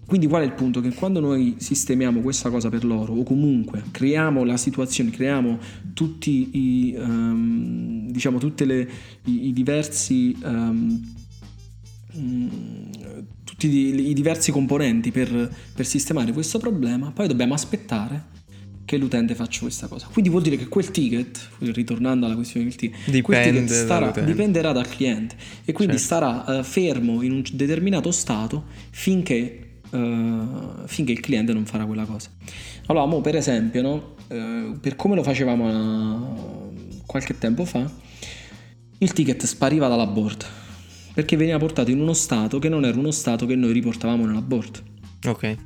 quindi 0.05 0.27
qual 0.27 0.43
è 0.43 0.45
il 0.45 0.51
punto? 0.51 0.81
Che 0.81 0.93
quando 0.93 1.19
noi 1.19 1.55
sistemiamo 1.57 2.21
questa 2.21 2.51
cosa 2.51 2.69
per 2.69 2.85
loro 2.85 3.13
o 3.13 3.23
comunque 3.23 3.85
creiamo 3.89 4.43
la 4.43 4.55
situazione, 4.55 5.09
creiamo 5.09 5.57
tutti 5.95 6.49
i, 6.53 6.95
um, 6.95 8.11
diciamo, 8.11 8.37
tutte 8.37 8.65
le, 8.65 8.87
i, 9.23 9.47
i 9.47 9.51
diversi... 9.51 10.37
Um, 10.43 11.13
tutti 13.45 13.67
i, 13.67 14.13
diversi 14.13 14.51
componenti 14.51 15.11
per, 15.11 15.49
per 15.73 15.85
sistemare 15.85 16.33
questo 16.33 16.57
problema, 16.57 17.11
poi 17.11 17.27
dobbiamo 17.27 17.53
aspettare 17.53 18.33
che 18.83 18.97
l'utente 18.97 19.33
faccia 19.35 19.61
questa 19.61 19.87
cosa. 19.87 20.07
Quindi 20.11 20.29
vuol 20.29 20.43
dire 20.43 20.57
che 20.57 20.67
quel 20.67 20.91
ticket, 20.91 21.49
ritornando 21.59 22.25
alla 22.25 22.35
questione 22.35 22.65
del 22.65 22.75
ticket, 22.75 23.09
Dipende 23.09 23.61
ticket 23.61 23.71
starà, 23.71 24.11
dipenderà 24.11 24.71
dal 24.71 24.87
cliente 24.87 25.35
e 25.63 25.71
quindi 25.71 25.97
certo. 25.97 26.15
starà 26.15 26.59
uh, 26.59 26.63
fermo 26.63 27.21
in 27.21 27.31
un 27.31 27.43
determinato 27.53 28.11
stato 28.11 28.65
finché 28.89 29.79
uh, 29.89 30.85
finché 30.85 31.11
il 31.11 31.19
cliente 31.19 31.53
non 31.53 31.65
farà 31.65 31.85
quella 31.85 32.05
cosa. 32.05 32.29
Allora, 32.87 33.05
mo 33.05 33.21
per 33.21 33.35
esempio, 33.35 33.81
no? 33.81 34.15
uh, 34.27 34.79
per 34.79 34.95
come 34.95 35.15
lo 35.15 35.23
facevamo 35.23 36.73
qualche 37.05 37.37
tempo 37.37 37.65
fa, 37.65 37.89
il 38.97 39.13
ticket 39.13 39.45
spariva 39.45 39.87
dalla 39.87 40.07
board 40.07 40.45
perché 41.15 41.35
veniva 41.35 41.57
portato 41.57 41.89
in 41.89 41.99
uno 41.99 42.13
stato 42.13 42.59
che 42.59 42.69
non 42.69 42.85
era 42.85 42.95
uno 42.99 43.09
stato 43.09 43.47
che 43.47 43.55
noi 43.55 43.73
riportavamo 43.73 44.23
nella 44.27 44.41
board. 44.41 44.83
Ok. 45.25 45.57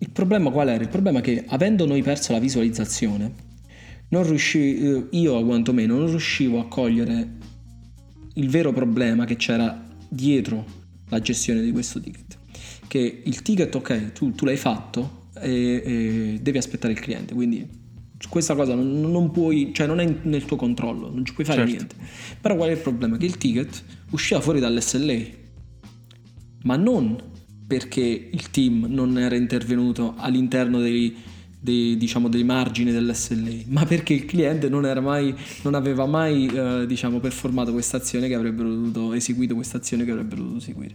Il 0.00 0.10
problema 0.10 0.50
qual 0.50 0.68
era? 0.68 0.82
Il 0.82 0.90
problema 0.90 1.20
è 1.20 1.22
che 1.22 1.44
avendo 1.46 1.86
noi 1.86 2.02
perso 2.02 2.32
la 2.32 2.38
visualizzazione, 2.38 3.32
non 4.08 4.26
riuscivo, 4.26 5.06
io 5.12 5.42
quantomeno 5.44 5.96
non 5.96 6.08
riuscivo 6.08 6.60
a 6.60 6.68
cogliere 6.68 7.36
il 8.34 8.50
vero 8.50 8.74
problema 8.74 9.24
che 9.24 9.36
c'era 9.36 9.86
dietro 10.06 10.66
la 11.08 11.20
gestione 11.20 11.62
di 11.62 11.72
questo 11.72 12.00
ticket 12.00 12.36
che 12.88 13.22
il 13.24 13.42
ticket, 13.42 13.72
ok, 13.72 14.12
tu, 14.12 14.32
tu 14.32 14.44
l'hai 14.44 14.56
fatto 14.56 15.26
e, 15.40 15.82
e, 15.84 16.38
devi 16.40 16.58
aspettare 16.58 16.94
il 16.94 16.98
cliente, 16.98 17.34
quindi 17.34 17.68
questa 18.28 18.54
cosa 18.56 18.74
non, 18.74 19.00
non, 19.00 19.30
puoi, 19.30 19.70
cioè 19.72 19.86
non 19.86 20.00
è 20.00 20.16
nel 20.22 20.44
tuo 20.44 20.56
controllo, 20.56 21.10
non 21.12 21.24
ci 21.24 21.32
puoi 21.32 21.46
fare 21.46 21.66
certo. 21.66 21.74
niente. 21.74 21.96
Però 22.40 22.56
qual 22.56 22.70
è 22.70 22.72
il 22.72 22.78
problema? 22.78 23.16
Che 23.16 23.26
il 23.26 23.36
ticket 23.36 23.84
usciva 24.10 24.40
fuori 24.40 24.58
dall'SLA, 24.58 25.18
ma 26.64 26.76
non 26.76 27.16
perché 27.66 28.00
il 28.00 28.50
team 28.50 28.86
non 28.88 29.18
era 29.18 29.36
intervenuto 29.36 30.14
all'interno 30.16 30.80
dei, 30.80 31.14
dei, 31.60 31.96
diciamo, 31.96 32.28
dei 32.28 32.42
margini 32.42 32.90
dell'SLA, 32.90 33.64
ma 33.66 33.84
perché 33.84 34.14
il 34.14 34.24
cliente 34.24 34.68
non, 34.68 34.82
mai, 35.00 35.34
non 35.62 35.74
aveva 35.74 36.06
mai 36.06 36.46
eh, 36.46 36.86
diciamo, 36.86 37.20
performato 37.20 37.72
questa 37.72 37.98
azione 37.98 38.26
che 38.26 38.34
avrebbero 38.34 38.68
dovuto, 38.68 39.12
eseguito 39.12 39.54
questa 39.54 39.76
azione 39.76 40.04
che 40.04 40.10
avrebbero 40.10 40.42
dovuto 40.42 40.58
eseguire. 40.58 40.94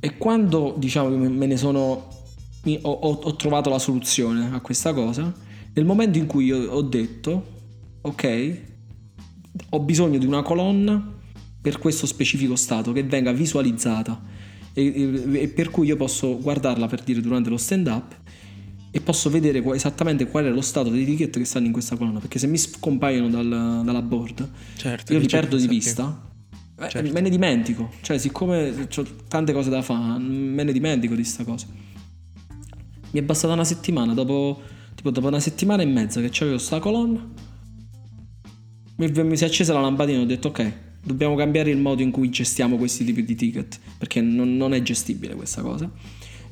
E 0.00 0.16
quando 0.16 0.76
diciamo 0.78 1.08
me 1.16 1.46
ne 1.46 1.56
sono 1.56 2.17
ho, 2.82 2.90
ho, 2.90 3.12
ho, 3.22 3.36
trovato 3.36 3.70
la 3.70 3.78
soluzione 3.78 4.50
a 4.52 4.60
questa 4.60 4.92
cosa, 4.92 5.32
nel 5.72 5.84
momento 5.84 6.18
in 6.18 6.26
cui 6.26 6.46
io 6.46 6.70
ho 6.70 6.82
detto 6.82 7.56
ok, 8.00 8.60
ho 9.70 9.80
bisogno 9.80 10.18
di 10.18 10.26
una 10.26 10.42
colonna 10.42 11.16
per 11.60 11.78
questo 11.78 12.06
specifico 12.06 12.56
stato 12.56 12.92
che 12.92 13.02
venga 13.02 13.32
visualizzata 13.32 14.20
e, 14.72 14.84
e, 14.84 15.42
e 15.42 15.48
per 15.48 15.70
cui 15.70 15.86
io 15.86 15.96
posso 15.96 16.38
guardarla 16.38 16.86
per 16.86 17.02
dire 17.02 17.20
durante 17.20 17.48
lo 17.48 17.56
stand 17.56 17.86
up 17.86 18.16
e 18.90 19.00
posso 19.00 19.28
vedere 19.28 19.62
esattamente 19.74 20.26
qual 20.26 20.46
è 20.46 20.50
lo 20.50 20.62
stato 20.62 20.88
dei 20.88 21.04
ticket 21.04 21.36
che 21.36 21.44
stanno 21.44 21.66
in 21.66 21.72
questa 21.72 21.96
colonna 21.96 22.20
perché 22.20 22.38
se 22.38 22.46
mi 22.46 22.56
scompaiono 22.56 23.28
dal, 23.28 23.82
dalla 23.84 24.02
board 24.02 24.48
certo, 24.76 25.12
io 25.12 25.18
li 25.18 25.26
perdo 25.26 25.56
di 25.56 25.66
vista 25.66 26.26
eh, 26.80 26.88
certo. 26.88 27.12
Me 27.12 27.20
ne 27.20 27.28
dimentico, 27.28 27.90
cioè 28.02 28.18
siccome 28.18 28.88
ho 28.96 29.06
tante 29.26 29.52
cose 29.52 29.68
da 29.68 29.82
fare, 29.82 30.22
me 30.22 30.62
ne 30.62 30.72
dimentico 30.72 31.16
di 31.16 31.24
sta 31.24 31.42
cosa. 31.42 31.66
Mi 33.10 33.20
è 33.20 33.22
bastata 33.22 33.54
una 33.54 33.64
settimana, 33.64 34.14
dopo, 34.14 34.60
tipo, 34.94 35.10
dopo 35.10 35.28
una 35.28 35.40
settimana 35.40 35.82
e 35.82 35.86
mezza 35.86 36.20
che 36.20 36.28
c'avevo 36.30 36.58
sta 36.58 36.78
colonna, 36.78 37.26
mi, 38.96 39.10
mi 39.10 39.36
si 39.36 39.44
è 39.44 39.46
accesa 39.46 39.72
la 39.72 39.80
lampadina 39.80 40.18
e 40.18 40.22
ho 40.22 40.26
detto 40.26 40.48
ok, 40.48 40.72
dobbiamo 41.02 41.34
cambiare 41.34 41.70
il 41.70 41.78
modo 41.78 42.02
in 42.02 42.10
cui 42.10 42.28
gestiamo 42.30 42.76
questi 42.76 43.04
tipi 43.04 43.24
di 43.24 43.34
ticket, 43.34 43.78
perché 43.96 44.20
non, 44.20 44.56
non 44.56 44.74
è 44.74 44.82
gestibile 44.82 45.34
questa 45.34 45.62
cosa. 45.62 45.90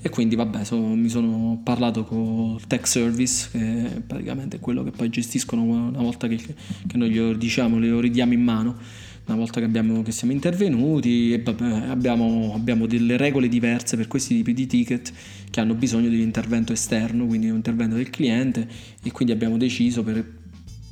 E 0.01 0.09
quindi 0.09 0.37
vabbè, 0.37 0.63
so, 0.65 0.79
mi 0.79 1.09
sono 1.09 1.61
parlato 1.65 2.05
con 2.05 2.57
il 2.59 2.67
tech 2.67 2.87
service, 2.87 3.49
che 3.51 3.59
è 3.59 4.01
praticamente 4.01 4.61
quello 4.61 4.85
che 4.85 4.93
poi 4.93 5.09
gestiscono 5.09 5.63
una 5.63 6.03
volta 6.03 6.29
che, 6.29 6.37
che 6.37 6.97
noi 6.97 7.11
glielo 7.11 7.35
diciamo, 7.35 7.81
glielo 7.81 8.01
ridiamo 8.01 8.33
in 8.33 8.43
mano 8.43 8.77
una 9.27 9.37
volta 9.37 9.59
che, 9.59 9.67
abbiamo, 9.67 10.03
che 10.03 10.13
siamo 10.13 10.33
intervenuti 10.33 11.33
e 11.33 11.43
abbiamo, 11.89 12.53
abbiamo, 12.55 12.87
delle 12.87 13.17
regole 13.17 13.49
diverse 13.49 13.97
per 13.97 14.07
questi 14.07 14.37
tipi 14.37 14.53
di 14.53 14.67
ticket 14.67 15.13
che 15.51 15.61
hanno 15.61 15.75
bisogno 15.75 16.09
di 16.09 16.15
un 16.15 16.21
intervento 16.21 16.73
esterno, 16.73 17.27
quindi 17.27 17.49
un 17.49 17.57
intervento 17.57 17.97
del 17.97 18.09
cliente 18.11 18.69
e 19.03 19.11
quindi 19.11 19.35
abbiamo 19.35 19.57
deciso 19.57 20.05
per, 20.05 20.25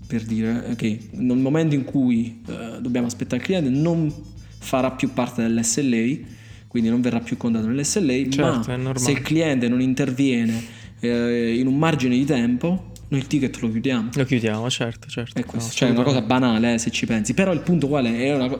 per 0.07 0.23
dire 0.25 0.75
che 0.77 0.99
nel 1.13 1.37
momento 1.37 1.77
in 1.77 1.85
cui 1.85 2.41
eh, 2.49 2.81
dobbiamo 2.81 3.07
aspettare 3.07 3.37
il 3.37 3.43
cliente 3.43 3.71
non 3.71 4.13
farà 4.59 4.91
più 4.91 5.13
parte 5.13 5.43
dell'SLA, 5.43 6.27
quindi 6.67 6.89
non 6.89 7.01
verrà 7.01 7.21
più 7.21 7.37
contato 7.37 7.69
nell'SLA, 7.69 8.31
certo, 8.31 8.77
ma 8.79 8.97
se 8.97 9.13
il 9.13 9.21
cliente 9.21 9.69
non 9.69 9.81
interviene 9.81 10.61
eh, 10.99 11.57
in 11.57 11.69
un 11.69 11.79
margine 11.79 12.17
di 12.17 12.25
tempo 12.25 12.93
noi 13.09 13.21
il 13.21 13.27
ticket 13.27 13.59
lo 13.61 13.71
chiudiamo. 13.71 14.11
Lo 14.15 14.25
chiudiamo, 14.25 14.69
certo, 14.71 15.09
certo. 15.09 15.41
È 15.41 15.45
no, 15.53 15.61
cioè 15.61 15.89
è 15.89 15.93
una 15.93 16.03
cosa 16.03 16.23
banale 16.23 16.75
eh, 16.75 16.79
se 16.79 16.91
ci 16.91 17.07
pensi, 17.07 17.35
però 17.35 17.53
il 17.53 17.61
punto 17.61 17.89
qual 17.89 18.07
è? 18.07 18.17
È 18.17 18.35
una, 18.35 18.59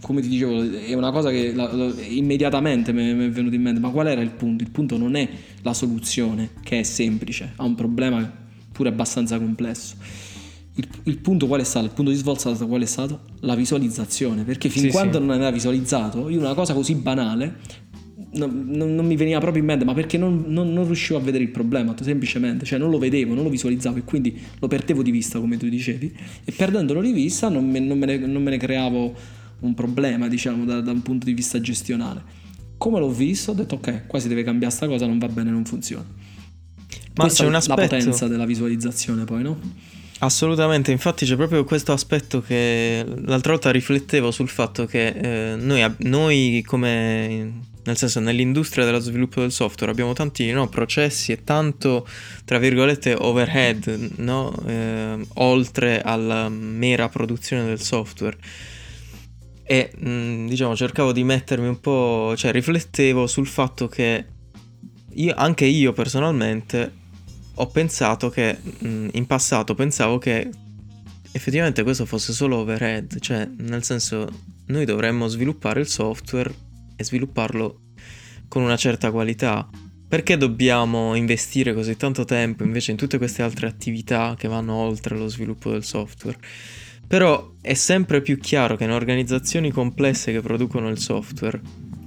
come 0.00 0.20
ti 0.20 0.28
dicevo, 0.28 0.62
è 0.62 0.94
una 0.94 1.10
cosa 1.10 1.30
che 1.30 1.52
la, 1.52 1.72
la, 1.72 1.92
immediatamente 2.08 2.92
mi, 2.92 3.10
è 3.10 3.30
venuto 3.30 3.54
in 3.54 3.62
mente, 3.62 3.80
ma 3.80 3.90
qual 3.90 4.06
era 4.08 4.20
il 4.20 4.30
punto? 4.30 4.64
Il 4.64 4.70
punto 4.70 4.96
non 4.96 5.14
è 5.14 5.28
la 5.62 5.74
soluzione, 5.74 6.50
che 6.62 6.80
è 6.80 6.82
semplice, 6.82 7.52
ha 7.56 7.64
un 7.64 7.74
problema 7.74 8.42
pure 8.72 8.88
abbastanza 8.88 9.38
complesso. 9.38 9.96
Il, 10.76 10.88
il, 11.04 11.18
punto 11.18 11.46
qual 11.46 11.60
è 11.60 11.64
stato? 11.64 11.86
Il 11.86 11.92
punto 11.92 12.10
di 12.10 12.16
svolta 12.16 12.52
qual 12.66 12.82
è 12.82 12.86
stato? 12.86 13.20
La 13.40 13.54
visualizzazione, 13.54 14.42
perché 14.42 14.68
fin 14.68 14.82
sì, 14.82 14.88
quando 14.88 15.20
sì. 15.20 15.24
non 15.24 15.36
era 15.36 15.50
visualizzato, 15.50 16.28
io 16.28 16.40
una 16.40 16.54
cosa 16.54 16.74
così 16.74 16.94
banale 16.96 17.82
non, 18.32 18.66
non, 18.68 18.94
non, 18.94 19.06
mi 19.06 19.16
veniva 19.16 19.40
proprio 19.40 19.60
in 19.60 19.66
mente, 19.66 19.84
ma 19.84 19.92
perché 19.92 20.18
non, 20.18 20.44
non, 20.46 20.84
riuscivo 20.84 21.18
a 21.18 21.22
vedere 21.22 21.42
il 21.42 21.50
problema, 21.50 21.94
semplicemente, 22.00 22.64
cioè 22.64 22.78
non 22.78 22.90
lo 22.90 22.98
vedevo, 22.98 23.34
non 23.34 23.42
lo 23.42 23.50
visualizzavo 23.50 23.98
e 23.98 24.02
quindi 24.04 24.38
lo 24.58 24.68
perdevo 24.68 25.02
di 25.02 25.10
vista, 25.10 25.40
come 25.40 25.56
tu 25.56 25.68
dicevi, 25.68 26.14
e 26.44 26.52
perdendolo 26.52 27.00
di 27.00 27.12
vista 27.12 27.48
non 27.48 27.68
me, 27.68 27.80
me, 27.80 28.06
ne, 28.06 28.18
me 28.18 28.50
ne, 28.50 28.56
creavo 28.56 29.14
un 29.60 29.74
problema, 29.74 30.28
diciamo, 30.28 30.64
da, 30.64 30.80
da, 30.80 30.92
un 30.92 31.02
punto 31.02 31.26
di 31.26 31.32
vista 31.32 31.60
gestionale. 31.60 32.42
Come 32.76 32.98
l'ho 32.98 33.10
visto, 33.10 33.50
ho 33.50 33.54
detto 33.54 33.76
ok, 33.76 34.06
qua 34.06 34.18
si 34.20 34.28
deve 34.28 34.44
cambiare 34.44 34.72
sta 34.72 34.86
cosa, 34.86 35.06
non 35.06 35.18
va 35.18 35.28
bene, 35.28 35.50
non 35.50 35.64
funziona. 35.64 36.04
Ma 36.06 37.24
Questa 37.24 37.42
c'è 37.42 37.48
un 37.48 37.54
aspetto... 37.54 37.80
la 37.80 37.86
potenza 37.86 38.28
della 38.28 38.46
visualizzazione 38.46 39.24
poi, 39.24 39.42
no? 39.42 39.58
Assolutamente, 40.18 40.90
infatti 40.92 41.26
c'è 41.26 41.36
proprio 41.36 41.64
questo 41.64 41.92
aspetto 41.92 42.40
che 42.40 43.04
l'altra 43.24 43.52
volta 43.52 43.70
riflettevo 43.70 44.30
sul 44.30 44.48
fatto 44.48 44.86
che 44.86 45.08
eh, 45.08 45.56
noi, 45.56 45.84
noi 45.98 46.62
come 46.64 47.72
nel 47.84 47.96
senso 47.96 48.20
nell'industria 48.20 48.84
dello 48.84 48.98
sviluppo 48.98 49.40
del 49.40 49.52
software 49.52 49.92
abbiamo 49.92 50.12
tanti 50.14 50.50
no, 50.50 50.68
processi 50.68 51.32
e 51.32 51.44
tanto, 51.44 52.06
tra 52.44 52.58
virgolette, 52.58 53.14
overhead, 53.14 54.10
no? 54.16 54.54
eh, 54.66 55.18
oltre 55.34 56.00
alla 56.00 56.48
mera 56.48 57.08
produzione 57.08 57.64
del 57.64 57.80
software. 57.80 58.36
E 59.66 59.90
mh, 59.96 60.46
diciamo 60.48 60.76
cercavo 60.76 61.12
di 61.12 61.24
mettermi 61.24 61.66
un 61.66 61.80
po', 61.80 62.34
cioè 62.36 62.52
riflettevo 62.52 63.26
sul 63.26 63.46
fatto 63.46 63.88
che 63.88 64.26
io, 65.14 65.34
anche 65.34 65.64
io 65.64 65.92
personalmente 65.92 67.02
ho 67.54 67.66
pensato 67.68 68.30
che 68.30 68.56
mh, 68.62 69.08
in 69.12 69.26
passato 69.26 69.74
pensavo 69.74 70.18
che 70.18 70.50
effettivamente 71.32 71.82
questo 71.82 72.06
fosse 72.06 72.32
solo 72.32 72.58
overhead, 72.58 73.18
cioè 73.20 73.48
nel 73.58 73.84
senso 73.84 74.26
noi 74.66 74.84
dovremmo 74.84 75.26
sviluppare 75.28 75.80
il 75.80 75.86
software 75.86 76.52
e 76.96 77.04
svilupparlo 77.04 77.80
con 78.48 78.62
una 78.62 78.76
certa 78.76 79.10
qualità. 79.10 79.68
Perché 80.06 80.36
dobbiamo 80.36 81.14
investire 81.14 81.74
così 81.74 81.96
tanto 81.96 82.24
tempo 82.24 82.62
invece 82.62 82.92
in 82.92 82.96
tutte 82.96 83.18
queste 83.18 83.42
altre 83.42 83.66
attività 83.66 84.34
che 84.38 84.48
vanno 84.48 84.74
oltre 84.74 85.16
lo 85.16 85.28
sviluppo 85.28 85.70
del 85.70 85.82
software? 85.82 86.38
Però 87.06 87.54
è 87.60 87.74
sempre 87.74 88.20
più 88.20 88.38
chiaro 88.38 88.76
che 88.76 88.84
in 88.84 88.90
organizzazioni 88.90 89.70
complesse 89.70 90.32
che 90.32 90.40
producono 90.40 90.88
il 90.88 90.98
software, 90.98 91.60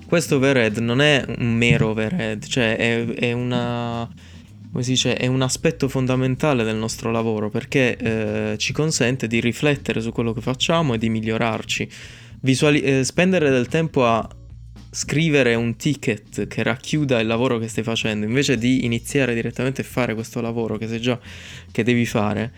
questo 0.06 0.38
overhead 0.38 0.78
non 0.78 1.02
è 1.02 1.24
un 1.40 1.54
mero 1.54 1.90
overhead, 1.90 2.46
cioè 2.46 2.78
è, 2.78 3.06
è 3.06 3.32
una 3.34 4.10
come 4.72 4.84
si 4.84 4.92
dice, 4.92 5.16
è 5.16 5.28
un 5.28 5.42
aspetto 5.42 5.88
fondamentale 5.88 6.64
del 6.64 6.76
nostro 6.76 7.10
lavoro 7.10 7.50
perché 7.50 7.98
eh, 7.98 8.58
ci 8.58 8.74
consente 8.74 9.26
di 9.26 9.40
riflettere 9.40 10.02
su 10.02 10.12
quello 10.12 10.34
che 10.34 10.42
facciamo 10.42 10.94
e 10.94 10.98
di 10.98 11.10
migliorarci. 11.10 11.90
Visuali- 12.42 12.82
eh, 12.82 13.04
spendere 13.04 13.50
del 13.50 13.68
tempo 13.68 14.06
a 14.06 14.28
scrivere 14.98 15.54
un 15.54 15.76
ticket 15.76 16.48
che 16.48 16.64
racchiuda 16.64 17.20
il 17.20 17.28
lavoro 17.28 17.60
che 17.60 17.68
stai 17.68 17.84
facendo, 17.84 18.26
invece 18.26 18.58
di 18.58 18.84
iniziare 18.84 19.36
direttamente 19.36 19.82
a 19.82 19.84
fare 19.84 20.16
questo 20.16 20.42
lavoro 20.42 20.76
che 20.78 20.88
sai 20.88 21.00
già 21.00 21.20
che 21.72 21.84
devi 21.84 22.08
fare, 22.08 22.52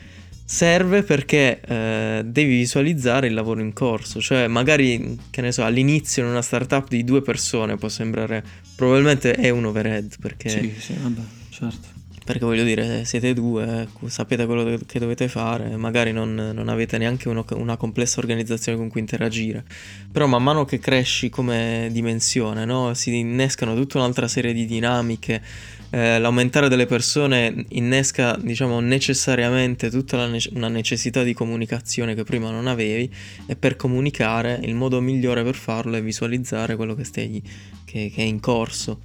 serve 0.45 1.03
perché 1.03 1.59
eh, 1.59 2.21
devi 2.23 2.55
visualizzare 2.55 3.27
il 3.27 3.33
lavoro 3.33 3.59
in 3.59 3.73
corso, 3.73 4.21
cioè 4.21 4.47
magari, 4.47 5.19
che 5.29 5.41
ne 5.41 5.51
so, 5.51 5.65
all'inizio 5.65 6.23
in 6.23 6.29
una 6.29 6.41
startup 6.41 6.87
di 6.87 7.03
due 7.03 7.21
persone 7.21 7.75
può 7.75 7.89
sembrare, 7.89 8.41
probabilmente 8.73 9.33
è 9.33 9.49
un 9.49 9.65
overhead 9.65 10.15
perché... 10.21 10.47
Sì, 10.47 10.73
sì, 10.79 10.93
vabbè, 10.93 11.21
certo 11.49 11.98
perché 12.29 12.45
voglio 12.45 12.63
dire, 12.63 13.05
siete 13.05 13.33
due, 13.33 13.81
ecco, 13.81 14.07
sapete 14.07 14.45
quello 14.45 14.77
che 14.85 14.99
dovete 14.99 15.27
fare, 15.27 15.75
magari 15.77 16.11
non, 16.11 16.35
non 16.35 16.69
avete 16.69 16.99
neanche 16.99 17.27
uno, 17.27 17.43
una 17.53 17.75
complessa 17.75 18.19
organizzazione 18.19 18.77
con 18.77 18.87
cui 18.87 18.99
interagire. 18.99 19.63
Però 20.11 20.27
man 20.27 20.43
mano 20.43 20.63
che 20.63 20.77
cresci 20.77 21.29
come 21.29 21.89
dimensione, 21.91 22.65
no? 22.65 22.93
si 22.93 23.17
innescano 23.17 23.73
tutta 23.73 23.97
un'altra 23.97 24.27
serie 24.27 24.53
di 24.53 24.67
dinamiche. 24.67 25.41
Eh, 25.89 26.19
l'aumentare 26.19 26.69
delle 26.69 26.85
persone 26.85 27.65
innesca, 27.69 28.37
diciamo, 28.39 28.79
necessariamente 28.79 29.89
tutta 29.89 30.17
la 30.17 30.27
ne- 30.27 30.49
una 30.53 30.67
necessità 30.67 31.23
di 31.23 31.33
comunicazione 31.33 32.13
che 32.13 32.23
prima 32.23 32.51
non 32.51 32.67
avevi 32.67 33.11
e 33.47 33.55
per 33.55 33.75
comunicare 33.75 34.59
il 34.61 34.75
modo 34.75 35.01
migliore 35.01 35.43
per 35.43 35.55
farlo 35.55 35.95
è 35.95 36.03
visualizzare 36.03 36.75
quello 36.75 36.93
che, 36.93 37.05
stai, 37.05 37.41
che, 37.85 38.11
che 38.13 38.21
è 38.21 38.25
in 38.25 38.39
corso 38.39 38.99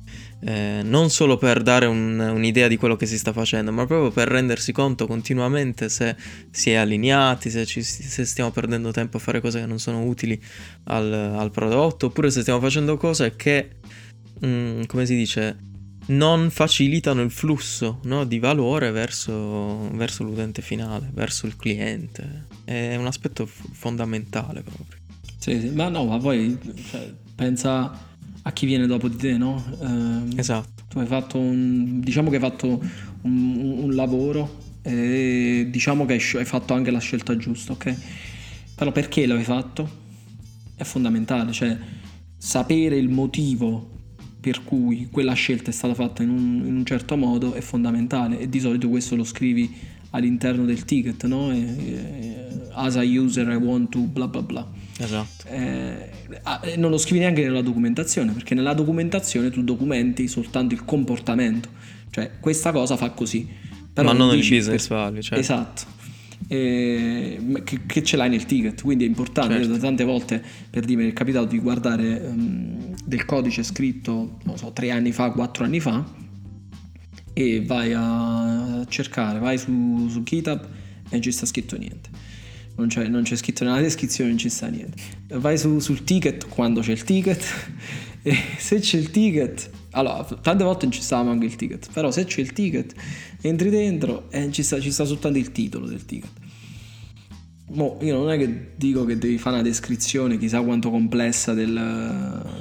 eh, 0.47 0.83
non 0.85 1.09
solo 1.09 1.39
per 1.39 1.63
dare 1.63 1.87
un, 1.87 2.19
un'idea 2.19 2.69
di 2.69 2.77
quello 2.77 2.97
che 2.97 3.07
si 3.07 3.17
sta 3.17 3.33
facendo, 3.33 3.73
ma 3.73 3.87
proprio 3.87 4.11
per 4.11 4.29
rendersi 4.29 4.73
conto 4.73 5.07
continuamente 5.07 5.89
se 5.89 6.17
si 6.51 6.71
è 6.71 6.75
allineati, 6.75 7.49
se, 7.49 7.65
ci, 7.65 7.83
se 7.83 8.25
stiamo 8.27 8.51
perdendo 8.51 8.91
tempo 8.91 9.17
a 9.17 9.21
fare 9.21 9.41
cose 9.41 9.61
che 9.61 9.67
non 9.67 9.79
sono 9.79 10.03
utili 10.03 10.39
al, 10.85 11.11
al 11.11 11.51
prodotto, 11.51 12.07
oppure 12.07 12.31
se 12.31 12.43
stiamo 12.43 12.61
facendo 12.61 12.99
cose 12.99 13.37
che, 13.37 13.77
mh, 14.41 14.47
mm, 14.47 14.83
come 14.85 15.07
si 15.07 15.17
dice, 15.17 15.57
non 16.09 16.51
facilitano 16.51 17.23
il 17.23 17.31
flusso 17.31 18.01
no, 18.03 18.25
di 18.25 18.39
valore 18.39 18.91
verso, 18.91 19.89
verso, 19.93 20.25
l'utente 20.25 20.61
finale, 20.61 21.09
verso 21.15 21.47
il 21.47 21.57
cliente. 21.57 22.49
È 22.65 22.97
un 22.97 23.07
aspetto 23.07 23.47
f- 23.47 23.63
fondamentale 23.73 24.61
proprio. 24.61 24.99
Sì, 25.39 25.59
sì, 25.59 25.69
ma 25.71 25.89
no, 25.89 26.05
ma 26.05 26.19
poi 26.19 26.59
cioè, 26.91 27.11
pensa 27.35 28.13
a 28.47 28.53
chi 28.53 28.67
viene 28.67 28.87
dopo 28.87 29.09
di 29.09 29.17
te, 29.17 29.37
no? 29.37 29.63
Eh, 29.81 30.39
esatto. 30.39 30.85
Tu 30.89 30.99
hai 30.99 31.07
fatto 31.07 31.39
un, 31.39 32.01
diciamo 32.01 32.29
che 32.29 32.37
hai 32.37 32.43
fatto 32.43 32.83
un, 33.23 33.79
un 33.83 33.95
lavoro 33.95 34.63
e 34.83 35.67
diciamo 35.71 36.05
che 36.05 36.15
hai 36.15 36.45
fatto 36.45 36.75
anche 36.75 36.91
la 36.91 36.99
scelta 36.99 37.37
giusta, 37.37 37.73
ok? 37.73 37.97
Però 38.75 38.93
perché 38.93 39.27
l'hai 39.27 39.45
fatto? 39.45 40.03
È 40.77 40.85
fondamentale, 40.85 41.53
cioè 41.53 41.77
sapere 42.37 42.97
il 42.97 43.09
motivo 43.09 43.93
per 44.41 44.63
cui 44.63 45.09
quella 45.11 45.33
scelta 45.33 45.71
è 45.71 45.73
stata 45.73 45.95
fatta 45.95 46.23
in 46.23 46.29
un, 46.29 46.63
in 46.67 46.77
un 46.77 46.85
certo 46.85 47.17
modo 47.17 47.55
è 47.55 47.63
fondamentale 47.63 48.39
e 48.39 48.49
di 48.51 48.61
solito 48.61 48.91
questo 48.91 49.17
lo 49.17 49.25
scrivi 49.25 49.75
all'interno 50.11 50.67
del 50.67 50.85
ticket, 50.85 51.25
no? 51.25 51.51
E, 51.51 51.59
e, 51.59 52.47
as 52.73 52.97
a 52.97 53.03
user 53.03 53.49
I 53.49 53.57
want 53.57 53.89
to 53.91 54.01
bla 54.01 54.29
bla 54.29 54.43
bla. 54.43 54.69
Esatto. 54.99 55.47
Eh, 55.49 56.77
non 56.77 56.91
lo 56.91 56.99
scrivi 56.99 57.21
neanche 57.21 57.43
nella 57.43 57.63
documentazione, 57.63 58.33
perché 58.33 58.55
nella 58.55 58.75
documentazione 58.75 59.51
tu 59.51 59.63
documenti 59.63 60.29
soltanto 60.29 60.75
il 60.75 60.85
comportamento, 60.85 61.69
cioè 62.11 62.33
questa 62.41 62.71
cosa 62.73 62.97
fa 62.97 63.11
così. 63.11 63.49
Però 63.93 64.09
Ma 64.09 64.17
non, 64.17 64.29
non 64.29 64.37
il 64.37 64.49
business 64.49 64.87
per... 64.87 64.97
value, 64.97 65.23
certo. 65.23 65.41
Esatto. 65.41 65.93
Eh, 66.47 67.63
che, 67.65 67.81
che, 67.87 68.03
ce 68.03 68.17
l'hai 68.17 68.29
nel 68.29 68.45
ticket, 68.45 68.83
quindi 68.83 69.05
è 69.05 69.07
importante. 69.07 69.63
Certo. 69.63 69.79
Tante 69.79 70.05
volte 70.05 70.43
per 70.71 70.85
dire 70.85 71.03
mi 71.03 71.11
è 71.11 71.13
capitato 71.13 71.47
di 71.47 71.59
guardare 71.59 72.21
um, 72.27 72.95
del 73.05 73.25
codice 73.25 73.63
scritto, 73.63 74.39
non 74.45 74.57
so, 74.59 74.73
tre 74.73 74.91
anni 74.91 75.13
fa, 75.13 75.31
quattro 75.31 75.65
anni 75.65 75.81
fa, 75.81 76.05
e 77.33 77.65
vai 77.65 77.93
a 77.95 78.85
cercare, 78.89 79.39
vai 79.39 79.59
su, 79.59 80.09
su 80.09 80.23
GitHub 80.23 80.61
e 80.63 81.09
non 81.11 81.23
ci 81.23 81.33
sta 81.33 81.47
scritto 81.47 81.77
niente 81.77 82.11
non 82.77 82.89
c'è, 82.89 83.07
non 83.07 83.23
c'è 83.23 83.37
scritto 83.37 83.65
nella 83.65 83.81
descrizione, 83.81 84.31
non 84.31 84.39
ci 84.39 84.49
sta 84.49 84.67
niente. 84.67 85.01
Vai 85.29 85.57
su, 85.59 85.79
sul 85.79 86.05
ticket 86.05 86.49
quando 86.49 86.81
c'è 86.81 86.93
il 86.93 87.05
ticket 87.05 87.43
e 88.23 88.37
se 88.59 88.81
c'è 88.81 88.99
il 88.99 89.11
ticket, 89.11 89.71
allora 89.91 90.25
tante 90.25 90.65
volte 90.65 90.85
non 90.87 90.93
ci 90.93 91.03
sta 91.03 91.19
anche 91.19 91.47
il 91.47 91.57
ticket, 91.57 91.89
però 91.93 92.11
se 92.11 92.25
c'è 92.25 92.41
il 92.41 92.53
ticket 92.53 92.95
entri 93.41 93.71
dentro 93.71 94.31
e 94.31 94.51
ci 94.51 94.63
sta, 94.63 94.81
ci 94.81 94.91
sta 94.91 95.05
soltanto 95.05 95.39
il 95.39 95.53
titolo 95.53 95.87
del 95.87 96.05
ticket. 96.05 96.43
Mo, 97.67 97.99
io 98.03 98.19
non 98.19 98.31
è 98.31 98.37
che 98.37 98.73
dico 98.77 99.07
che 99.07 99.17
devi 99.17 99.39
fare 99.39 99.57
una 99.57 99.65
descrizione 99.65 100.37
chissà 100.37 100.61
quanto 100.61 100.91
complessa 100.91 101.55
del, 101.55 101.73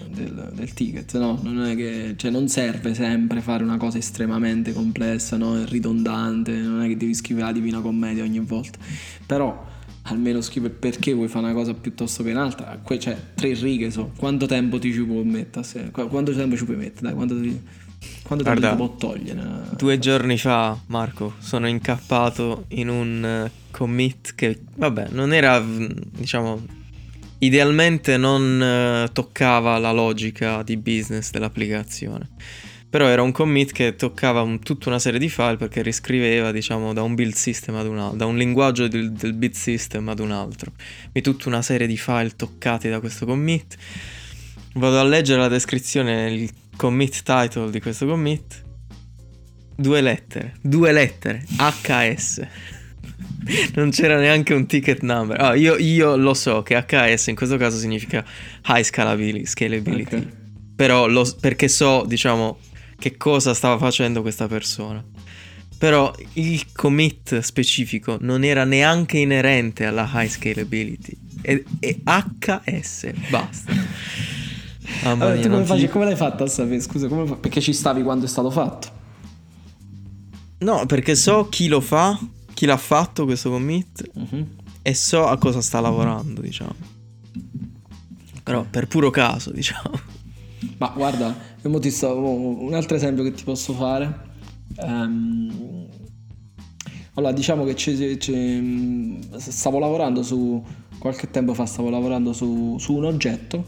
del, 0.10 0.52
del 0.54 0.74
ticket, 0.74 1.18
no, 1.18 1.40
non 1.44 1.66
è 1.66 1.76
che 1.76 2.14
cioè, 2.16 2.32
non 2.32 2.48
serve 2.48 2.94
sempre 2.94 3.42
fare 3.42 3.64
una 3.64 3.76
cosa 3.78 3.98
estremamente 3.98 4.72
complessa, 4.72 5.36
no? 5.36 5.66
ridondante, 5.66 6.54
non 6.54 6.82
è 6.84 6.88
che 6.88 6.96
devi 6.96 7.14
scrivere 7.14 7.48
la 7.48 7.52
Divina 7.52 7.82
Commedia 7.82 8.24
ogni 8.24 8.40
volta, 8.40 8.80
però 9.26 9.72
almeno 10.04 10.42
scrive 10.42 10.70
perché 10.70 11.14
vuoi 11.14 11.28
fare 11.28 11.46
una 11.46 11.54
cosa 11.54 11.74
piuttosto 11.74 12.24
che 12.24 12.32
un'altra, 12.32 12.80
Qui 12.82 12.98
c'è 12.98 13.18
tre 13.36 13.54
righe, 13.54 13.92
so. 13.92 14.12
quanto 14.18 14.46
tempo 14.46 14.80
ti 14.80 14.92
ci 14.92 15.04
può 15.04 15.22
mettere, 15.24 15.92
quanto 15.92 16.34
tempo 16.34 16.56
ci 16.58 16.66
puoi 16.66 16.78
mettere, 16.78 17.08
dai, 17.08 17.14
quanto 17.14 17.40
ti... 17.40 17.62
Quando 18.22 18.44
Guarda, 18.44 18.72
te 18.72 18.76
può 18.76 18.96
togliere? 18.96 19.42
Due 19.78 19.98
giorni 19.98 20.38
fa, 20.38 20.78
Marco, 20.88 21.36
sono 21.40 21.70
incappato 21.70 22.66
in 22.70 22.90
un 22.90 23.24
eh, 23.24 23.52
commit 23.72 24.36
che, 24.36 24.60
vabbè, 24.76 25.08
non 25.12 25.32
era, 25.32 25.58
mm, 25.62 25.88
diciamo, 26.18 26.62
idealmente 27.40 28.18
non 28.18 29.06
uh, 29.08 29.12
toccava 29.12 29.78
la 29.78 29.92
logica 29.92 30.64
di 30.64 30.78
business 30.78 31.32
dell'applicazione. 31.32 32.30
Però 32.94 33.08
era 33.08 33.24
un 33.24 33.32
commit 33.32 33.72
che 33.72 33.96
toccava 33.96 34.44
un, 34.44 34.60
tutta 34.60 34.90
una 34.90 35.00
serie 35.00 35.18
di 35.18 35.28
file 35.28 35.58
perché 35.58 35.82
riscriveva, 35.82 36.52
diciamo, 36.52 36.94
da 36.94 37.02
un 37.02 37.16
build 37.16 37.34
system 37.34 37.74
ad 37.74 37.88
un 37.88 37.98
altro, 37.98 38.18
da 38.18 38.28
un 38.28 38.38
linguaggio 38.38 38.88
del, 38.88 39.12
del 39.14 39.34
bit 39.34 39.56
system 39.56 40.10
ad 40.10 40.20
un 40.20 40.30
altro. 40.30 40.74
Quindi 41.10 41.22
tutta 41.24 41.50
una 41.50 41.64
serie 41.64 41.88
di 41.88 41.98
file 41.98 42.36
toccati 42.36 42.90
da 42.90 43.00
questo 43.00 43.26
commit. 43.26 43.78
Vado 44.76 45.00
a 45.00 45.04
leggere 45.04 45.40
la 45.40 45.48
descrizione, 45.48 46.30
il 46.30 46.52
commit 46.78 47.24
title 47.24 47.72
di 47.72 47.82
questo 47.82 48.06
commit. 48.06 48.64
Due 49.76 50.00
lettere, 50.00 50.54
due 50.62 50.92
lettere, 50.92 51.44
HS. 51.58 52.48
non 53.74 53.90
c'era 53.90 54.20
neanche 54.20 54.54
un 54.54 54.68
ticket 54.68 55.02
number. 55.02 55.42
Oh, 55.42 55.56
io, 55.56 55.78
io, 55.78 56.16
lo 56.16 56.36
so 56.36 56.62
che 56.62 56.76
HS 56.76 57.26
in 57.26 57.36
questo 57.36 57.58
caso 57.58 57.76
significa 57.76 58.24
high 58.68 58.84
scalability, 58.84 59.48
scalability. 59.48 60.16
Okay. 60.16 60.30
Però 60.76 61.08
lo, 61.08 61.28
perché 61.42 61.68
so, 61.68 62.04
diciamo, 62.06 62.60
che 62.98 63.18
cosa 63.18 63.54
stava 63.54 63.78
facendo 63.78 64.22
questa 64.22 64.48
persona. 64.48 65.04
Però 65.78 66.14
il 66.34 66.72
commit 66.72 67.40
specifico 67.40 68.18
non 68.22 68.44
era 68.44 68.64
neanche 68.64 69.18
inerente 69.18 69.86
alla 69.86 70.10
high 70.14 70.30
scalability. 70.30 71.18
È, 71.42 71.62
è 71.80 71.98
HS, 72.04 73.12
basta. 73.30 73.74
Mamma 75.04 75.26
allora, 75.26 75.40
mia, 75.40 75.50
come, 75.50 75.66
faci, 75.66 75.82
ti... 75.82 75.88
come 75.90 76.06
l'hai 76.06 76.16
fatta 76.16 76.44
a 76.44 76.48
sapere? 76.48 76.80
Scusa, 76.80 77.08
come 77.08 77.36
perché 77.36 77.60
ci 77.62 77.74
stavi 77.74 78.04
quando 78.04 78.26
è 78.26 78.28
stato 78.28 78.50
fatto? 78.50 79.02
No, 80.60 80.86
perché 80.86 81.16
so 81.16 81.50
chi 81.50 81.68
lo 81.68 81.82
fa, 81.82 82.18
chi 82.54 82.66
l'ha 82.66 82.78
fatto 82.78 83.26
questo 83.26 83.50
commit 83.50 84.10
uh-huh. 84.14 84.48
e 84.82 84.94
so 84.94 85.28
a 85.28 85.38
cosa 85.38 85.62
sta 85.62 85.82
lavorando, 85.82 86.42
diciamo. 86.42 86.76
Però 88.44 88.66
per 88.70 88.88
puro 88.88 89.10
caso, 89.10 89.52
diciamo. 89.54 90.03
Ma 90.84 90.92
guarda, 90.94 91.34
sto, 91.88 92.18
un 92.18 92.74
altro 92.74 92.98
esempio 92.98 93.24
che 93.24 93.32
ti 93.32 93.46
posso 93.46 93.72
fare. 93.72 94.32
Um, 94.76 95.88
allora, 97.14 97.32
diciamo 97.32 97.64
che 97.64 97.74
c'è, 97.74 98.18
c'è, 98.18 98.62
stavo 99.38 99.80
lavorando 99.80 100.24
su 100.24 100.62
qualche 101.00 101.30
tempo 101.32 101.54
fa 101.54 101.66
stavo 101.66 101.90
lavorando 101.90 102.34
su, 102.34 102.76
su 102.80 102.96
un 102.96 103.06
oggetto 103.06 103.66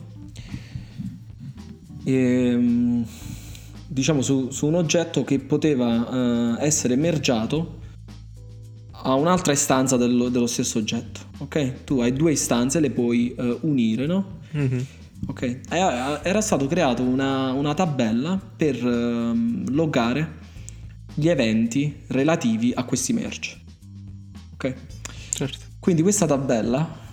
e, 2.03 2.13
ehm, 2.13 3.05
diciamo 3.87 4.21
su, 4.21 4.49
su, 4.51 4.67
un 4.67 4.75
oggetto 4.75 5.23
che 5.23 5.39
poteva 5.39 6.55
uh, 6.55 6.57
essere 6.59 6.97
mergiato 6.97 7.79
a 8.91 9.13
un'altra 9.13 9.53
istanza 9.53 9.95
dello, 9.95 10.27
dello, 10.27 10.47
stesso 10.47 10.79
oggetto. 10.79 11.21
Ok? 11.37 11.85
Tu 11.85 12.01
hai 12.01 12.11
due 12.11 12.33
istanze, 12.33 12.81
le 12.81 12.89
puoi 12.89 13.33
uh, 13.37 13.59
unire, 13.61 14.05
no? 14.05 14.39
Mm-hmm. 14.53 14.79
Ok? 15.27 15.61
Era 15.69 16.41
stato 16.41 16.67
creato 16.67 17.01
una, 17.01 17.51
una 17.51 17.73
tabella 17.73 18.39
per 18.55 18.83
uh, 18.83 19.63
loggare 19.69 20.43
gli 21.13 21.27
eventi 21.29 22.03
relativi 22.07 22.73
a 22.75 22.83
questi 22.83 23.13
merge. 23.13 23.57
Ok? 24.53 24.73
Certo. 25.29 25.57
Quindi 25.79 26.01
questa 26.01 26.25
tabella 26.25 27.03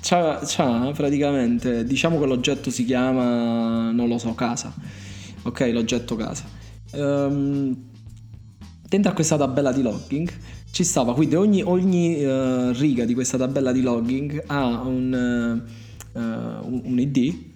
c'ha, 0.00 0.40
c'ha 0.44 0.92
praticamente, 0.94 1.84
diciamo 1.84 2.18
che 2.18 2.26
l'oggetto 2.26 2.70
si 2.70 2.84
chiama, 2.84 3.90
non 3.90 4.08
lo 4.08 4.18
so, 4.18 4.34
casa. 4.34 4.74
Ok, 5.42 5.70
l'oggetto 5.72 6.16
casa. 6.16 6.44
Um, 6.92 7.76
dentro 8.88 9.10
a 9.10 9.14
questa 9.14 9.36
tabella 9.36 9.72
di 9.72 9.82
logging 9.82 10.30
ci 10.70 10.84
stava, 10.84 11.14
quindi 11.14 11.34
ogni, 11.34 11.62
ogni 11.62 12.24
uh, 12.24 12.72
riga 12.72 13.04
di 13.04 13.14
questa 13.14 13.38
tabella 13.38 13.72
di 13.72 13.80
logging 13.80 14.42
ha 14.46 14.80
un, 14.82 15.62
uh, 16.12 16.20
un, 16.20 16.80
un 16.84 16.98
ID 16.98 17.49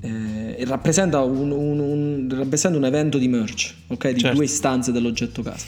eh, 0.00 0.64
rappresenta 0.64 1.22
un, 1.22 1.50
un, 1.50 2.28
rappresenta 2.30 2.78
un, 2.78 2.84
evento 2.84 3.18
di 3.18 3.28
merge, 3.28 3.74
ok? 3.88 4.10
Di 4.10 4.20
certo. 4.20 4.36
due 4.36 4.44
istanze 4.44 4.92
dell'oggetto 4.92 5.42
casa. 5.42 5.66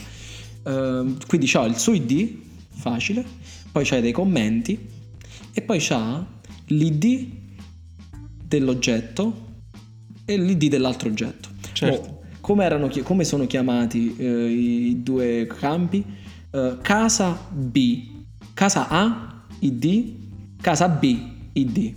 Uh, 0.62 1.16
quindi 1.26 1.46
c'ha 1.46 1.64
il 1.64 1.76
suo 1.76 1.94
ID, 1.94 2.36
facile, 2.68 3.24
poi 3.72 3.84
c'hai 3.84 4.00
dei 4.00 4.12
commenti 4.12 4.78
e 5.52 5.62
poi 5.62 5.78
c'ha 5.80 6.24
l'id 6.66 7.28
dell'oggetto 8.46 9.48
e 10.24 10.36
l'id 10.36 10.64
dell'altro 10.66 11.08
oggetto. 11.08 11.48
Certo. 11.72 12.08
Oh, 12.08 12.20
come, 12.40 12.64
erano, 12.64 12.90
come, 13.02 13.24
sono 13.24 13.46
chiamati 13.46 14.16
eh, 14.16 14.48
i 14.48 15.02
due 15.02 15.46
campi? 15.58 16.04
Eh, 16.50 16.78
casa 16.82 17.38
B, 17.50 18.08
casa 18.54 18.88
A, 18.88 19.44
id, 19.60 20.14
casa 20.60 20.88
B, 20.88 21.18
id. 21.52 21.94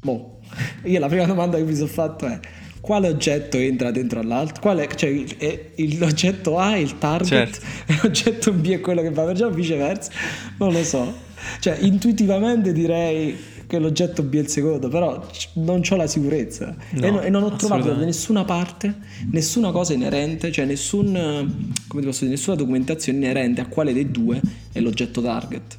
Boh, 0.00 0.37
io 0.84 0.98
la 0.98 1.08
prima 1.08 1.24
domanda 1.24 1.56
che 1.56 1.64
mi 1.64 1.74
sono 1.74 1.88
fatto 1.88 2.26
è 2.26 2.40
quale 2.80 3.08
oggetto 3.08 3.56
entra 3.56 3.90
dentro 3.90 4.20
all'altro? 4.20 4.60
Qual 4.60 4.78
è, 4.78 4.86
cioè, 4.94 5.24
è, 5.36 5.72
l'oggetto 5.98 6.58
A 6.58 6.74
è 6.74 6.78
il 6.78 6.98
target, 6.98 7.28
certo. 7.28 7.60
l'oggetto 8.02 8.52
B 8.52 8.70
è 8.70 8.80
quello 8.80 9.02
che 9.02 9.10
va 9.10 9.24
per 9.24 9.36
già 9.36 9.48
viceversa, 9.48 10.10
non 10.58 10.72
lo 10.72 10.82
so. 10.82 11.26
Cioè, 11.60 11.78
intuitivamente 11.80 12.72
direi 12.72 13.36
che 13.66 13.78
l'oggetto 13.78 14.22
B 14.22 14.34
è 14.36 14.38
il 14.38 14.48
secondo, 14.48 14.88
però 14.88 15.24
non 15.54 15.82
ho 15.88 15.96
la 15.96 16.06
sicurezza. 16.06 16.74
No, 16.92 17.06
e, 17.06 17.10
no, 17.10 17.20
e, 17.20 17.28
non 17.28 17.42
ho 17.42 17.54
trovato 17.56 17.92
da 17.92 18.04
nessuna 18.04 18.44
parte 18.44 18.94
nessuna 19.30 19.70
cosa 19.70 19.92
inerente, 19.92 20.50
cioè 20.50 20.64
nessun, 20.64 21.72
come 21.86 22.02
posso 22.02 22.20
dire, 22.20 22.30
nessuna 22.30 22.56
documentazione 22.56 23.18
inerente 23.18 23.60
a 23.60 23.66
quale 23.66 23.92
dei 23.92 24.10
due 24.10 24.40
è 24.72 24.80
l'oggetto 24.80 25.20
target. 25.20 25.78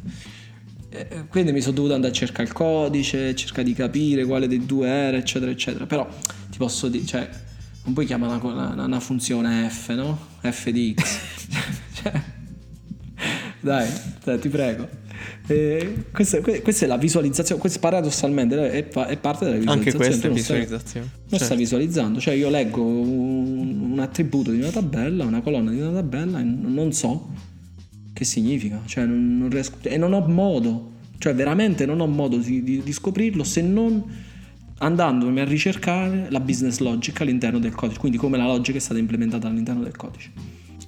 E 0.92 1.28
quindi 1.30 1.52
mi 1.52 1.62
sono 1.62 1.76
dovuto 1.76 1.94
andare 1.94 2.12
a 2.12 2.16
cercare 2.16 2.44
il 2.44 2.54
codice, 2.54 3.36
cercare 3.36 3.64
di 3.64 3.74
capire 3.74 4.26
quale 4.26 4.48
dei 4.48 4.66
due 4.66 4.88
era, 4.88 5.18
eccetera, 5.18 5.52
eccetera. 5.52 5.86
Però 5.86 6.08
ti 6.50 6.58
posso 6.58 6.88
dire, 6.88 7.06
cioè, 7.06 7.30
non 7.84 7.94
puoi 7.94 8.06
chiamare 8.06 8.44
una, 8.44 8.70
una, 8.70 8.86
una 8.86 9.00
funzione 9.00 9.70
F, 9.70 9.90
no? 9.94 10.18
F 10.42 10.70
di 10.70 10.96
X. 10.98 11.20
cioè, 12.02 12.22
dai, 13.60 13.88
dai, 14.24 14.40
ti 14.40 14.50
prego. 14.50 14.90
Eh, 15.48 16.06
questa, 16.12 16.40
questa, 16.40 16.86
è 16.86 16.88
la 16.88 16.98
visualizzazione, 16.98 17.60
questo 17.60 17.80
paradossalmente 17.80 18.72
è, 18.72 18.88
è 18.88 19.18
parte 19.18 19.46
della 19.46 19.58
visualizzazione. 19.58 19.74
Anche 19.74 19.94
questa 19.94 20.28
è 20.28 20.32
visualizzazione. 20.32 21.06
Non 21.12 21.30
certo. 21.30 21.46
sta 21.46 21.56
visualizzando, 21.56 22.20
cioè 22.20 22.34
io 22.34 22.50
leggo 22.50 22.82
un, 22.84 23.92
un, 23.92 24.00
attributo 24.00 24.50
di 24.52 24.60
una 24.60 24.70
tabella, 24.70 25.24
una 25.24 25.42
colonna 25.42 25.72
di 25.72 25.80
una 25.80 25.92
tabella 25.92 26.40
e 26.40 26.44
non 26.44 26.92
so 26.94 27.28
che 28.20 28.26
significa, 28.26 28.82
cioè 28.86 29.06
non, 29.06 29.38
non 29.38 29.50
riesco, 29.50 29.78
e 29.82 29.96
non 29.96 30.12
ho 30.12 30.20
modo, 30.28 30.92
cioè 31.20 31.34
veramente 31.34 31.86
non 31.86 32.02
ho 32.02 32.06
modo 32.06 32.36
di, 32.36 32.62
di, 32.64 32.84
di 32.84 32.92
scoprirlo 32.92 33.46
se 33.46 33.62
non 33.62 34.04
andandomi 34.80 35.40
a 35.40 35.46
ricercare 35.46 36.28
la 36.30 36.42
business 36.42 36.80
logic 36.80 37.22
all'interno 37.22 37.60
del 37.60 37.74
codice, 37.74 37.98
quindi 37.98 38.18
come 38.18 38.36
la 38.36 38.46
logica 38.46 38.78
è 38.78 38.82
stata 38.82 39.00
implementata 39.00 39.48
all'interno 39.48 39.84
del 39.84 39.96
codice. 39.96 40.32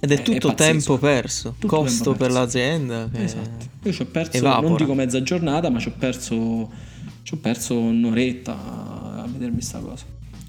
Ed 0.02 0.12
è 0.12 0.22
tutto 0.22 0.52
è 0.52 0.56
tempo 0.56 0.98
perso, 0.98 1.56
tutto 1.58 1.68
costo 1.68 2.04
tempo 2.04 2.18
perso. 2.18 2.26
per 2.26 2.32
l'azienda. 2.32 3.10
Esatto. 3.14 3.66
Io 3.84 3.94
ci 3.94 4.02
ho 4.02 4.06
perso, 4.08 4.36
evapora. 4.36 4.68
non 4.68 4.76
dico 4.76 4.94
mezza 4.94 5.24
giornata, 5.24 5.70
ma 5.70 5.80
ci 5.80 5.88
ho 5.88 5.94
perso, 5.98 6.70
ci 7.24 7.34
ho 7.34 7.38
perso 7.38 7.80
un'oretta 7.80 9.22
a 9.24 9.26
vedermi 9.32 9.56
questa 9.56 9.80
cosa. 9.80 10.04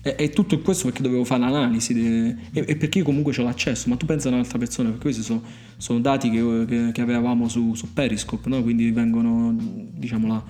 E, 0.04 0.16
e, 0.18 0.30
tutto 0.30 0.58
questo 0.60 0.86
perché 0.86 1.00
dovevo 1.00 1.24
fare 1.24 1.42
l'analisi 1.42 1.94
de, 1.94 2.36
e, 2.52 2.64
e, 2.66 2.76
perché 2.76 2.98
io 2.98 3.04
comunque 3.04 3.32
ho 3.36 3.42
l'accesso, 3.44 3.88
ma 3.88 3.96
tu 3.96 4.04
pensa 4.04 4.28
a 4.28 4.32
un'altra 4.32 4.58
persona, 4.58 4.88
perché 4.88 5.04
questi 5.04 5.22
sono, 5.22 5.42
sono 5.76 6.00
dati 6.00 6.28
che, 6.28 6.64
che, 6.66 6.90
che, 6.92 7.00
avevamo 7.00 7.48
su, 7.48 7.74
su 7.74 7.92
Periscope, 7.92 8.48
no? 8.48 8.62
quindi 8.62 8.90
vengono 8.90 9.54
diciamo 9.56 10.26
la, 10.26 10.44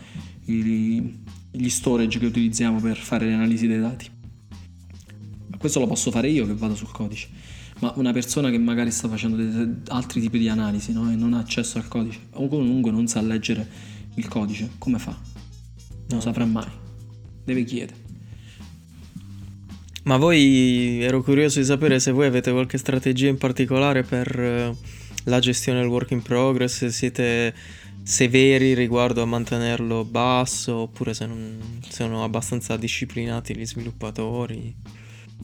i, 0.46 1.18
gli 1.50 1.68
storage 1.68 2.18
che 2.18 2.26
utilizziamo 2.26 2.80
per 2.80 2.96
fare 2.96 3.26
le 3.26 3.34
analisi 3.34 3.66
dei 3.66 3.78
dati. 3.78 4.08
Ma 5.48 5.56
questo 5.58 5.80
lo 5.80 5.86
posso 5.86 6.10
fare 6.10 6.30
io 6.30 6.46
che 6.46 6.54
vado 6.54 6.74
sul 6.74 6.90
codice 6.90 7.50
ma 7.82 7.92
una 7.96 8.12
persona 8.12 8.48
che 8.48 8.58
magari 8.58 8.92
sta 8.92 9.08
facendo 9.08 9.36
dei, 9.36 9.74
altri 9.88 10.20
tipi 10.20 10.38
di 10.38 10.48
analisi 10.48 10.92
no? 10.92 11.10
e 11.10 11.16
non 11.16 11.34
ha 11.34 11.40
accesso 11.40 11.78
al 11.78 11.88
codice 11.88 12.20
o 12.34 12.46
comunque 12.46 12.92
non 12.92 13.08
sa 13.08 13.20
leggere 13.20 13.68
il 14.14 14.28
codice, 14.28 14.70
come 14.78 14.98
fa? 14.98 15.10
Non 15.10 16.18
lo 16.18 16.20
saprà 16.20 16.44
mai, 16.44 16.68
deve 17.44 17.64
chiedere. 17.64 18.01
Ma 20.04 20.16
voi 20.16 21.00
ero 21.00 21.22
curioso 21.22 21.60
di 21.60 21.64
sapere 21.64 22.00
se 22.00 22.10
voi 22.10 22.26
avete 22.26 22.50
qualche 22.50 22.78
strategia 22.78 23.28
in 23.28 23.38
particolare 23.38 24.02
per 24.02 24.40
eh, 24.40 24.76
la 25.24 25.38
gestione 25.38 25.80
del 25.80 25.88
work 25.88 26.10
in 26.10 26.22
progress, 26.22 26.78
se 26.78 26.90
siete 26.90 27.54
severi 28.02 28.74
riguardo 28.74 29.22
a 29.22 29.26
mantenerlo 29.26 30.04
basso 30.04 30.74
oppure 30.74 31.14
se 31.14 31.26
non 31.26 31.56
sono 31.88 32.24
abbastanza 32.24 32.76
disciplinati 32.76 33.56
gli 33.56 33.64
sviluppatori. 33.64 34.74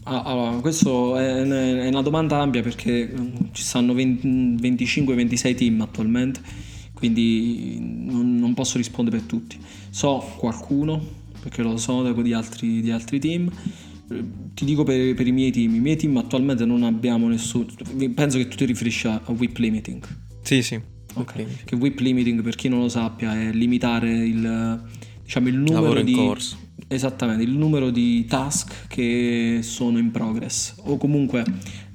Ah, 0.05 0.23
allora, 0.23 0.59
questo 0.59 1.17
è, 1.17 1.89
una 1.89 2.03
domanda 2.03 2.41
ampia 2.41 2.63
perché 2.63 3.13
mm, 3.13 3.37
ci 3.53 3.63
stanno 3.63 3.95
25-26 3.95 5.57
team 5.57 5.81
attualmente, 5.83 6.41
quindi 6.95 7.79
non, 7.79 8.53
posso 8.55 8.77
rispondere 8.77 9.19
per 9.19 9.27
tutti. 9.27 9.59
So 9.91 10.19
qualcuno, 10.37 11.01
perché 11.41 11.63
lo 11.63 11.77
so 11.77 12.11
di 12.13 12.33
altri, 12.33 12.81
di 12.81 12.91
altri 12.91 13.19
team. 13.21 13.51
Ti 14.55 14.65
dico 14.65 14.85
per, 14.85 15.15
per, 15.15 15.27
i 15.27 15.33
miei 15.33 15.51
team, 15.51 15.75
i 15.75 15.81
miei 15.81 15.97
team 15.97 16.17
attualmente 16.17 16.65
non 16.65 16.83
abbiamo 16.83 17.29
nessuno, 17.29 17.67
penso 18.15 18.39
che 18.39 18.49
tu 18.49 18.57
ti 18.57 18.65
riferisci 18.65 19.07
a, 19.07 19.21
a 19.23 19.33
whip 19.33 19.57
limiting. 19.59 20.03
Sì, 20.43 20.63
sì. 20.63 20.81
Ok, 21.15 21.65
che 21.65 21.75
whip 21.75 21.99
limiting 21.99 22.43
per 22.43 22.55
chi 22.55 22.69
non 22.69 22.81
lo 22.81 22.89
sappia 22.89 23.39
è 23.39 23.53
limitare 23.53 24.11
il, 24.11 24.83
diciamo, 25.23 25.49
il 25.49 25.57
numero 25.57 25.81
Lavoro 25.83 26.03
di... 26.03 26.11
in 26.13 26.17
corso 26.17 26.67
Esattamente, 26.91 27.43
il 27.43 27.51
numero 27.51 27.91
di 27.91 28.25
task 28.25 28.87
che 28.87 29.59
sono 29.63 29.99
in 29.99 30.11
progress 30.11 30.75
o 30.85 30.97
comunque 30.97 31.45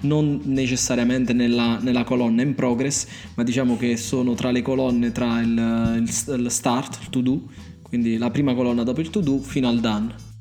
non 0.01 0.41
necessariamente 0.43 1.34
nella, 1.34 1.80
nella 1.80 2.03
colonna 2.03 2.43
in 2.43 2.53
progress, 2.53 3.07
ma 3.34 3.43
diciamo 3.43 3.76
che 3.76 3.97
sono 3.97 4.36
tra 4.36 4.51
le 4.51 4.61
colonne 4.61 5.11
tra 5.11 5.41
il, 5.41 6.03
il, 6.05 6.39
il 6.39 6.51
start, 6.51 6.99
il 7.01 7.09
to 7.09 7.22
do, 7.22 7.41
quindi 7.82 8.18
la 8.18 8.30
prima 8.30 8.53
colonna 8.53 8.84
dopo 8.84 9.01
il 9.01 9.09
to 9.09 9.22
do 9.22 9.39
fino 9.39 9.68
al 9.68 9.80
done. 9.80 10.32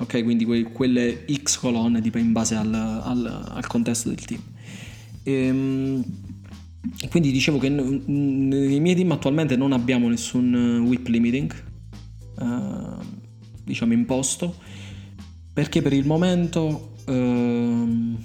Ok, 0.00 0.22
quindi 0.22 0.44
que, 0.44 0.62
quelle 0.64 1.24
X 1.30 1.58
colonne 1.58 2.02
in 2.14 2.32
base 2.32 2.54
al, 2.54 2.74
al, 2.74 3.44
al 3.48 3.66
contesto 3.66 4.08
del 4.08 4.24
team. 4.24 4.40
Ehm, 5.22 6.04
quindi 7.10 7.30
dicevo 7.30 7.58
che 7.58 7.68
nei 7.68 8.80
miei 8.80 8.94
team 8.94 9.12
attualmente 9.12 9.56
non 9.56 9.72
abbiamo 9.72 10.08
nessun 10.08 10.82
whip 10.86 11.06
limiting. 11.06 11.52
Uh, 12.36 13.18
diciamo 13.64 13.92
imposto 13.92 14.56
perché 15.52 15.82
per 15.82 15.92
il 15.92 16.06
momento 16.06 16.94
ehm, 17.06 18.16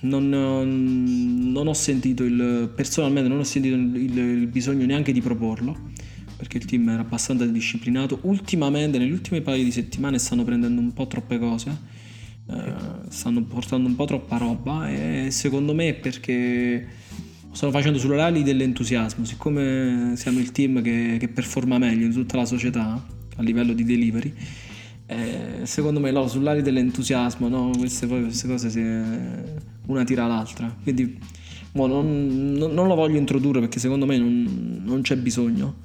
non, 0.00 0.28
non, 0.28 1.66
ho 1.66 1.72
sentito 1.72 2.24
il 2.24 2.72
personalmente 2.74 3.28
non 3.28 3.38
ho 3.38 3.44
sentito 3.44 3.74
il, 3.74 3.96
il, 3.96 4.18
il, 4.18 4.46
bisogno 4.46 4.86
neanche 4.86 5.12
di 5.12 5.20
proporlo 5.20 5.90
perché 6.36 6.58
il 6.58 6.64
team 6.64 6.88
era 6.88 7.02
abbastanza 7.02 7.44
disciplinato 7.46 8.18
ultimamente 8.22 8.98
negli 8.98 9.12
ultimi 9.12 9.40
paio 9.40 9.62
di 9.62 9.70
settimane 9.70 10.18
stanno 10.18 10.44
prendendo 10.44 10.80
un 10.80 10.92
po' 10.92 11.06
troppe 11.06 11.38
cose 11.38 11.76
eh, 12.50 12.72
stanno 13.08 13.42
portando 13.44 13.88
un 13.88 13.94
po' 13.94 14.04
troppa 14.04 14.36
roba 14.36 14.90
e 14.90 15.28
secondo 15.30 15.74
me 15.74 15.88
è 15.88 15.94
perché 15.94 16.86
stanno 17.52 17.72
facendo 17.72 17.98
sulle 17.98 18.20
ali 18.20 18.42
dell'entusiasmo 18.42 19.24
siccome 19.24 20.14
siamo 20.16 20.38
il 20.38 20.50
team 20.52 20.82
che, 20.82 21.16
che 21.18 21.28
performa 21.28 21.78
meglio 21.78 22.06
in 22.06 22.12
tutta 22.12 22.36
la 22.36 22.44
società 22.44 23.04
a 23.36 23.42
livello 23.42 23.72
di 23.72 23.84
delivery 23.84 24.34
eh, 25.06 25.60
secondo 25.64 26.00
me 26.00 26.10
no, 26.10 26.26
sull'aria 26.26 26.62
dell'entusiasmo, 26.62 27.48
no? 27.48 27.70
queste, 27.76 28.06
queste, 28.06 28.48
cose 28.48 28.70
si, 28.70 28.80
una 29.86 30.04
tira 30.04 30.26
l'altra. 30.26 30.74
Quindi 30.82 31.18
non, 31.72 32.54
non, 32.56 32.72
non, 32.72 32.86
lo 32.86 32.94
voglio 32.94 33.18
introdurre 33.18 33.60
perché 33.60 33.78
secondo 33.78 34.06
me 34.06 34.16
non, 34.16 34.82
non 34.84 35.02
c'è 35.02 35.16
bisogno. 35.16 35.82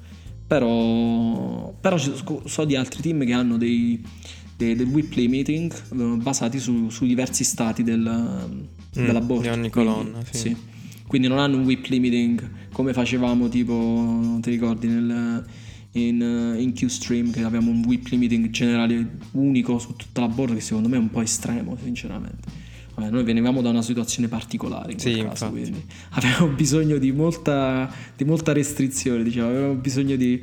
Però, 0.50 1.72
però, 1.80 1.96
so 1.96 2.64
di 2.64 2.74
altri 2.74 3.02
team 3.02 3.24
che 3.24 3.32
hanno 3.32 3.56
dei, 3.56 4.04
dei, 4.56 4.74
dei 4.74 4.86
weekly 4.86 5.28
meeting 5.28 5.72
uh, 5.90 6.16
basati 6.16 6.58
su, 6.58 6.88
su, 6.88 7.06
diversi 7.06 7.44
stati 7.44 7.84
del, 7.84 8.00
mm, 8.00 9.04
della 9.04 9.20
board. 9.20 9.42
Di 9.42 9.48
ogni 9.48 9.70
colonna, 9.70 10.18
quindi, 10.18 10.26
sì. 10.32 10.48
sì. 10.48 10.56
Quindi 11.06 11.28
non 11.28 11.38
hanno 11.38 11.56
un 11.56 11.62
weekly 11.62 12.00
meeting 12.00 12.50
come 12.72 12.92
facevamo 12.92 13.48
tipo, 13.48 14.38
ti 14.40 14.50
ricordi, 14.50 14.88
nel 14.88 15.44
in, 15.92 16.20
eh, 16.22 16.60
in 16.60 16.72
Qstream 16.72 17.30
che 17.30 17.42
abbiamo 17.42 17.70
un 17.70 17.84
whip 17.84 18.06
limiting 18.08 18.50
generale 18.50 19.18
unico 19.32 19.78
su 19.78 19.94
tutta 19.96 20.20
la 20.20 20.28
board 20.28 20.54
che 20.54 20.60
secondo 20.60 20.88
me 20.88 20.96
è 20.96 21.00
un 21.00 21.10
po' 21.10 21.20
estremo 21.20 21.76
sinceramente. 21.82 22.59
Vabbè, 23.00 23.10
noi 23.10 23.24
venivamo 23.24 23.62
da 23.62 23.70
una 23.70 23.82
situazione 23.82 24.28
particolare 24.28 24.92
in 24.92 24.98
quel 24.98 25.14
sì, 25.14 25.20
caso, 25.22 25.46
infatti. 25.46 25.52
quindi 25.52 25.86
avevamo 26.10 26.46
bisogno 26.48 26.98
di 26.98 27.12
molta, 27.12 27.90
di 28.14 28.24
molta 28.24 28.52
restrizione, 28.52 29.22
diciamo, 29.22 29.48
avevamo 29.48 29.74
bisogno 29.74 30.16
di, 30.16 30.40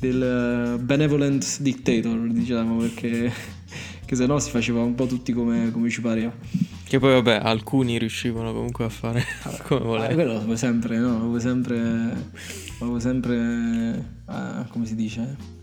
del 0.00 0.78
benevolent 0.80 1.60
dictator, 1.60 2.28
diciamo, 2.28 2.78
perché 2.78 3.30
che 4.06 4.16
se 4.16 4.24
no 4.24 4.38
si 4.38 4.50
faceva 4.50 4.80
un 4.82 4.94
po' 4.94 5.06
tutti 5.06 5.32
come, 5.34 5.70
come 5.70 5.90
ci 5.90 6.00
pareva. 6.00 6.32
Che 6.84 6.98
poi 6.98 7.12
vabbè, 7.12 7.40
alcuni 7.42 7.98
riuscivano 7.98 8.54
comunque 8.54 8.86
a 8.86 8.88
fare 8.88 9.22
come 9.68 9.80
volevano. 9.80 10.14
Quello 10.14 10.32
lo 10.32 10.40
puoi 10.40 10.56
sempre, 10.56 10.96
no? 10.98 11.30
Lo 11.30 11.38
sempre... 11.38 12.30
Lo 12.78 12.98
sempre... 12.98 14.16
Ah, 14.24 14.66
come 14.70 14.86
si 14.86 14.94
dice? 14.94 15.57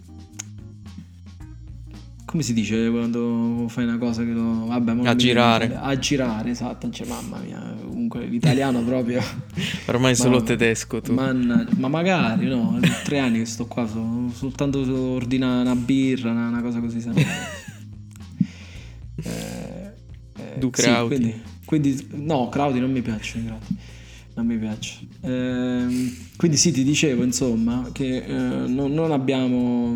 Come 2.36 2.48
si 2.48 2.54
dice 2.54 2.90
quando 2.90 3.66
fai 3.70 3.86
una 3.86 3.98
cosa 3.98 4.26
che 4.26 4.32
lo... 4.32 4.66
Vabbè, 4.66 5.08
a 5.08 5.16
girare. 5.16 5.68
Viene, 5.68 5.82
a 5.82 5.98
girare, 5.98 6.50
esatto. 6.50 6.90
Cioè, 6.90 7.08
mamma 7.08 7.40
mia, 7.40 7.78
comunque 7.82 8.26
l'italiano 8.26 8.84
proprio... 8.84 9.24
Ormai 9.88 10.12
ma, 10.12 10.18
solo 10.18 10.44
tedesco 10.44 11.00
tu. 11.00 11.14
Manna, 11.14 11.66
ma 11.78 11.88
magari, 11.88 12.48
no? 12.48 12.78
Tre 13.06 13.20
anni 13.20 13.38
che 13.38 13.46
sto 13.46 13.68
qua, 13.68 13.88
so, 13.88 14.30
soltanto 14.34 14.80
ordina 15.14 15.62
una 15.62 15.78
birra, 15.78 16.32
una, 16.32 16.50
una 16.50 16.62
cosa 16.62 16.82
così 16.82 17.00
sempre. 17.00 17.24
eh, 19.24 19.94
eh, 20.36 20.60
du 20.60 20.70
Crauti. 20.72 21.16
Sì, 21.16 21.22
quindi, 21.22 21.42
quindi, 21.64 22.08
no, 22.16 22.50
Crauti 22.50 22.82
non 22.82 22.92
mi 22.92 23.02
piace, 23.02 23.42
grazie 23.46 23.94
non 24.36 24.46
mi 24.46 24.58
piace. 24.58 25.00
Eh, 25.22 26.14
quindi 26.36 26.58
sì, 26.58 26.72
ti 26.72 26.84
dicevo 26.84 27.24
insomma 27.24 27.90
che 27.92 28.18
eh, 28.18 28.68
non, 28.68 28.94
non, 28.94 29.12
abbiamo 29.12 29.96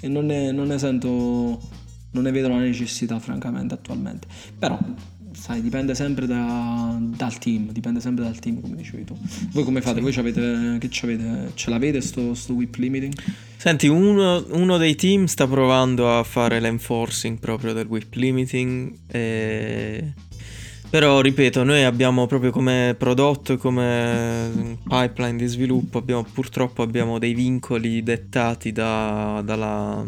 e 0.00 0.08
non 0.08 0.26
ne, 0.26 0.52
non 0.52 0.68
ne 0.68 0.78
sento, 0.78 1.08
non 1.08 2.22
ne 2.22 2.30
vedo 2.30 2.48
la 2.48 2.58
necessità 2.58 3.18
francamente 3.18 3.74
attualmente. 3.74 4.26
Però 4.58 4.78
sai, 5.38 5.62
dipende 5.62 5.94
sempre 5.94 6.26
da, 6.26 6.98
dal 7.00 7.38
team, 7.38 7.70
dipende 7.70 8.00
sempre 8.00 8.24
dal 8.24 8.38
team, 8.38 8.60
come 8.60 8.76
dicevi 8.76 9.04
tu. 9.04 9.16
Voi 9.52 9.64
come 9.64 9.80
fate? 9.80 10.00
Voi 10.00 10.14
avete, 10.16 10.78
che 10.80 10.90
avete? 11.02 11.52
Ce 11.54 11.70
l'avete 11.70 12.00
sto, 12.00 12.34
sto 12.34 12.54
whip 12.54 12.74
limiting? 12.74 13.14
Senti, 13.56 13.86
uno, 13.86 14.44
uno, 14.50 14.76
dei 14.76 14.94
team 14.94 15.26
sta 15.26 15.46
provando 15.46 16.16
a 16.16 16.22
fare 16.22 16.60
l'enforcing 16.60 17.38
proprio 17.38 17.72
del 17.72 17.86
whip 17.86 18.14
limiting 18.14 18.92
e 19.06 20.12
però 20.90 21.20
ripeto, 21.20 21.64
noi 21.64 21.84
abbiamo 21.84 22.26
proprio 22.26 22.50
come 22.50 22.94
prodotto 22.96 23.52
e 23.52 23.56
come 23.56 24.78
pipeline 24.88 25.36
di 25.36 25.46
sviluppo, 25.46 25.98
abbiamo, 25.98 26.24
purtroppo 26.32 26.82
abbiamo 26.82 27.18
dei 27.18 27.34
vincoli 27.34 28.02
dettati 28.02 28.72
da, 28.72 29.42
dalla, 29.44 30.04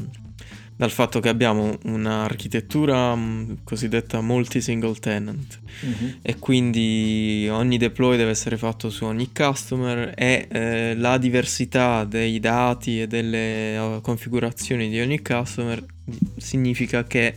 dal 0.81 0.91
fatto 0.91 1.21
che 1.21 1.29
abbiamo 1.29 1.77
un'architettura 1.85 3.15
mm, 3.15 3.53
cosiddetta 3.65 4.23
multi-single 4.23 4.95
tenant 4.95 5.61
uh-huh. 5.83 6.15
e 6.23 6.39
quindi 6.39 7.47
ogni 7.51 7.77
deploy 7.77 8.17
deve 8.17 8.31
essere 8.31 8.57
fatto 8.57 8.89
su 8.89 9.05
ogni 9.05 9.31
customer 9.31 10.15
e 10.17 10.49
eh, 10.51 10.95
la 10.97 11.19
diversità 11.19 12.05
dei 12.05 12.41
dati 12.41 13.03
e 13.03 13.07
delle 13.07 13.77
uh, 13.77 14.01
configurazioni 14.01 14.89
di 14.89 14.99
ogni 14.99 15.21
customer 15.21 15.85
significa 16.39 17.05
che 17.05 17.35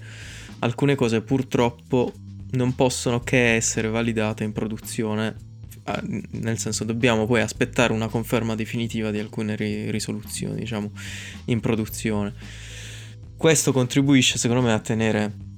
alcune 0.59 0.95
cose 0.95 1.19
purtroppo 1.19 2.13
non 2.53 2.75
possono 2.75 3.19
che 3.19 3.55
essere 3.55 3.87
validate 3.87 4.43
in 4.43 4.51
produzione, 4.51 5.35
ah, 5.83 6.01
nel 6.03 6.57
senso 6.57 6.83
dobbiamo 6.83 7.25
poi 7.25 7.41
aspettare 7.41 7.93
una 7.93 8.07
conferma 8.07 8.55
definitiva 8.55 9.11
di 9.11 9.19
alcune 9.19 9.55
ri- 9.55 9.91
risoluzioni, 9.91 10.59
diciamo, 10.59 10.91
in 11.45 11.59
produzione. 11.59 12.33
Questo 13.37 13.71
contribuisce 13.71 14.37
secondo 14.37 14.63
me 14.63 14.73
a 14.73 14.79
tenere 14.79 15.51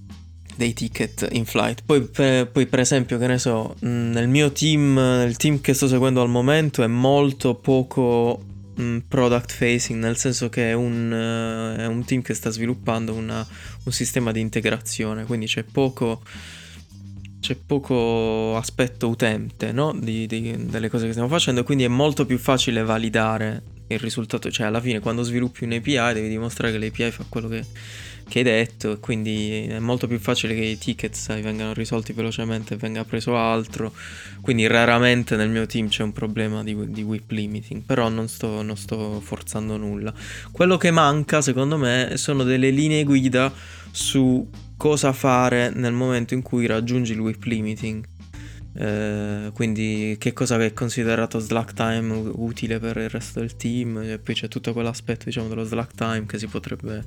dei 0.55 0.73
ticket 0.73 1.27
in 1.31 1.45
flight. 1.45 1.83
Poi 1.85 2.01
per, 2.01 2.49
poi 2.49 2.65
per, 2.65 2.79
esempio, 2.79 3.17
che 3.17 3.27
ne 3.27 3.37
so, 3.37 3.75
nel 3.81 4.27
mio 4.27 4.51
team, 4.51 4.97
il 5.27 5.37
team 5.37 5.61
che 5.61 5.73
sto 5.73 5.87
seguendo 5.87 6.21
al 6.21 6.29
momento 6.29 6.81
è 6.83 6.87
molto 6.87 7.55
poco 7.55 8.43
product 9.07 9.53
facing, 9.53 9.99
nel 9.99 10.17
senso 10.17 10.49
che 10.49 10.71
è 10.71 10.73
un, 10.73 11.11
uh, 11.11 11.79
è 11.79 11.85
un 11.85 12.03
team 12.03 12.21
che 12.21 12.33
sta 12.33 12.49
sviluppando 12.49 13.13
una, 13.13 13.45
un 13.83 13.91
sistema 13.91 14.31
di 14.31 14.41
integrazione, 14.41 15.23
quindi 15.25 15.45
c'è 15.45 15.63
poco 15.63 16.21
c'è 17.45 17.55
poco 17.55 18.57
aspetto 18.57 19.07
utente 19.07 19.71
no? 19.71 19.93
di, 19.95 20.25
di, 20.25 20.65
delle 20.65 20.89
cose 20.89 21.05
che 21.05 21.11
stiamo 21.11 21.29
facendo, 21.29 21.63
quindi 21.63 21.83
è 21.83 21.87
molto 21.87 22.25
più 22.25 22.39
facile 22.39 22.83
validare 22.83 23.61
il 23.85 23.99
risultato. 23.99 24.49
Cioè, 24.49 24.65
alla 24.65 24.81
fine, 24.81 24.99
quando 24.99 25.21
sviluppi 25.21 25.63
un 25.63 25.73
API, 25.73 26.13
devi 26.15 26.27
dimostrare 26.27 26.73
che 26.73 26.79
l'API 26.79 27.11
fa 27.11 27.23
quello 27.29 27.47
che, 27.47 27.63
che 28.27 28.39
hai 28.39 28.43
detto, 28.43 28.93
e 28.93 28.99
quindi 28.99 29.67
è 29.67 29.77
molto 29.77 30.07
più 30.07 30.17
facile 30.17 30.55
che 30.55 30.61
i 30.61 30.79
ticket 30.79 31.13
sai, 31.13 31.43
vengano 31.43 31.73
risolti 31.73 32.13
velocemente 32.13 32.73
e 32.73 32.77
venga 32.77 33.03
preso 33.03 33.37
altro. 33.37 33.93
Quindi, 34.41 34.65
raramente 34.65 35.35
nel 35.35 35.49
mio 35.49 35.67
team 35.67 35.87
c'è 35.87 36.01
un 36.01 36.13
problema 36.13 36.63
di, 36.63 36.75
di 36.89 37.03
whip 37.03 37.29
limiting, 37.29 37.83
però 37.83 38.09
non 38.09 38.27
sto, 38.27 38.63
non 38.63 38.75
sto 38.75 39.21
forzando 39.21 39.77
nulla. 39.77 40.11
Quello 40.51 40.77
che 40.77 40.89
manca, 40.89 41.41
secondo 41.41 41.77
me, 41.77 42.13
sono 42.15 42.41
delle 42.41 42.71
linee 42.71 43.03
guida 43.03 43.53
su 43.91 44.49
cosa 44.77 45.13
fare 45.13 45.71
nel 45.73 45.93
momento 45.93 46.33
in 46.33 46.41
cui 46.41 46.65
raggiungi 46.65 47.13
il 47.13 47.19
whip 47.19 47.43
limiting. 47.43 48.05
Eh, 48.77 49.51
quindi 49.53 50.17
che 50.19 50.33
cosa 50.33 50.61
è 50.61 50.73
considerato 50.73 51.39
slack 51.39 51.73
time 51.73 52.13
utile 52.35 52.77
per 52.79 52.97
il 52.97 53.09
resto 53.09 53.39
del 53.39 53.55
team 53.55 53.97
e 53.99 54.19
poi 54.19 54.35
c'è 54.35 54.49
tutto 54.49 54.73
quell'aspetto 54.73 55.23
diciamo 55.25 55.47
dello 55.47 55.63
slack 55.63 55.95
time 55.95 56.25
che 56.25 56.37
si 56.37 56.47
potrebbe 56.47 57.05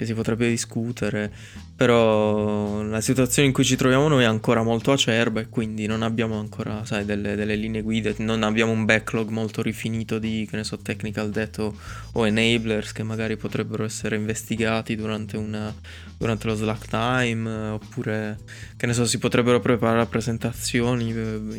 che 0.00 0.06
si 0.06 0.14
potrebbe 0.14 0.48
discutere, 0.48 1.30
però 1.76 2.82
la 2.82 3.02
situazione 3.02 3.48
in 3.48 3.52
cui 3.52 3.64
ci 3.64 3.76
troviamo 3.76 4.08
noi 4.08 4.22
è 4.22 4.26
ancora 4.26 4.62
molto 4.62 4.92
acerba 4.92 5.40
e 5.40 5.50
quindi 5.50 5.84
non 5.84 6.00
abbiamo 6.00 6.38
ancora, 6.38 6.86
sai, 6.86 7.04
delle, 7.04 7.34
delle 7.34 7.54
linee 7.54 7.82
guida, 7.82 8.10
non 8.16 8.42
abbiamo 8.42 8.72
un 8.72 8.86
backlog 8.86 9.28
molto 9.28 9.60
rifinito 9.60 10.18
di, 10.18 10.46
che 10.48 10.56
ne 10.56 10.64
so, 10.64 10.78
technical 10.78 11.28
debt 11.28 11.58
o, 11.58 11.76
o 12.12 12.26
enablers 12.26 12.92
che 12.92 13.02
magari 13.02 13.36
potrebbero 13.36 13.84
essere 13.84 14.16
investigati 14.16 14.96
durante, 14.96 15.36
una, 15.36 15.70
durante 16.16 16.46
lo 16.46 16.54
slack 16.54 16.88
time, 16.88 17.50
oppure, 17.68 18.38
che 18.78 18.86
ne 18.86 18.94
so, 18.94 19.04
si 19.04 19.18
potrebbero 19.18 19.60
preparare 19.60 20.06
presentazioni, 20.06 21.10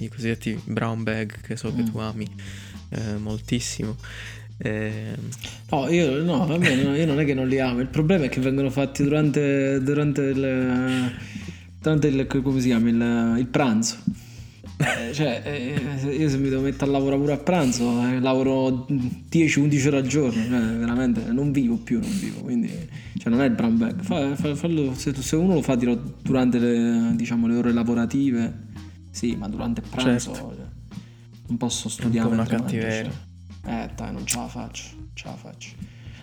i 0.04 0.08
cosiddetti 0.08 0.60
brown 0.66 1.04
bag 1.04 1.42
che 1.42 1.56
so 1.56 1.72
mm. 1.72 1.76
che 1.76 1.84
tu 1.84 2.00
ami 2.00 2.28
eh, 2.89 3.18
moltissimo. 3.18 3.98
Eh... 4.64 5.16
No, 5.72 5.89
io, 5.89 6.22
no, 6.24 6.43
a 6.47 6.57
me, 6.57 6.70
io 6.70 7.05
non 7.05 7.20
è 7.20 7.26
che 7.26 7.34
non 7.34 7.47
li 7.47 7.59
amo, 7.59 7.80
il 7.80 7.88
problema 7.88 8.26
è 8.26 8.30
che 8.30 8.41
vengono 8.41 8.70
fatti 8.70 9.03
durante, 9.03 9.82
durante 9.82 10.22
il, 10.22 11.12
durante 11.80 12.07
il, 12.07 12.28
come 12.28 12.59
si 12.59 12.68
chiama, 12.68 12.89
il, 12.89 13.39
il 13.39 13.47
pranzo. 13.47 13.97
Eh, 14.78 15.14
cioè, 15.14 15.41
eh, 15.45 16.12
io 16.12 16.30
se 16.30 16.38
mi 16.38 16.49
devo 16.49 16.62
mettere 16.62 16.89
a 16.89 16.93
lavorare 16.93 17.20
pure 17.20 17.34
a 17.34 17.38
pranzo, 17.38 18.07
eh, 18.07 18.20
lavoro 18.20 18.88
10-11 18.89 19.88
ore 19.88 19.97
al 19.97 20.07
giorno, 20.07 20.43
cioè, 20.43 20.78
veramente 20.78 21.32
non 21.32 21.51
vivo 21.51 21.78
più, 21.78 21.99
non 21.99 22.20
vivo, 22.20 22.41
quindi 22.41 22.70
cioè, 23.18 23.32
non 23.32 23.41
è 23.41 23.45
il 23.45 23.51
brown 23.51 23.78
bag. 23.78 24.01
Fa, 24.01 24.36
fa, 24.36 24.55
fallo, 24.55 24.93
se, 24.95 25.14
se, 25.16 25.36
uno 25.36 25.55
lo 25.55 25.62
fa 25.62 25.76
durante 25.76 26.59
le, 26.59 27.14
diciamo, 27.16 27.47
le 27.47 27.55
ore 27.55 27.72
lavorative, 27.72 28.70
sì, 29.12 29.36
ma 29.36 29.47
durante 29.47 29.82
il 29.82 29.88
pranzo 29.89 30.34
certo. 30.34 30.53
cioè, 30.55 30.66
non 31.47 31.57
posso 31.57 31.89
studiare. 31.89 32.28
È 32.28 32.32
un 32.32 32.38
po' 32.38 32.41
una 32.41 32.49
cattiveria. 32.49 33.30
Eh 33.66 33.89
dai, 33.95 34.12
non 34.12 34.26
ce 34.26 34.38
la 34.38 34.47
faccio, 34.47 34.84
ce 35.14 35.26
la 35.26 35.36
faccio. 35.36 35.70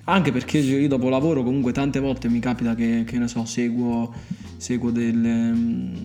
Anche 0.04 0.32
perché 0.32 0.58
io 0.58 0.88
dopo 0.88 1.10
lavoro 1.10 1.42
comunque 1.42 1.72
tante 1.72 2.00
volte 2.00 2.28
mi 2.28 2.38
capita 2.38 2.74
che, 2.74 3.04
che 3.06 3.18
ne 3.18 3.28
so, 3.28 3.44
seguo, 3.44 4.12
seguo 4.56 4.90
delle, 4.90 5.52
mm, 5.52 5.96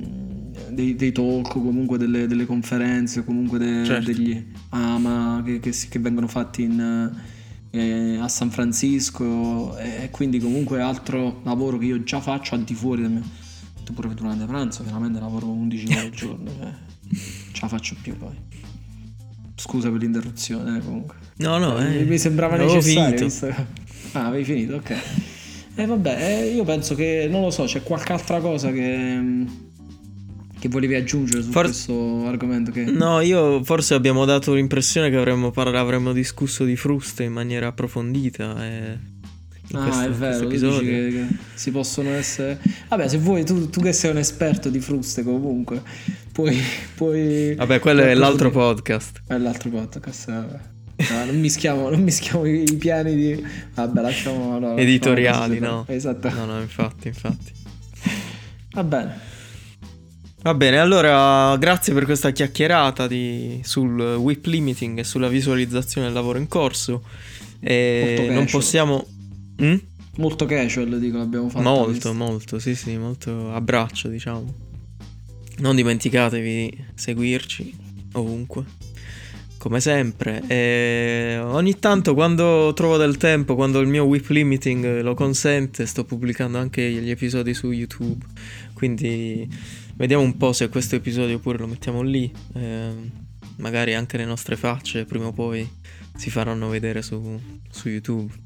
dei, 0.72 0.96
dei, 0.96 1.12
talk, 1.14 1.54
comunque 1.54 1.98
delle, 1.98 2.28
delle 2.28 2.46
conferenze, 2.46 3.24
comunque 3.24 3.60
de, 3.60 3.86
certo. 3.86 4.12
degli 4.12 4.46
AMA 4.70 5.42
che, 5.46 5.60
che, 5.62 5.74
che 5.90 6.00
vengono 6.00 6.28
fatti 6.28 6.64
in, 6.64 7.12
eh, 7.76 8.18
a 8.18 8.28
San 8.28 8.52
Francisco 8.52 9.78
e 9.78 10.10
quindi 10.12 10.40
comunque 10.40 10.82
altro 10.82 11.42
lavoro 11.44 11.78
che 11.78 11.86
io 11.86 12.04
già 12.04 12.20
faccio 12.20 12.56
al 12.56 12.64
di 12.64 12.74
fuori 12.74 13.02
del 13.02 13.12
mio... 13.12 13.24
Pure 13.94 14.14
durante 14.14 14.46
pranzo, 14.46 14.84
veramente 14.84 15.20
lavoro 15.20 15.48
11 15.48 15.86
ore 15.88 16.00
al 16.00 16.10
giorno, 16.10 16.50
cioè, 16.58 16.74
ce 17.52 17.62
la 17.62 17.68
faccio 17.68 17.96
più 18.02 18.18
poi. 18.18 18.34
Scusa 19.56 19.90
per 19.90 20.02
l'interruzione, 20.02 20.78
eh, 20.78 20.82
comunque. 20.82 21.16
No, 21.38 21.58
no, 21.58 21.78
eh, 21.80 22.04
mi 22.04 22.18
sembrava 22.18 22.56
necessario. 22.56 23.24
Visto... 23.24 23.48
Ah, 24.14 24.28
avevi 24.28 24.44
finito, 24.44 24.76
ok. 24.76 24.90
E 24.90 25.82
eh, 25.82 25.86
vabbè, 25.86 26.18
eh, 26.22 26.54
io 26.54 26.64
penso 26.64 26.96
che, 26.96 27.28
non 27.30 27.42
lo 27.42 27.50
so, 27.50 27.64
c'è 27.64 27.82
qualche 27.82 28.14
altra 28.14 28.40
cosa 28.40 28.72
che, 28.72 29.46
che 30.60 30.70
volevi 30.70 30.96
aggiungere 30.96 31.42
su 31.42 31.50
For... 31.50 31.66
questo 31.66 32.28
argomento? 32.28 32.72
Che... 32.72 32.84
No, 32.84 33.22
io 33.22 33.64
forse 33.64 33.94
abbiamo 33.94 34.26
dato 34.26 34.54
l'impressione 34.54 35.10
che 35.10 35.18
avremmo, 35.18 35.52
par- 35.52 35.74
avremmo 35.74 36.14
discusso 36.14 36.64
di 36.64 36.76
fruste 36.76 37.24
in 37.24 37.34
maniera 37.34 37.68
approfondita. 37.68 38.66
E... 38.66 39.12
ah, 39.72 39.84
questo, 39.84 40.04
è 40.04 40.10
vero, 40.10 40.48
dici 40.48 40.80
che, 40.80 41.10
che, 41.10 41.28
si 41.54 41.72
possono 41.72 42.10
essere... 42.10 42.60
Vabbè, 42.90 43.08
se 43.08 43.18
vuoi, 43.18 43.46
tu, 43.46 43.70
tu, 43.70 43.82
che 43.82 43.94
sei 43.94 44.12
un 44.12 44.18
esperto 44.18 44.70
di 44.70 44.80
fruste 44.80 45.24
comunque, 45.24 45.82
puoi... 46.32 46.62
puoi 46.96 47.56
vabbè, 47.56 47.80
quello 47.80 48.02
è 48.02 48.14
l'altro 48.14 48.52
podcast. 48.52 49.22
È 49.28 49.38
l'altro 49.38 49.70
podcast, 49.70 50.30
vabbè. 50.30 50.60
No, 50.96 51.26
non 51.26 51.40
mischiamo, 51.40 51.90
non 51.90 52.02
mischiamo 52.04 52.46
i, 52.46 52.64
i 52.64 52.76
piani 52.76 53.16
di... 53.16 53.46
Vabbè, 53.74 54.02
lasciamo... 54.02 54.60
No, 54.60 54.78
Editoriali, 54.78 55.60
no? 55.60 55.86
Esatto. 55.88 56.30
No, 56.30 56.46
no, 56.46 56.62
infatti, 56.62 57.08
infatti. 57.08 57.52
Va 58.74 58.84
bene. 58.84 59.32
Va 60.44 60.54
bene, 60.54 60.78
allora 60.78 61.56
grazie 61.56 61.94
per 61.94 62.04
questa 62.04 62.32
chiacchierata 62.32 63.08
di, 63.08 63.62
sul 63.64 63.98
whip 64.18 64.46
limiting 64.46 65.00
e 65.00 65.06
sulla 65.06 65.30
visualizzazione 65.30 66.08
del 66.08 66.16
lavoro 66.16 66.38
in 66.38 66.48
corso. 66.48 67.04
Non 67.62 68.46
possiamo... 68.52 69.08
Mm? 69.64 69.76
Molto 70.18 70.46
casual, 70.46 71.00
dico, 71.00 71.20
abbiamo 71.20 71.50
fatto. 71.50 71.64
Molto, 71.64 71.92
visto. 71.92 72.14
molto, 72.14 72.60
sì, 72.60 72.76
sì, 72.76 72.98
molto 72.98 73.52
abbraccio, 73.52 74.10
diciamo. 74.10 74.54
Non 75.58 75.76
dimenticatevi 75.76 76.44
di 76.44 76.84
seguirci 76.96 77.76
ovunque 78.14 78.66
come 79.64 79.80
sempre. 79.80 80.44
E 80.48 81.40
ogni 81.42 81.80
tanto 81.80 82.14
quando 82.14 82.74
trovo 82.76 82.98
del 82.98 83.16
tempo, 83.16 83.56
quando 83.56 83.80
il 83.80 83.88
mio 83.88 84.04
whip 84.04 84.28
limiting 84.28 85.00
lo 85.00 85.14
consente, 85.14 85.86
sto 85.86 86.04
pubblicando 86.04 86.58
anche 86.58 86.82
gli 86.92 87.10
episodi 87.10 87.54
su 87.54 87.72
YouTube. 87.72 88.26
Quindi 88.74 89.48
vediamo 89.96 90.22
un 90.22 90.36
po' 90.36 90.52
se 90.52 90.68
questo 90.68 90.96
episodio 90.96 91.40
pure 91.40 91.60
lo 91.60 91.68
mettiamo 91.68 92.02
lì. 92.02 92.30
Eh, 92.56 92.92
magari 93.58 93.94
anche 93.94 94.18
le 94.18 94.26
nostre 94.26 94.58
facce 94.58 95.06
prima 95.06 95.28
o 95.28 95.32
poi 95.32 95.66
si 96.14 96.30
faranno 96.30 96.68
vedere 96.68 97.02
su, 97.02 97.40
su 97.70 97.88
YouTube. 97.88 98.43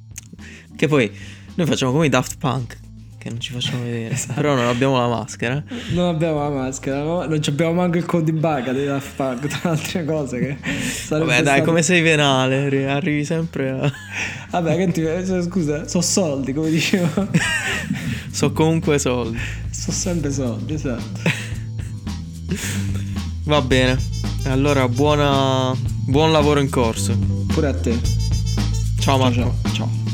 Che 0.78 0.88
poi 0.88 1.12
noi 1.56 1.66
facciamo 1.66 1.92
come 1.92 2.06
i 2.06 2.10
Daft 2.10 2.38
Punk 2.38 2.78
che 3.18 3.30
non 3.30 3.40
ci 3.40 3.52
facciamo 3.52 3.84
vedere. 3.84 4.14
esatto. 4.14 4.34
Però 4.36 4.54
non 4.54 4.68
abbiamo 4.68 4.96
la 5.00 5.08
maschera. 5.08 5.64
Non 5.90 6.14
abbiamo 6.14 6.38
la 6.44 6.50
maschera, 6.50 7.02
no? 7.02 7.26
non 7.26 7.42
abbiamo 7.46 7.74
manco 7.74 7.98
il 7.98 8.06
code 8.06 8.30
in 8.30 8.40
banca 8.40 8.72
dei 8.72 8.86
Daft 8.86 9.16
Punk, 9.16 9.48
tra 9.48 9.72
altre 9.72 10.06
cose 10.06 10.40
che 10.40 10.58
Vabbè, 11.10 11.26
dai, 11.26 11.42
stato... 11.42 11.64
come 11.64 11.82
sei 11.82 12.02
venale, 12.02 12.88
arrivi 12.88 13.26
sempre 13.26 13.70
a 13.72 13.92
Vabbè, 14.52 14.78
che 14.78 14.92
ti 14.92 15.42
scusa, 15.42 15.88
so 15.88 16.00
soldi, 16.00 16.54
come 16.54 16.70
dicevo. 16.70 17.28
so 18.32 18.52
comunque 18.52 19.00
soldi. 19.00 19.40
So 19.72 19.92
sempre 19.92 20.32
soldi, 20.32 20.76
esatto. 20.76 21.22
Va 23.46 23.62
bene. 23.62 23.98
Allora, 24.44 24.88
buona 24.88 25.74
buon 26.06 26.32
lavoro 26.32 26.60
in 26.60 26.70
corso. 26.70 27.18
Pure 27.48 27.68
a 27.68 27.74
te. 27.74 27.98
Ciao 29.00 29.18
Marco. 29.18 29.56
ciao. 29.64 29.74
ciao. 29.74 30.07